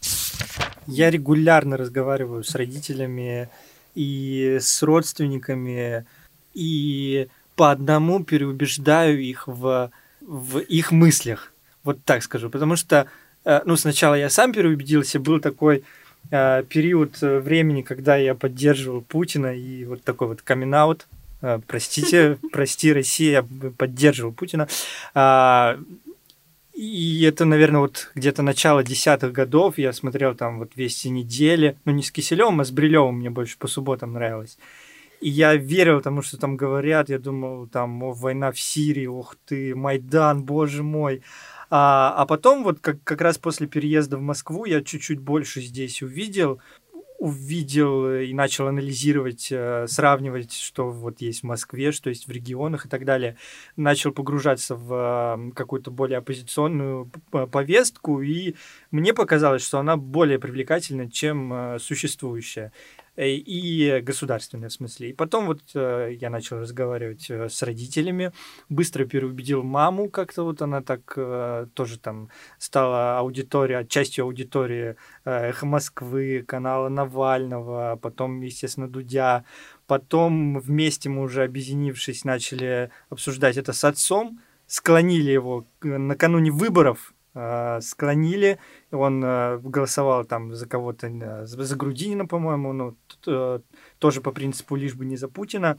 Я 0.87 1.09
регулярно 1.09 1.77
разговариваю 1.77 2.43
с 2.43 2.53
родителями 2.55 3.49
и 3.95 4.57
с 4.59 4.83
родственниками, 4.83 6.05
и 6.53 7.27
по 7.55 7.71
одному 7.71 8.23
переубеждаю 8.23 9.21
их 9.21 9.47
в, 9.47 9.91
в 10.31 10.59
их 10.59 10.91
мыслях. 10.91 11.53
Вот 11.83 12.03
так 12.03 12.23
скажу. 12.23 12.49
Потому 12.49 12.75
что 12.75 13.07
Э, 13.43 13.61
ну, 13.65 13.75
сначала 13.75 14.15
я 14.15 14.29
сам 14.29 14.53
переубедился, 14.53 15.19
был 15.19 15.39
такой 15.39 15.83
э, 16.29 16.63
период 16.69 17.21
э, 17.21 17.39
времени, 17.39 17.81
когда 17.81 18.15
я 18.15 18.35
поддерживал 18.35 19.01
Путина, 19.01 19.55
и 19.55 19.85
вот 19.85 20.03
такой 20.03 20.27
вот 20.27 20.41
камин 20.41 20.73
-аут. 20.73 21.01
Простите, 21.65 22.37
прости, 22.51 22.93
Россия, 22.93 23.31
я 23.31 23.71
поддерживал 23.71 24.31
Путина. 24.31 24.67
А, 25.15 25.79
и 26.73 27.23
это, 27.23 27.45
наверное, 27.45 27.81
вот 27.81 28.11
где-то 28.13 28.43
начало 28.43 28.83
десятых 28.83 29.31
годов. 29.31 29.79
Я 29.79 29.91
смотрел 29.91 30.35
там 30.35 30.59
вот 30.59 30.73
«Вести 30.75 31.09
недели». 31.09 31.77
Ну, 31.83 31.93
не 31.93 32.03
с 32.03 32.11
Киселевым, 32.11 32.61
а 32.61 32.63
с 32.63 32.69
Брилевым 32.69 33.15
мне 33.15 33.31
больше 33.31 33.57
по 33.57 33.67
субботам 33.67 34.13
нравилось. 34.13 34.59
И 35.21 35.29
я 35.29 35.55
верил 35.55 36.01
тому, 36.01 36.23
что 36.23 36.37
там 36.37 36.57
говорят, 36.57 37.09
я 37.09 37.19
думал, 37.19 37.67
там, 37.67 38.01
о, 38.01 38.11
война 38.11 38.51
в 38.51 38.59
Сирии, 38.59 39.05
ух 39.05 39.35
ты, 39.45 39.75
Майдан, 39.75 40.43
боже 40.43 40.81
мой. 40.81 41.21
А, 41.69 42.13
а 42.17 42.25
потом, 42.25 42.63
вот 42.63 42.79
как, 42.79 43.03
как 43.03 43.21
раз 43.21 43.37
после 43.37 43.67
переезда 43.67 44.17
в 44.17 44.21
Москву, 44.21 44.65
я 44.65 44.81
чуть-чуть 44.81 45.19
больше 45.19 45.61
здесь 45.61 46.01
увидел, 46.01 46.59
увидел 47.19 48.11
и 48.15 48.33
начал 48.33 48.67
анализировать, 48.67 49.49
э, 49.51 49.85
сравнивать, 49.87 50.53
что 50.53 50.89
вот 50.89 51.21
есть 51.21 51.41
в 51.41 51.45
Москве, 51.45 51.91
что 51.91 52.09
есть 52.09 52.27
в 52.27 52.31
регионах 52.31 52.87
и 52.87 52.89
так 52.89 53.05
далее. 53.05 53.37
Начал 53.75 54.11
погружаться 54.11 54.75
в 54.75 55.51
какую-то 55.55 55.91
более 55.91 56.17
оппозиционную 56.17 57.11
повестку, 57.29 58.21
и 58.21 58.55
мне 58.89 59.13
показалось, 59.13 59.63
что 59.63 59.77
она 59.77 59.97
более 59.97 60.39
привлекательна, 60.39 61.11
чем 61.11 61.53
э, 61.53 61.79
существующая. 61.79 62.71
Э, 63.17 63.27
и 63.27 63.99
государственное 64.01 64.69
в 64.69 64.73
смысле. 64.73 65.09
И 65.09 65.13
потом 65.13 65.47
вот 65.47 65.61
э, 65.75 66.13
я 66.19 66.29
начал 66.29 66.59
разговаривать 66.59 67.29
э, 67.29 67.49
с 67.49 67.61
родителями, 67.61 68.31
быстро 68.69 69.03
переубедил 69.05 69.63
маму, 69.63 70.09
как-то 70.09 70.43
вот 70.43 70.61
она 70.61 70.81
так 70.81 71.01
тоже 71.73 71.99
там 71.99 72.29
стала 72.57 73.19
аудитория, 73.19 73.85
частью 73.85 74.25
аудитории 74.25 74.95
«Эхо 75.25 75.65
Москвы», 75.65 76.43
канала 76.47 76.89
Навального, 76.89 77.99
потом, 78.01 78.41
естественно, 78.41 78.87
Дудя. 78.87 79.43
Потом 79.87 80.59
вместе 80.59 81.09
мы 81.09 81.23
уже 81.23 81.43
объединившись 81.43 82.23
начали 82.23 82.91
обсуждать 83.09 83.57
это 83.57 83.73
с 83.73 83.83
отцом, 83.83 84.39
склонили 84.67 85.31
его 85.31 85.65
накануне 85.81 86.51
выборов, 86.51 87.13
склонили 87.81 88.59
он 88.91 89.23
э, 89.23 89.59
голосовал 89.59 90.25
там 90.25 90.53
за 90.53 90.67
кого-то, 90.67 91.07
э, 91.07 91.45
за 91.45 91.75
Грудинина, 91.75 92.25
по-моему, 92.25 92.73
ну, 92.73 92.95
э, 93.25 93.59
тоже 93.99 94.21
по 94.21 94.31
принципу 94.31 94.75
лишь 94.75 94.95
бы 94.95 95.05
не 95.05 95.17
за 95.17 95.27
Путина. 95.27 95.77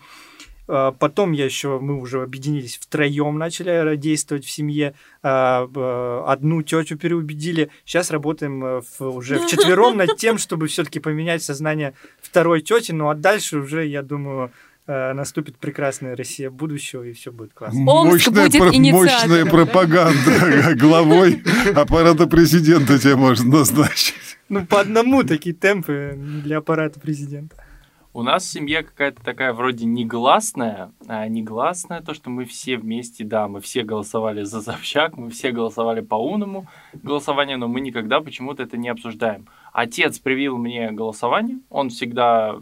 Э, 0.66 0.92
потом 0.98 1.32
я 1.32 1.44
еще, 1.44 1.78
мы 1.78 2.00
уже 2.00 2.22
объединились 2.22 2.78
втроем, 2.78 3.36
начали 3.38 3.96
действовать 3.96 4.44
в 4.44 4.50
семье. 4.50 4.94
Одну 5.22 6.62
тетю 6.62 6.96
переубедили. 6.96 7.70
Сейчас 7.84 8.10
работаем 8.10 8.64
э, 8.64 8.80
в, 8.80 9.02
уже 9.02 9.38
в 9.38 9.46
четвером 9.46 9.98
над 9.98 10.16
тем, 10.16 10.38
чтобы 10.38 10.68
все-таки 10.68 11.00
поменять 11.00 11.42
сознание 11.42 11.92
второй 12.20 12.62
тети. 12.62 12.92
Ну 12.92 13.10
а 13.10 13.14
дальше 13.14 13.58
уже, 13.58 13.86
я 13.86 14.02
думаю, 14.02 14.52
наступит 14.86 15.58
прекрасная 15.58 16.16
Россия 16.16 16.50
будущего, 16.50 17.04
и 17.04 17.12
все 17.12 17.30
будет 17.30 17.52
классно. 17.54 17.80
мощная, 17.80 18.48
будет 18.48 18.58
про- 18.58 18.72
мощная 18.72 19.46
пропаганда 19.46 20.74
главой 20.78 21.42
аппарата 21.74 22.26
президента 22.26 22.98
тебя 22.98 23.16
можно 23.16 23.58
назначить. 23.58 24.14
Ну, 24.48 24.66
по 24.66 24.80
одному 24.80 25.22
такие 25.22 25.54
темпы 25.54 26.14
для 26.16 26.58
аппарата 26.58 27.00
президента. 27.00 27.56
У 28.14 28.22
нас 28.22 28.44
семья 28.44 28.82
какая-то 28.82 29.24
такая 29.24 29.54
вроде 29.54 29.86
негласная, 29.86 30.92
а 31.08 31.26
негласная 31.28 32.02
то, 32.02 32.12
что 32.12 32.28
мы 32.28 32.44
все 32.44 32.76
вместе, 32.76 33.24
да, 33.24 33.48
мы 33.48 33.62
все 33.62 33.84
голосовали 33.84 34.42
за 34.42 34.60
Собчак, 34.60 35.16
мы 35.16 35.30
все 35.30 35.50
голосовали 35.50 36.02
по 36.02 36.16
умному 36.16 36.66
голосованию, 37.02 37.56
но 37.56 37.68
мы 37.68 37.80
никогда 37.80 38.20
почему-то 38.20 38.64
это 38.64 38.76
не 38.76 38.90
обсуждаем. 38.90 39.46
Отец 39.72 40.18
привил 40.18 40.58
мне 40.58 40.90
голосование, 40.90 41.60
он 41.70 41.88
всегда 41.88 42.60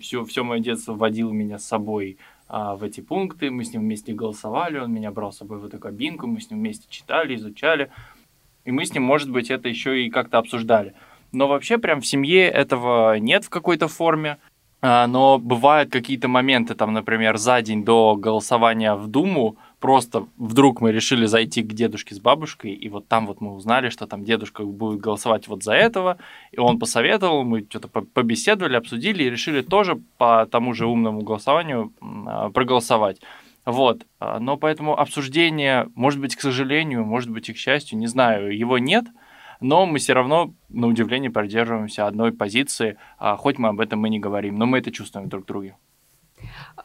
все, 0.00 0.24
все 0.24 0.44
мое 0.44 0.60
детство 0.60 0.94
водил 0.94 1.32
меня 1.32 1.58
с 1.58 1.64
собой 1.64 2.18
а, 2.48 2.76
в 2.76 2.84
эти 2.84 3.00
пункты, 3.00 3.50
мы 3.50 3.64
с 3.64 3.72
ним 3.72 3.82
вместе 3.82 4.12
голосовали, 4.12 4.78
он 4.78 4.92
меня 4.92 5.10
брал 5.10 5.32
с 5.32 5.38
собой 5.38 5.58
в 5.58 5.64
эту 5.64 5.78
кабинку, 5.78 6.26
мы 6.26 6.40
с 6.40 6.50
ним 6.50 6.60
вместе 6.60 6.86
читали, 6.88 7.34
изучали, 7.34 7.90
и 8.64 8.72
мы 8.72 8.84
с 8.84 8.92
ним, 8.92 9.02
может 9.02 9.30
быть, 9.30 9.50
это 9.50 9.68
еще 9.68 10.04
и 10.04 10.10
как-то 10.10 10.38
обсуждали. 10.38 10.94
Но 11.32 11.48
вообще 11.48 11.78
прям 11.78 12.00
в 12.00 12.06
семье 12.06 12.48
этого 12.48 13.18
нет 13.18 13.44
в 13.44 13.50
какой-то 13.50 13.88
форме, 13.88 14.38
но 14.82 15.38
бывают 15.38 15.90
какие-то 15.90 16.28
моменты, 16.28 16.74
там, 16.74 16.92
например, 16.92 17.38
за 17.38 17.62
день 17.62 17.84
до 17.84 18.14
голосования 18.16 18.94
в 18.94 19.08
Думу, 19.08 19.56
просто 19.80 20.26
вдруг 20.36 20.80
мы 20.80 20.92
решили 20.92 21.26
зайти 21.26 21.62
к 21.62 21.72
дедушке 21.72 22.14
с 22.14 22.20
бабушкой, 22.20 22.72
и 22.72 22.88
вот 22.88 23.08
там 23.08 23.26
вот 23.26 23.40
мы 23.40 23.54
узнали, 23.54 23.88
что 23.88 24.06
там 24.06 24.24
дедушка 24.24 24.64
будет 24.64 25.00
голосовать 25.00 25.48
вот 25.48 25.62
за 25.62 25.74
этого, 25.74 26.18
и 26.52 26.58
он 26.58 26.78
посоветовал, 26.78 27.44
мы 27.44 27.64
что-то 27.68 27.88
побеседовали, 27.88 28.76
обсудили 28.76 29.24
и 29.24 29.30
решили 29.30 29.62
тоже 29.62 30.00
по 30.18 30.46
тому 30.46 30.74
же 30.74 30.86
умному 30.86 31.20
голосованию 31.20 31.92
а, 32.00 32.50
проголосовать. 32.50 33.20
Вот, 33.64 34.06
а, 34.20 34.38
но 34.38 34.56
поэтому 34.56 34.98
обсуждение, 34.98 35.88
может 35.94 36.20
быть, 36.20 36.36
к 36.36 36.40
сожалению, 36.40 37.04
может 37.04 37.30
быть, 37.30 37.48
и 37.48 37.52
к 37.52 37.56
счастью, 37.56 37.98
не 37.98 38.06
знаю, 38.06 38.56
его 38.56 38.78
нет, 38.78 39.04
но 39.60 39.86
мы 39.86 39.98
все 39.98 40.12
равно, 40.12 40.54
на 40.68 40.86
удивление, 40.86 41.30
придерживаемся 41.30 42.06
одной 42.06 42.32
позиции, 42.32 42.98
а, 43.18 43.36
хоть 43.36 43.58
мы 43.58 43.68
об 43.68 43.80
этом 43.80 44.04
и 44.06 44.10
не 44.10 44.18
говорим, 44.18 44.56
но 44.56 44.66
мы 44.66 44.78
это 44.78 44.90
чувствуем 44.90 45.28
друг 45.28 45.44
в 45.44 45.46
друге. 45.46 45.76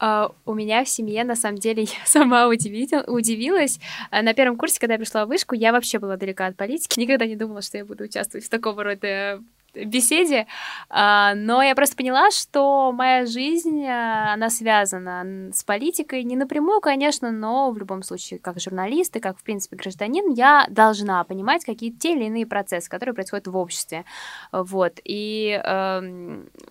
Uh, 0.00 0.34
у 0.46 0.54
меня 0.54 0.82
в 0.82 0.88
семье, 0.88 1.24
на 1.24 1.36
самом 1.36 1.58
деле, 1.58 1.82
я 1.82 2.06
сама 2.06 2.48
удивитель, 2.48 3.04
удивилась. 3.06 3.78
Uh, 4.10 4.22
на 4.22 4.34
первом 4.34 4.56
курсе, 4.56 4.80
когда 4.80 4.94
я 4.94 4.98
пришла 4.98 5.24
в 5.24 5.28
вышку, 5.28 5.54
я 5.54 5.72
вообще 5.72 5.98
была 5.98 6.16
далека 6.16 6.46
от 6.46 6.56
политики. 6.56 6.98
Никогда 6.98 7.26
не 7.26 7.36
думала, 7.36 7.62
что 7.62 7.78
я 7.78 7.84
буду 7.84 8.04
участвовать 8.04 8.46
в 8.46 8.48
такого 8.48 8.82
рода 8.82 9.42
беседе, 9.74 10.46
а, 10.88 11.34
но 11.34 11.62
я 11.62 11.74
просто 11.74 11.96
поняла, 11.96 12.30
что 12.30 12.92
моя 12.92 13.26
жизнь, 13.26 13.84
а, 13.86 14.34
она 14.34 14.50
связана 14.50 15.50
с 15.52 15.64
политикой, 15.64 16.24
не 16.24 16.36
напрямую, 16.36 16.80
конечно, 16.80 17.30
но 17.30 17.70
в 17.70 17.78
любом 17.78 18.02
случае, 18.02 18.38
как 18.38 18.60
журналист 18.60 19.16
и 19.16 19.20
как, 19.20 19.38
в 19.38 19.42
принципе, 19.42 19.76
гражданин, 19.76 20.30
я 20.32 20.66
должна 20.68 21.24
понимать 21.24 21.64
какие-то 21.64 21.98
те 21.98 22.12
или 22.12 22.24
иные 22.24 22.46
процессы, 22.46 22.90
которые 22.90 23.14
происходят 23.14 23.46
в 23.46 23.56
обществе, 23.56 24.04
вот, 24.52 25.00
и 25.04 25.60
э, 25.62 26.00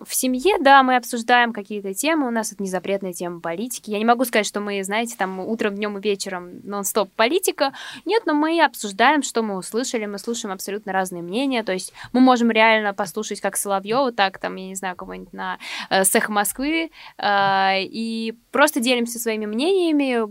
в 0.06 0.14
семье, 0.14 0.58
да, 0.60 0.84
мы 0.84 0.96
обсуждаем 0.96 1.54
какие-то 1.54 1.94
темы, 1.94 2.28
у 2.28 2.32
нас 2.32 2.54
это 2.54 2.62
не 2.62 2.70
запретная 2.70 3.14
тема 3.14 3.40
политики, 3.40 3.90
я 3.90 3.98
не 3.98 4.06
могу 4.06 4.26
сказать, 4.26 4.46
что 4.46 4.60
мы, 4.60 4.84
знаете, 4.84 5.16
там 5.18 5.40
утром, 5.40 5.76
днем 5.76 5.98
и 5.98 6.02
вечером 6.02 6.62
нон-стоп 6.64 7.12
политика, 7.16 7.74
нет, 8.06 8.24
но 8.26 8.34
мы 8.34 8.64
обсуждаем, 8.64 9.24
что 9.24 9.42
мы 9.42 9.58
услышали, 9.58 10.06
мы 10.06 10.20
слушаем 10.20 10.54
абсолютно 10.54 10.94
разные 10.94 11.24
мнения, 11.24 11.64
то 11.64 11.74
есть 11.74 11.94
мы 12.14 12.20
можем 12.22 12.52
реально 12.52 12.91
послушать 12.94 13.42
как 13.42 13.58
Соловьева, 13.58 14.12
так 14.12 14.40
там, 14.40 14.56
я 14.56 14.68
не 14.68 14.76
знаю, 14.76 14.96
кого-нибудь 14.96 15.34
на 15.34 15.58
э, 15.90 16.04
Сэх 16.04 16.30
Москвы, 16.30 16.92
э, 17.18 17.84
и 17.84 18.34
просто 18.52 18.80
делимся 18.80 19.20
своими 19.20 19.46
мнениями, 19.46 20.28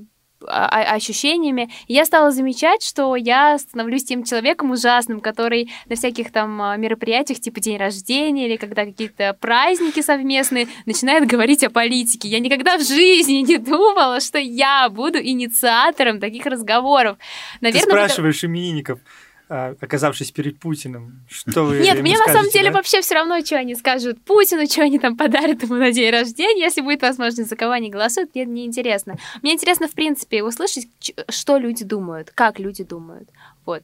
ощущениями. 0.46 1.70
И 1.86 1.94
я 1.94 2.04
стала 2.04 2.30
замечать, 2.30 2.82
что 2.82 3.16
я 3.16 3.58
становлюсь 3.58 4.04
тем 4.04 4.24
человеком 4.24 4.70
ужасным, 4.70 5.20
который 5.20 5.70
на 5.86 5.96
всяких 5.96 6.32
там 6.32 6.60
а, 6.62 6.76
мероприятиях, 6.76 7.40
типа 7.40 7.60
день 7.60 7.76
рождения 7.76 8.46
или 8.46 8.56
когда 8.56 8.84
какие-то 8.84 9.36
праздники 9.38 10.00
совместные, 10.00 10.68
начинает 10.86 11.28
говорить 11.28 11.62
о 11.64 11.70
политике. 11.70 12.28
Я 12.28 12.40
никогда 12.40 12.78
в 12.78 12.82
жизни 12.82 13.42
не 13.42 13.58
думала, 13.58 14.20
что 14.20 14.38
я 14.38 14.88
буду 14.88 15.18
инициатором 15.18 16.20
таких 16.20 16.46
разговоров. 16.46 17.18
Наверное, 17.60 17.84
Ты 17.84 17.90
спрашиваешь 17.90 18.38
это... 18.38 18.46
именинников, 18.46 19.00
а, 19.00 19.29
оказавшись 19.50 20.30
перед 20.30 20.60
Путиным, 20.60 21.26
что 21.28 21.64
вы 21.64 21.80
Нет, 21.80 22.00
мне 22.00 22.16
на 22.16 22.32
самом 22.32 22.50
деле 22.50 22.70
да? 22.70 22.76
вообще 22.76 23.00
все 23.00 23.16
равно, 23.16 23.40
что 23.44 23.56
они 23.56 23.74
скажут 23.74 24.22
Путину, 24.24 24.64
что 24.66 24.82
они 24.82 25.00
там 25.00 25.16
подарят 25.16 25.64
ему 25.64 25.74
на 25.74 25.90
день 25.90 26.10
рождения, 26.10 26.62
если 26.62 26.82
будет 26.82 27.02
возможность, 27.02 27.50
за 27.50 27.56
кого 27.56 27.72
они 27.72 27.90
голосуют, 27.90 28.34
мне 28.34 28.44
не 28.44 28.64
интересно. 28.64 29.16
Мне 29.42 29.54
интересно, 29.54 29.88
в 29.88 29.92
принципе, 29.92 30.44
услышать, 30.44 30.86
что 31.28 31.58
люди 31.58 31.84
думают, 31.84 32.30
как 32.30 32.60
люди 32.60 32.84
думают. 32.84 33.28
Вот. 33.66 33.82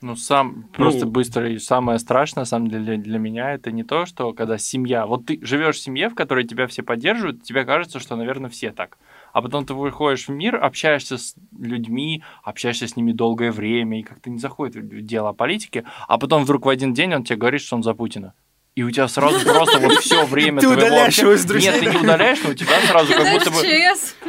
Ну, 0.00 0.14
сам, 0.14 0.68
просто 0.72 1.06
ну, 1.06 1.10
быстро, 1.10 1.50
и 1.50 1.58
самое 1.58 1.98
страшное, 1.98 2.42
на 2.42 2.46
самом 2.46 2.68
деле, 2.68 2.96
для 2.96 3.18
меня, 3.18 3.54
это 3.54 3.72
не 3.72 3.82
то, 3.82 4.06
что 4.06 4.32
когда 4.32 4.58
семья, 4.58 5.06
вот 5.06 5.26
ты 5.26 5.40
живешь 5.42 5.76
в 5.76 5.80
семье, 5.80 6.08
в 6.08 6.14
которой 6.14 6.44
тебя 6.44 6.66
все 6.66 6.82
поддерживают, 6.82 7.42
тебе 7.42 7.64
кажется, 7.64 7.98
что, 7.98 8.14
наверное, 8.14 8.50
все 8.50 8.70
так 8.70 8.98
а 9.34 9.42
потом 9.42 9.66
ты 9.66 9.74
выходишь 9.74 10.28
в 10.28 10.30
мир, 10.30 10.56
общаешься 10.56 11.18
с 11.18 11.34
людьми, 11.58 12.22
общаешься 12.44 12.86
с 12.86 12.96
ними 12.96 13.12
долгое 13.12 13.50
время, 13.50 13.98
и 13.98 14.02
как-то 14.04 14.30
не 14.30 14.38
заходит 14.38 14.76
в 14.76 15.02
дело 15.02 15.30
о 15.30 15.32
политике, 15.34 15.84
а 16.06 16.18
потом 16.18 16.44
вдруг 16.44 16.64
в 16.64 16.68
один 16.68 16.94
день 16.94 17.12
он 17.14 17.24
тебе 17.24 17.36
говорит, 17.36 17.60
что 17.60 17.74
он 17.76 17.82
за 17.82 17.94
Путина 17.94 18.32
и 18.74 18.82
у 18.82 18.90
тебя 18.90 19.06
сразу 19.06 19.44
просто 19.44 19.78
вот 19.78 19.98
все 20.00 20.24
время 20.26 20.60
ты 20.60 20.68
удаляешь 20.68 21.16
его 21.18 21.32
из 21.32 21.44
друзей. 21.44 21.70
Нет, 21.70 21.80
ты 21.80 21.86
не 21.86 21.96
удаляешь, 21.96 22.40
но 22.42 22.50
у 22.50 22.54
тебя 22.54 22.80
сразу 22.88 23.12
как 23.12 23.32
будто 23.32 23.50
бы 23.50 23.58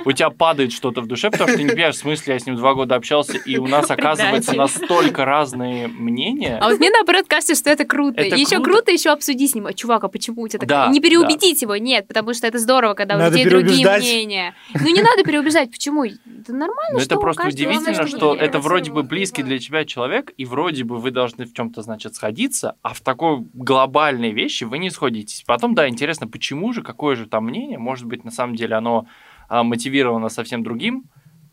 у 0.05 0.11
тебя 0.11 0.29
падает 0.29 0.71
что-то 0.71 1.01
в 1.01 1.07
душе, 1.07 1.31
потому 1.31 1.49
что 1.49 1.57
ты 1.57 1.63
не 1.63 1.69
понимаешь, 1.69 1.95
в 1.95 1.99
смысле, 1.99 2.33
я 2.33 2.39
с 2.39 2.45
ним 2.45 2.55
два 2.55 2.75
года 2.75 2.95
общался, 2.95 3.37
и 3.37 3.57
у 3.57 3.65
нас 3.65 3.89
оказывается 3.89 4.53
настолько 4.53 5.25
разные 5.25 5.87
мнения. 5.87 6.59
А 6.61 6.69
вот 6.69 6.79
мне 6.79 6.91
наоборот 6.91 7.25
кажется, 7.27 7.55
что 7.55 7.71
это 7.71 7.85
круто. 7.85 8.21
Это 8.21 8.35
еще 8.35 8.61
круто, 8.61 8.91
еще 8.91 9.09
обсудить 9.09 9.51
с 9.51 9.55
ним. 9.55 9.65
А, 9.65 9.73
чувак, 9.73 10.03
а 10.03 10.09
почему 10.09 10.43
у 10.43 10.47
тебя 10.47 10.59
так? 10.59 10.69
Да, 10.69 10.87
не 10.89 10.99
переубедить 10.99 11.59
да. 11.61 11.65
его, 11.65 11.77
нет, 11.77 12.07
потому 12.07 12.35
что 12.35 12.45
это 12.45 12.59
здорово, 12.59 12.93
когда 12.93 13.17
надо 13.17 13.35
у 13.35 13.39
людей 13.39 13.49
другие 13.49 13.97
мнения. 13.97 14.55
Ну 14.73 14.87
не 14.93 15.01
надо 15.01 15.23
переубеждать, 15.23 15.71
почему? 15.71 16.05
Это 16.05 16.53
нормально, 16.53 16.93
Но 16.93 16.99
это 16.99 17.17
просто 17.17 17.47
удивительно, 17.47 18.05
что 18.07 18.35
это 18.35 18.59
вроде 18.59 18.91
бы 18.91 19.01
близкий 19.01 19.41
для 19.41 19.57
тебя 19.57 19.85
человек, 19.85 20.31
и 20.37 20.45
вроде 20.45 20.83
бы 20.83 20.97
вы 20.97 21.09
должны 21.09 21.45
в 21.45 21.53
чем-то, 21.53 21.81
значит, 21.81 22.13
сходиться, 22.13 22.75
а 22.83 22.93
в 22.93 23.01
такой 23.01 23.43
глобальной 23.53 24.34
вещи 24.35 24.63
вы 24.65 24.77
не 24.77 24.91
сходитесь. 24.91 25.43
Потом, 25.47 25.73
да, 25.73 25.89
интересно, 25.89 26.27
почему 26.27 26.71
же, 26.73 26.83
какое 26.83 27.15
же 27.15 27.25
там 27.25 27.45
мнение, 27.45 27.79
может 27.79 28.05
быть, 28.05 28.23
на 28.23 28.31
самом 28.31 28.55
деле 28.55 28.75
оно 28.75 29.07
а, 29.49 29.63
мотивировано 29.63 30.29
совсем 30.29 30.63
другим, 30.63 31.05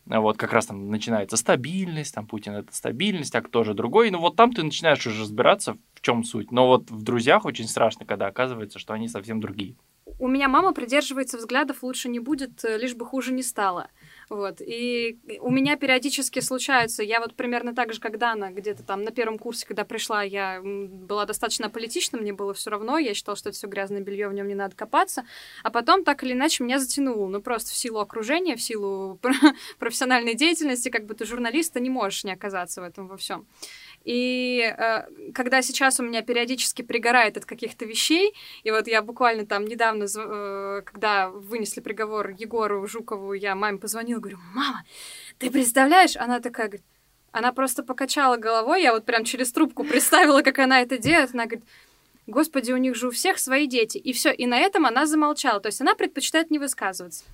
вот 0.05 0.37
как 0.37 0.51
раз 0.51 0.65
там 0.65 0.89
начинается 0.89 1.37
стабильность, 1.37 2.13
там 2.13 2.27
Путин 2.27 2.53
это 2.53 2.75
стабильность, 2.75 3.31
так 3.31 3.49
тоже 3.49 3.73
другой. 3.73 4.11
Ну 4.11 4.19
вот 4.19 4.35
там 4.35 4.51
ты 4.51 4.63
начинаешь 4.63 5.05
уже 5.07 5.21
разбираться, 5.21 5.77
в 5.93 6.01
чем 6.01 6.23
суть. 6.23 6.51
Но 6.51 6.67
вот 6.67 6.91
в 6.91 7.03
друзьях 7.03 7.45
очень 7.45 7.67
страшно, 7.67 8.05
когда 8.05 8.27
оказывается, 8.27 8.79
что 8.79 8.93
они 8.93 9.07
совсем 9.07 9.39
другие. 9.39 9.75
у 10.19 10.27
меня 10.27 10.49
мама 10.49 10.73
придерживается 10.73 11.37
взглядов 11.37 11.83
«лучше 11.83 12.09
не 12.09 12.19
будет, 12.19 12.63
лишь 12.63 12.95
бы 12.95 13.05
хуже 13.05 13.33
не 13.33 13.43
стало». 13.43 13.87
Вот. 14.29 14.61
И 14.61 15.19
у 15.41 15.51
меня 15.51 15.75
периодически 15.75 16.39
случаются, 16.39 17.03
я 17.03 17.19
вот 17.19 17.35
примерно 17.35 17.73
так 17.75 17.93
же, 17.93 17.99
как 17.99 18.17
Дана, 18.17 18.51
где-то 18.51 18.83
там 18.83 19.03
на 19.03 19.11
первом 19.11 19.37
курсе, 19.37 19.65
когда 19.65 19.83
пришла, 19.85 20.23
я 20.23 20.61
была 20.63 21.25
достаточно 21.25 21.69
политична, 21.69 22.19
мне 22.19 22.33
было 22.33 22.53
все 22.53 22.69
равно, 22.69 22.97
я 22.97 23.13
считала, 23.13 23.35
что 23.35 23.49
это 23.49 23.57
все 23.57 23.67
грязное 23.67 24.01
белье, 24.01 24.27
в 24.27 24.33
нем 24.33 24.47
не 24.47 24.55
надо 24.55 24.75
копаться. 24.75 25.25
А 25.63 25.71
потом 25.71 26.03
так 26.03 26.23
или 26.23 26.33
иначе 26.33 26.63
меня 26.63 26.79
затянуло, 26.79 27.27
ну 27.27 27.41
просто 27.41 27.71
в 27.71 27.75
силу 27.75 27.99
окружения, 27.99 28.55
в 28.55 28.61
силу 28.61 29.19
профессиональной 29.79 30.35
деятельности, 30.35 30.89
как 30.89 31.05
бы 31.05 31.13
ты 31.13 31.25
журналиста 31.25 31.79
не 31.79 31.89
можешь 31.89 32.23
не 32.23 32.31
оказаться 32.31 32.81
в 32.81 32.83
этом 32.83 33.07
во 33.07 33.17
всем. 33.17 33.45
И 34.03 34.59
э, 34.59 35.31
когда 35.33 35.61
сейчас 35.61 35.99
у 35.99 36.03
меня 36.03 36.21
периодически 36.21 36.81
пригорает 36.81 37.37
от 37.37 37.45
каких-то 37.45 37.85
вещей, 37.85 38.33
и 38.63 38.71
вот 38.71 38.87
я 38.87 39.01
буквально 39.01 39.45
там 39.45 39.65
недавно, 39.65 40.05
э, 40.05 40.81
когда 40.85 41.29
вынесли 41.29 41.79
приговор 41.79 42.29
Егору 42.29 42.85
Жукову, 42.85 43.33
я 43.33 43.55
маме 43.55 43.77
позвонила, 43.77 44.19
говорю, 44.19 44.39
мама, 44.53 44.83
ты 45.37 45.49
представляешь? 45.49 46.17
Она 46.17 46.39
такая 46.39 46.67
говорит, 46.67 46.85
она 47.31 47.53
просто 47.53 47.83
покачала 47.83 48.37
головой, 48.37 48.83
я 48.83 48.93
вот 48.93 49.05
прям 49.05 49.23
через 49.23 49.51
трубку 49.51 49.83
представила, 49.83 50.41
как 50.41 50.59
она 50.59 50.81
это 50.81 50.97
делает, 50.97 51.33
она 51.33 51.45
говорит, 51.45 51.63
Господи, 52.27 52.71
у 52.71 52.77
них 52.77 52.95
же 52.95 53.07
у 53.07 53.11
всех 53.11 53.37
свои 53.37 53.67
дети. 53.67 53.97
И 53.97 54.13
все, 54.13 54.31
и 54.31 54.45
на 54.45 54.57
этом 54.57 54.85
она 54.85 55.05
замолчала. 55.05 55.59
То 55.59 55.67
есть 55.67 55.81
она 55.81 55.93
предпочитает 55.93 56.51
не 56.51 56.59
высказываться. 56.59 57.25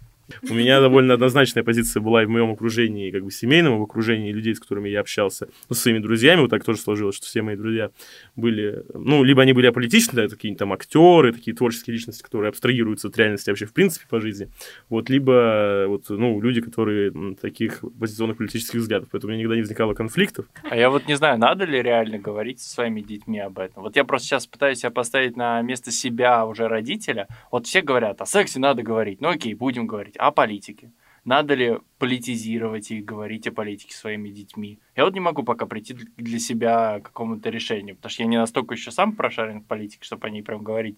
У 0.49 0.53
меня 0.53 0.79
довольно 0.81 1.13
однозначная 1.13 1.63
позиция 1.63 2.01
была 2.01 2.23
и 2.23 2.25
в 2.25 2.29
моем 2.29 2.51
окружении, 2.51 3.11
как 3.11 3.23
бы 3.23 3.31
семейном, 3.31 3.79
в 3.79 3.83
окружении 3.83 4.31
людей, 4.31 4.55
с 4.55 4.59
которыми 4.59 4.89
я 4.89 5.01
общался, 5.01 5.47
ну, 5.69 5.75
со 5.75 5.81
своими 5.81 5.99
друзьями, 5.99 6.41
вот 6.41 6.49
так 6.49 6.63
тоже 6.63 6.79
сложилось, 6.79 7.15
что 7.15 7.25
все 7.25 7.41
мои 7.41 7.55
друзья 7.55 7.91
были, 8.35 8.83
ну, 8.93 9.23
либо 9.23 9.41
они 9.41 9.53
были 9.53 9.67
аполитичны, 9.67 10.13
да, 10.13 10.27
такие 10.27 10.55
там 10.55 10.73
актеры, 10.73 11.33
такие 11.33 11.55
творческие 11.55 11.95
личности, 11.95 12.23
которые 12.23 12.49
абстрагируются 12.49 13.07
от 13.07 13.17
реальности 13.17 13.49
вообще 13.49 13.65
в 13.65 13.73
принципе 13.73 14.05
по 14.09 14.19
жизни, 14.19 14.49
вот, 14.89 15.09
либо 15.09 15.85
вот, 15.87 16.09
ну, 16.09 16.39
люди, 16.41 16.61
которые 16.61 17.11
таких 17.41 17.83
позиционных 17.99 18.37
политических 18.37 18.79
взглядов, 18.79 19.09
поэтому 19.11 19.29
у 19.29 19.31
меня 19.33 19.39
никогда 19.39 19.55
не 19.55 19.61
возникало 19.61 19.93
конфликтов. 19.93 20.45
А 20.63 20.75
я 20.75 20.89
вот 20.89 21.07
не 21.07 21.15
знаю, 21.15 21.37
надо 21.39 21.65
ли 21.65 21.81
реально 21.81 22.17
говорить 22.19 22.59
со 22.59 22.69
своими 22.69 23.01
детьми 23.01 23.39
об 23.39 23.59
этом. 23.59 23.83
Вот 23.83 23.95
я 23.95 24.03
просто 24.03 24.27
сейчас 24.27 24.47
пытаюсь 24.47 24.79
себя 24.79 24.91
поставить 24.91 25.35
на 25.35 25.61
место 25.61 25.91
себя 25.91 26.45
уже 26.45 26.67
родителя. 26.67 27.27
Вот 27.51 27.67
все 27.67 27.81
говорят, 27.81 28.21
о 28.21 28.25
сексе 28.25 28.59
надо 28.59 28.83
говорить. 28.83 29.21
Ну 29.21 29.29
окей, 29.29 29.53
будем 29.53 29.87
говорить 29.87 30.15
о 30.19 30.31
политике. 30.31 30.91
Надо 31.25 31.53
ли 31.53 31.77
политизировать 31.97 32.91
и 32.91 33.01
говорить 33.01 33.47
о 33.47 33.51
политике 33.51 33.95
своими 33.95 34.29
детьми? 34.29 34.79
Я 34.95 35.05
вот 35.05 35.13
не 35.13 35.19
могу 35.19 35.43
пока 35.43 35.65
прийти 35.65 35.95
для 36.17 36.39
себя 36.39 36.99
к 36.99 37.07
какому-то 37.07 37.49
решению, 37.49 37.95
потому 37.95 38.09
что 38.11 38.23
я 38.23 38.29
не 38.29 38.37
настолько 38.37 38.73
еще 38.73 38.91
сам 38.91 39.13
прошарен 39.13 39.61
в 39.61 39.65
политике, 39.65 40.03
чтобы 40.03 40.27
о 40.27 40.29
ней 40.29 40.41
прям 40.41 40.63
говорить 40.63 40.97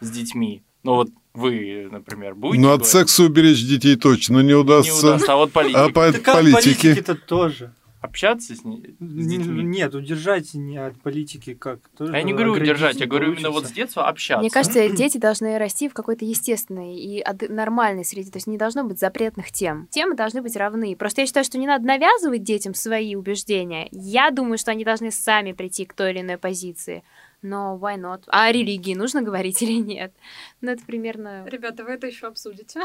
с 0.00 0.10
детьми. 0.10 0.62
Ну 0.84 0.94
вот 0.94 1.10
вы, 1.34 1.88
например, 1.90 2.34
будете... 2.34 2.62
Ну 2.62 2.72
от 2.72 2.86
секса 2.86 3.24
уберечь 3.24 3.66
детей 3.66 3.96
точно 3.96 4.40
не 4.40 4.54
удастся. 4.54 4.92
Не 4.92 5.08
удастся, 5.10 5.32
а 5.32 5.36
вот 5.36 5.52
политика. 5.52 5.84
А 5.84 5.88
по 5.88 6.12
так 6.12 6.24
политики... 6.24 6.54
политики-то 6.54 7.14
тоже 7.14 7.74
общаться 8.00 8.54
с, 8.54 8.64
ней, 8.64 8.96
с 9.00 9.26
детьми? 9.26 9.62
Нет, 9.62 9.94
удержать 9.94 10.54
не 10.54 10.76
от 10.76 11.00
политики 11.00 11.54
как. 11.54 11.80
Тоже 11.96 12.12
я 12.12 12.22
не 12.22 12.32
говорю 12.32 12.52
удержать, 12.52 13.00
я 13.00 13.06
говорю 13.06 13.32
именно 13.32 13.50
вот 13.50 13.66
с 13.66 13.72
детства 13.72 14.08
общаться. 14.08 14.40
Мне 14.40 14.50
кажется, 14.50 14.88
дети 14.88 15.18
должны 15.18 15.58
расти 15.58 15.88
в 15.88 15.94
какой-то 15.94 16.24
естественной 16.24 16.96
и 16.96 17.24
нормальной 17.48 18.04
среде, 18.04 18.30
то 18.30 18.36
есть 18.36 18.46
не 18.46 18.58
должно 18.58 18.84
быть 18.84 18.98
запретных 18.98 19.50
тем. 19.52 19.88
Темы 19.90 20.14
должны 20.14 20.42
быть 20.42 20.56
равны. 20.56 20.94
Просто 20.96 21.22
я 21.22 21.26
считаю, 21.26 21.44
что 21.44 21.58
не 21.58 21.66
надо 21.66 21.86
навязывать 21.86 22.42
детям 22.42 22.74
свои 22.74 23.14
убеждения. 23.14 23.88
Я 23.90 24.30
думаю, 24.30 24.58
что 24.58 24.70
они 24.70 24.84
должны 24.84 25.10
сами 25.10 25.52
прийти 25.52 25.84
к 25.84 25.94
той 25.94 26.12
или 26.12 26.20
иной 26.20 26.38
позиции 26.38 27.02
но 27.42 27.78
why 27.80 27.96
not? 27.96 28.22
А 28.28 28.46
о 28.46 28.52
религии 28.52 28.94
нужно 28.94 29.22
говорить 29.22 29.62
или 29.62 29.80
нет? 29.80 30.12
Ну, 30.60 30.70
это 30.70 30.84
примерно... 30.84 31.46
Ребята, 31.46 31.84
вы 31.84 31.92
это 31.92 32.06
еще 32.06 32.26
обсудите? 32.26 32.80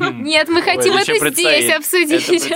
Нет, 0.00 0.48
мы 0.48 0.62
хотим 0.62 0.94
это 0.94 1.30
здесь 1.30 1.70
обсудить. 1.72 2.52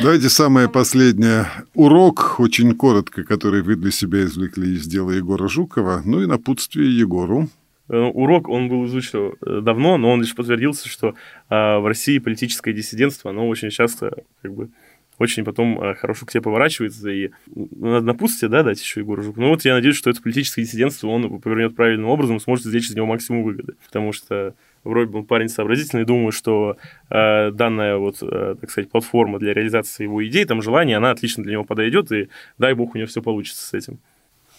Давайте 0.00 0.28
самое 0.28 0.68
последнее. 0.68 1.46
Урок, 1.74 2.36
очень 2.38 2.74
коротко, 2.74 3.24
который 3.24 3.62
вы 3.62 3.76
для 3.76 3.90
себя 3.90 4.24
извлекли 4.24 4.74
из 4.74 4.86
дела 4.86 5.10
Егора 5.10 5.48
Жукова, 5.48 6.02
ну 6.04 6.22
и 6.22 6.26
напутствие 6.26 6.96
Егору. 6.96 7.48
Э, 7.88 7.98
урок, 7.98 8.48
он 8.48 8.68
был 8.68 8.86
изучен 8.86 9.34
э, 9.44 9.60
давно, 9.60 9.98
но 9.98 10.12
он 10.12 10.20
лишь 10.22 10.34
подтвердился, 10.34 10.88
что 10.88 11.14
а, 11.50 11.80
в 11.80 11.86
России 11.86 12.18
политическое 12.18 12.72
диссидентство, 12.72 13.30
оно 13.30 13.46
очень 13.46 13.70
часто 13.70 14.24
как 14.40 14.54
бы 14.54 14.70
очень 15.18 15.44
потом 15.44 15.80
э, 15.82 15.94
хорошо 15.94 16.26
к 16.26 16.30
тебе 16.30 16.42
поворачивается, 16.42 17.08
и 17.08 17.30
надо 17.54 18.06
напутствие, 18.06 18.50
да, 18.50 18.62
дать 18.62 18.80
еще 18.80 19.00
Егору 19.00 19.22
Жуку. 19.22 19.40
Ну 19.40 19.50
вот 19.50 19.64
я 19.64 19.74
надеюсь, 19.74 19.96
что 19.96 20.10
это 20.10 20.20
политическое 20.20 20.62
диссидентство 20.62 21.08
он 21.08 21.40
повернет 21.40 21.76
правильным 21.76 22.08
образом 22.08 22.36
и 22.36 22.40
сможет 22.40 22.66
извлечь 22.66 22.90
из 22.90 22.96
него 22.96 23.06
максимум 23.06 23.44
выгоды, 23.44 23.74
потому 23.86 24.12
что 24.12 24.54
вроде 24.82 25.10
бы 25.10 25.20
он 25.20 25.24
парень 25.24 25.48
сообразительный, 25.48 26.04
думаю, 26.04 26.32
что 26.32 26.76
э, 27.10 27.50
данная 27.52 27.96
вот, 27.96 28.22
э, 28.22 28.56
так 28.60 28.70
сказать, 28.70 28.90
платформа 28.90 29.38
для 29.38 29.54
реализации 29.54 30.04
его 30.04 30.24
идей, 30.26 30.44
там 30.44 30.62
желание, 30.62 30.96
она 30.96 31.10
отлично 31.10 31.42
для 31.42 31.52
него 31.52 31.64
подойдет, 31.64 32.10
и 32.12 32.28
дай 32.58 32.74
бог 32.74 32.94
у 32.94 32.98
него 32.98 33.06
все 33.06 33.22
получится 33.22 33.66
с 33.66 33.72
этим. 33.72 33.98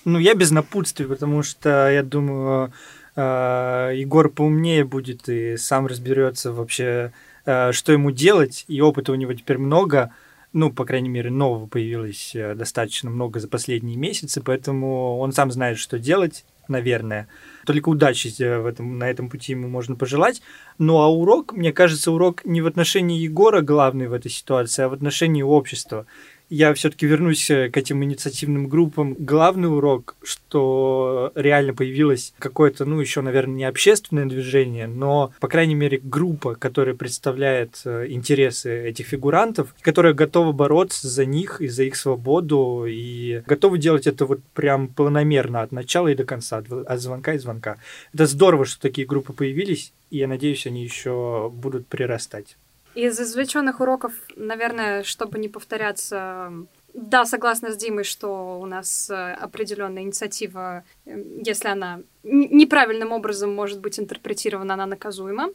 Ну, 0.05 0.19
я 0.19 0.35
без 0.35 0.51
напутствия, 0.51 1.07
потому 1.07 1.43
что 1.43 1.89
я 1.89 2.01
думаю, 2.01 2.71
э, 3.15 3.91
Егор 3.95 4.29
поумнее 4.29 4.85
будет 4.85 5.27
и 5.27 5.57
сам 5.57 5.87
разберется 5.87 6.53
вообще, 6.53 7.11
э, 7.45 7.71
что 7.71 7.91
ему 7.91 8.11
делать, 8.11 8.65
и 8.67 8.79
опыта 8.81 9.11
у 9.11 9.15
него 9.15 9.33
теперь 9.33 9.57
много– 9.57 10.11
ну, 10.55 10.71
по 10.71 10.85
крайней 10.85 11.09
мере, 11.09 11.29
нового 11.29 11.67
появилось 11.67 12.33
э, 12.33 12.55
достаточно 12.55 13.09
много 13.09 13.41
за 13.41 13.49
последние 13.49 13.97
месяцы, 13.97 14.41
поэтому 14.41 15.17
он 15.19 15.33
сам 15.33 15.51
знает, 15.51 15.77
что 15.77 15.99
делать, 15.99 16.45
наверное. 16.69 17.27
Только 17.65 17.89
удачи 17.89 18.33
э, 18.41 18.59
в 18.59 18.65
этом, 18.65 18.97
на 18.97 19.09
этом 19.09 19.29
пути 19.29 19.51
ему 19.51 19.67
можно 19.67 19.97
пожелать. 19.97 20.41
Ну 20.77 21.01
а 21.01 21.09
урок, 21.09 21.51
мне 21.51 21.73
кажется, 21.73 22.09
урок 22.09 22.45
не 22.45 22.61
в 22.61 22.67
отношении 22.67 23.19
Егора 23.19 23.59
главный 23.59 24.07
в 24.07 24.13
этой 24.13 24.31
ситуации, 24.31 24.83
а 24.83 24.87
в 24.87 24.93
отношении 24.93 25.41
общества 25.41 26.05
я 26.49 26.73
все-таки 26.73 27.05
вернусь 27.05 27.49
э, 27.49 27.69
к 27.69 27.77
этим 27.77 28.03
инициативным 28.03 28.67
группам. 28.67 29.15
Главный 29.17 29.67
урок, 29.67 30.15
что 30.23 31.31
реально 31.35 31.73
появилось 31.73 32.33
какое-то, 32.39 32.85
ну, 32.85 32.99
еще, 32.99 33.21
наверное, 33.21 33.55
не 33.55 33.63
общественное 33.65 34.25
движение, 34.25 34.87
но, 34.87 35.33
по 35.39 35.47
крайней 35.47 35.75
мере, 35.75 35.99
группа, 36.01 36.55
которая 36.55 36.95
представляет 36.95 37.81
э, 37.85 38.07
интересы 38.09 38.87
этих 38.87 39.07
фигурантов, 39.07 39.73
которая 39.81 40.13
готова 40.13 40.51
бороться 40.51 41.07
за 41.07 41.25
них 41.25 41.61
и 41.61 41.67
за 41.67 41.83
их 41.83 41.95
свободу, 41.95 42.85
и 42.87 43.41
готова 43.45 43.77
делать 43.77 44.07
это 44.07 44.25
вот 44.25 44.41
прям 44.53 44.87
планомерно 44.87 45.61
от 45.61 45.71
начала 45.71 46.09
и 46.09 46.15
до 46.15 46.25
конца, 46.25 46.63
от 46.85 47.01
звонка 47.01 47.33
и 47.33 47.37
звонка. 47.37 47.77
Это 48.13 48.25
здорово, 48.27 48.65
что 48.65 48.81
такие 48.81 49.07
группы 49.07 49.33
появились, 49.33 49.93
и 50.11 50.17
я 50.17 50.27
надеюсь, 50.27 50.67
они 50.67 50.83
еще 50.83 51.51
будут 51.53 51.87
прирастать. 51.87 52.57
Из 52.95 53.19
извлеченных 53.19 53.81
уроков, 53.81 54.13
наверное, 54.37 55.03
чтобы 55.03 55.37
не 55.37 55.49
повторяться, 55.49 56.51
да, 56.93 57.25
согласна 57.25 57.71
с 57.71 57.77
Димой, 57.77 58.05
что 58.05 58.57
у 58.59 58.65
нас 58.65 59.09
э, 59.09 59.33
определенная 59.33 60.03
инициатива, 60.03 60.85
э, 61.05 61.21
если 61.45 61.67
она 61.67 61.99
неправильным 62.25 63.11
образом 63.11 63.53
может 63.53 63.79
быть 63.79 63.99
интерпретирована, 63.99 64.73
она 64.73 64.85
наказуема. 64.85 65.49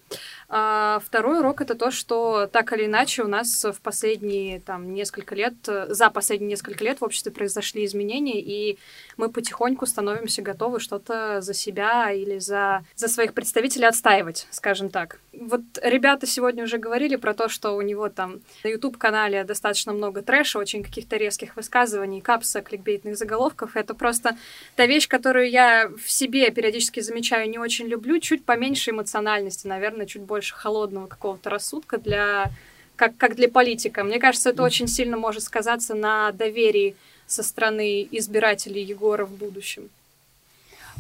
А 0.48 1.00
второй 1.04 1.40
урок 1.40 1.60
это 1.60 1.74
то, 1.74 1.90
что 1.90 2.46
так 2.46 2.72
или 2.72 2.86
иначе 2.86 3.22
у 3.22 3.28
нас 3.28 3.64
в 3.64 3.80
последние 3.82 4.60
там, 4.60 4.94
несколько 4.94 5.34
лет, 5.34 5.54
за 5.64 6.10
последние 6.10 6.50
несколько 6.50 6.84
лет 6.84 7.00
в 7.00 7.04
обществе 7.04 7.32
произошли 7.32 7.84
изменения, 7.84 8.40
и 8.40 8.78
мы 9.16 9.30
потихоньку 9.30 9.86
становимся 9.86 10.42
готовы 10.42 10.80
что-то 10.80 11.40
за 11.40 11.54
себя 11.54 12.12
или 12.12 12.38
за, 12.38 12.84
за 12.94 13.08
своих 13.08 13.34
представителей 13.34 13.86
отстаивать, 13.86 14.46
скажем 14.50 14.90
так. 14.90 15.20
Вот 15.32 15.62
ребята 15.82 16.26
сегодня 16.26 16.64
уже 16.64 16.78
говорили 16.78 17.16
про 17.16 17.34
то, 17.34 17.48
что 17.48 17.76
у 17.76 17.82
него 17.82 18.08
там 18.08 18.40
на 18.64 18.68
YouTube-канале 18.68 19.44
достаточно 19.44 19.92
много 19.92 20.22
трэша, 20.22 20.58
очень 20.58 20.82
каких-то 20.82 21.16
резких 21.16 21.56
высказываний, 21.56 22.20
капса, 22.20 22.62
кликбейтных 22.62 23.16
заголовков. 23.16 23.76
Это 23.76 23.94
просто 23.94 24.36
та 24.76 24.86
вещь, 24.86 25.08
которую 25.08 25.50
я 25.50 25.88
в 25.88 26.10
себе 26.10 26.50
периодически 26.60 27.00
замечаю, 27.00 27.48
не 27.48 27.58
очень 27.58 27.86
люблю, 27.86 28.20
чуть 28.20 28.44
поменьше 28.44 28.90
эмоциональности, 28.90 29.66
наверное, 29.66 30.04
чуть 30.04 30.20
больше 30.20 30.54
холодного 30.54 31.06
какого-то 31.06 31.48
рассудка 31.48 31.96
для 31.96 32.50
как, 32.96 33.16
как 33.16 33.34
для 33.34 33.48
политика. 33.48 34.04
Мне 34.04 34.18
кажется, 34.18 34.50
это 34.50 34.62
очень 34.62 34.86
сильно 34.86 35.16
может 35.16 35.42
сказаться 35.42 35.94
на 35.94 36.32
доверии 36.32 36.96
со 37.26 37.42
стороны 37.42 38.06
избирателей 38.10 38.82
Егора 38.82 39.24
в 39.24 39.30
будущем. 39.30 39.88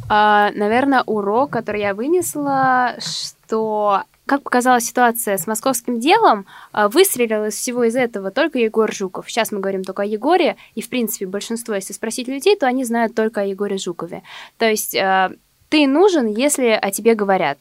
А, 0.08 0.50
наверное, 0.54 1.02
урок, 1.04 1.50
который 1.50 1.82
я 1.82 1.92
вынесла, 1.92 2.96
что 3.00 4.04
как 4.30 4.42
показала 4.42 4.80
ситуация 4.80 5.38
с 5.38 5.48
московским 5.48 5.98
делом, 5.98 6.46
а, 6.70 6.88
выстрелил 6.88 7.46
из 7.46 7.54
всего 7.54 7.82
из 7.82 7.96
этого 7.96 8.30
только 8.30 8.60
Егор 8.60 8.92
Жуков. 8.94 9.28
Сейчас 9.28 9.50
мы 9.50 9.58
говорим 9.58 9.82
только 9.82 10.02
о 10.02 10.04
Егоре, 10.04 10.56
и, 10.76 10.82
в 10.82 10.88
принципе, 10.88 11.26
большинство, 11.26 11.74
если 11.74 11.92
спросить 11.92 12.28
людей, 12.28 12.56
то 12.56 12.68
они 12.68 12.84
знают 12.84 13.16
только 13.16 13.40
о 13.40 13.44
Егоре 13.44 13.76
Жукове. 13.76 14.22
То 14.56 14.70
есть 14.70 14.94
а, 14.94 15.32
ты 15.70 15.86
нужен, 15.86 16.26
если 16.26 16.78
о 16.82 16.90
тебе 16.90 17.14
говорят. 17.14 17.58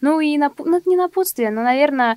Ну 0.00 0.20
и 0.20 0.38
нап... 0.38 0.54
ну, 0.58 0.80
не 0.86 0.96
напутствие, 0.96 1.50
но, 1.50 1.62
наверное, 1.62 2.16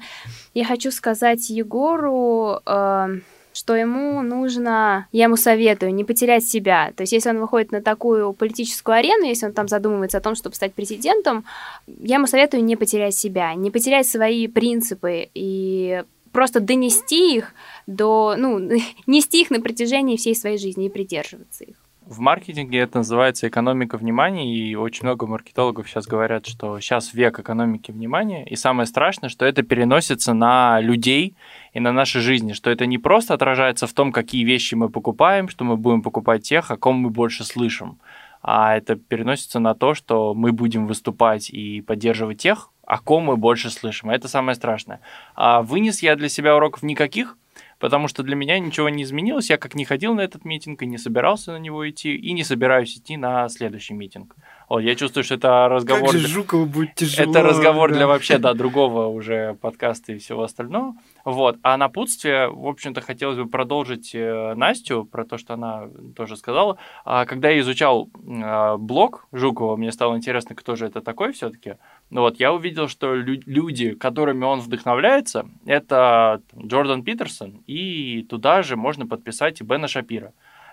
я 0.54 0.66
хочу 0.66 0.92
сказать 0.92 1.50
Егору, 1.50 2.60
э, 2.66 3.08
что 3.54 3.76
ему 3.76 4.22
нужно, 4.22 5.08
я 5.12 5.24
ему 5.24 5.36
советую, 5.36 5.96
не 5.96 6.04
потерять 6.04 6.46
себя. 6.46 6.94
То 6.96 7.02
есть, 7.02 7.14
если 7.14 7.32
он 7.32 7.40
выходит 7.40 7.72
на 7.72 7.82
такую 7.82 8.34
политическую 8.34 8.96
арену, 8.96 9.26
если 9.26 9.48
он 9.48 9.54
там 9.54 9.68
задумывается 9.68 10.20
о 10.20 10.22
том, 10.22 10.36
чтобы 10.36 10.56
стать 10.56 10.74
президентом, 10.76 11.44
я 11.88 12.16
ему 12.16 12.28
советую 12.28 12.64
не 12.64 12.76
потерять 12.76 13.16
себя, 13.16 13.54
не 13.56 13.72
потерять 13.72 14.08
свои 14.08 14.48
принципы 14.48 15.30
и 15.34 16.04
просто 16.32 16.60
донести 16.60 17.36
их 17.36 17.54
до, 17.88 18.36
ну, 18.38 18.60
нести 19.08 19.42
их 19.42 19.50
на 19.50 19.60
протяжении 19.60 20.18
всей 20.18 20.36
своей 20.36 20.60
жизни 20.60 20.86
и 20.86 20.90
придерживаться 20.90 21.64
их. 21.64 21.81
В 22.12 22.20
маркетинге 22.20 22.80
это 22.80 22.98
называется 22.98 23.48
экономика 23.48 23.98
внимания, 23.98 24.54
и 24.54 24.76
очень 24.76 25.06
много 25.06 25.28
маркетологов 25.28 25.88
сейчас 25.88 26.08
говорят, 26.08 26.46
что 26.46 26.78
сейчас 26.82 27.14
век 27.14 27.40
экономики 27.40 27.92
внимания, 27.92 28.46
и 28.46 28.58
самое 28.58 28.86
страшное, 28.86 29.30
что 29.30 29.46
это 29.46 29.64
переносится 29.64 30.34
на 30.34 30.82
людей 30.82 31.36
и 31.72 31.80
на 31.80 31.94
наши 31.94 32.20
жизни, 32.20 32.52
что 32.52 32.70
это 32.70 32.86
не 32.86 32.98
просто 32.98 33.34
отражается 33.34 33.88
в 33.88 33.94
том, 33.94 34.12
какие 34.12 34.44
вещи 34.44 34.76
мы 34.76 34.90
покупаем, 34.90 35.48
что 35.48 35.64
мы 35.64 35.78
будем 35.78 36.02
покупать 36.02 36.44
тех, 36.44 36.70
о 36.70 36.76
ком 36.76 36.98
мы 36.98 37.12
больше 37.12 37.46
слышим, 37.46 37.98
а 38.42 38.76
это 38.76 38.98
переносится 38.98 39.60
на 39.60 39.74
то, 39.74 39.94
что 39.94 40.34
мы 40.34 40.52
будем 40.52 40.88
выступать 40.88 41.50
и 41.50 41.80
поддерживать 41.80 42.40
тех, 42.40 42.72
о 42.86 42.98
ком 42.98 43.24
мы 43.24 43.38
больше 43.38 43.70
слышим. 43.70 44.10
Это 44.10 44.28
самое 44.28 44.56
страшное. 44.56 45.00
А 45.34 45.62
вынес 45.62 46.02
я 46.02 46.18
для 46.18 46.28
себя 46.28 46.58
уроков 46.58 46.84
никаких, 46.84 47.38
потому 47.82 48.08
что 48.08 48.24
для 48.24 48.36
меня 48.36 48.60
ничего 48.60 48.88
не 48.90 49.04
изменилось. 49.04 49.50
Я 49.50 49.58
как 49.58 49.76
не 49.76 49.84
ходил 49.84 50.14
на 50.14 50.22
этот 50.22 50.46
митинг 50.46 50.82
и 50.84 50.86
не 50.86 50.98
собирался 50.98 51.52
на 51.52 51.58
него 51.58 51.90
идти, 51.90 52.16
и 52.16 52.32
не 52.32 52.44
собираюсь 52.44 52.96
идти 52.96 53.18
на 53.18 53.50
следующий 53.50 53.96
митинг. 53.96 54.36
Вот, 54.72 54.80
я 54.80 54.96
чувствую, 54.96 55.26
что 55.26 55.36
это 55.36 55.68
разговор... 55.68 56.12
Как 56.12 56.18
же 56.22 56.28
Жукову 56.30 56.66
будет 56.66 56.96
тяжело. 56.96 57.30
Это 57.30 57.44
разговор 57.44 57.90
да. 57.90 57.98
для 57.98 58.08
вообще, 58.08 58.38
да, 58.38 58.54
другого 58.62 59.08
уже 59.08 59.56
подкаста 59.56 60.14
и 60.14 60.18
всего 60.18 60.44
остального. 60.44 60.96
Вот. 61.26 61.58
А 61.62 61.76
напутствие, 61.76 62.48
в 62.48 62.66
общем-то, 62.66 63.02
хотелось 63.02 63.36
бы 63.36 63.48
продолжить 63.48 64.16
э, 64.16 64.54
Настю 64.56 65.04
про 65.04 65.26
то, 65.26 65.38
что 65.38 65.56
она 65.56 65.90
тоже 66.16 66.38
сказала. 66.38 66.78
А, 67.04 67.26
когда 67.26 67.50
я 67.50 67.60
изучал 67.60 68.10
а, 68.26 68.78
блог 68.78 69.28
Жукова, 69.34 69.76
мне 69.76 69.92
стало 69.92 70.16
интересно, 70.16 70.56
кто 70.56 70.78
же 70.78 70.86
это 70.86 71.02
такой 71.02 71.34
все-таки. 71.34 71.76
Вот, 72.10 72.40
я 72.40 72.54
увидел, 72.54 72.88
что 72.88 73.14
люди, 73.14 73.94
которыми 73.96 74.46
он 74.46 74.62
вдохновляется, 74.62 75.48
это 75.66 76.42
Джордан 76.58 77.04
Питерсон, 77.04 77.62
и 77.68 78.26
туда 78.30 78.64
же 78.64 78.78
можно 78.78 79.06
подписать 79.06 79.60
и 79.60 79.66
Бена 79.66 79.90
Шапира. 79.90 80.32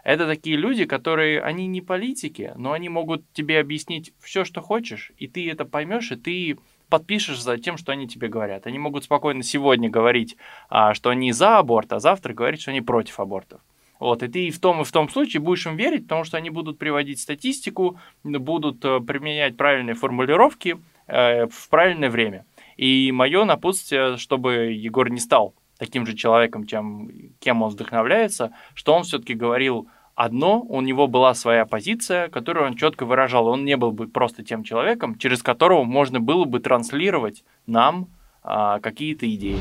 Это 0.09 0.26
такие 0.26 0.56
люди, 0.56 0.86
которые, 0.86 1.42
они 1.42 1.66
не 1.66 1.82
политики, 1.82 2.54
но 2.56 2.72
они 2.72 2.88
могут 2.88 3.30
тебе 3.34 3.61
объяснить 3.61 4.14
все, 4.20 4.46
что 4.46 4.62
хочешь, 4.62 5.12
и 5.18 5.28
ты 5.28 5.50
это 5.50 5.66
поймешь, 5.66 6.11
и 6.11 6.16
ты 6.16 6.56
подпишешь 6.88 7.42
за 7.42 7.59
тем, 7.59 7.76
что 7.76 7.92
они 7.92 8.09
тебе 8.09 8.28
говорят. 8.28 8.66
Они 8.66 8.78
могут 8.78 9.04
спокойно 9.04 9.42
сегодня 9.42 9.90
говорить, 9.90 10.38
а, 10.70 10.94
что 10.94 11.11
они 11.11 11.30
за 11.32 11.59
аборт, 11.59 11.92
а 11.92 12.00
завтра 12.00 12.32
говорить, 12.32 12.62
что 12.62 12.70
они 12.70 12.80
против 12.80 13.20
абортов. 13.20 13.61
Вот, 14.00 14.22
и 14.22 14.28
ты 14.28 14.46
и 14.46 14.50
в 14.50 14.59
том, 14.59 14.80
и 14.80 14.84
в 14.84 14.92
том 14.92 15.11
случае 15.11 15.42
будешь 15.42 15.66
им 15.66 15.76
верить, 15.76 16.04
потому 16.04 16.24
что 16.24 16.38
они 16.38 16.48
будут 16.48 16.78
приводить 16.78 17.20
статистику, 17.20 18.00
будут 18.24 18.82
э, 18.86 19.00
применять 19.00 19.59
правильные 19.59 19.94
формулировки 19.94 20.78
э, 21.06 21.48
в 21.48 21.68
правильное 21.68 22.09
время. 22.09 22.46
И 22.78 23.12
мое 23.12 23.44
напутствие, 23.44 24.16
чтобы 24.16 24.72
Егор 24.72 25.11
не 25.11 25.20
стал 25.20 25.52
таким 25.78 26.06
же 26.06 26.14
человеком, 26.14 26.66
чем, 26.66 27.11
кем 27.40 27.61
он 27.61 27.68
вдохновляется, 27.68 28.52
что 28.72 28.94
он 28.94 29.04
все-таки 29.04 29.34
говорил 29.34 29.86
одно, 30.18 30.60
у 30.68 30.80
него 30.80 31.06
была 31.06 31.32
своя 31.34 31.64
позиция, 31.64 32.28
которую 32.28 32.66
он 32.66 32.74
четко 32.74 33.06
выражал. 33.06 33.46
Он 33.46 33.64
не 33.64 33.76
был 33.76 33.92
бы 33.92 34.08
просто 34.08 34.42
тем 34.42 34.64
человеком, 34.64 35.16
через 35.16 35.42
которого 35.42 35.84
можно 35.84 36.18
было 36.18 36.44
бы 36.44 36.58
транслировать 36.58 37.44
нам 37.66 38.08
а, 38.42 38.80
какие-то 38.80 39.32
идеи. 39.32 39.58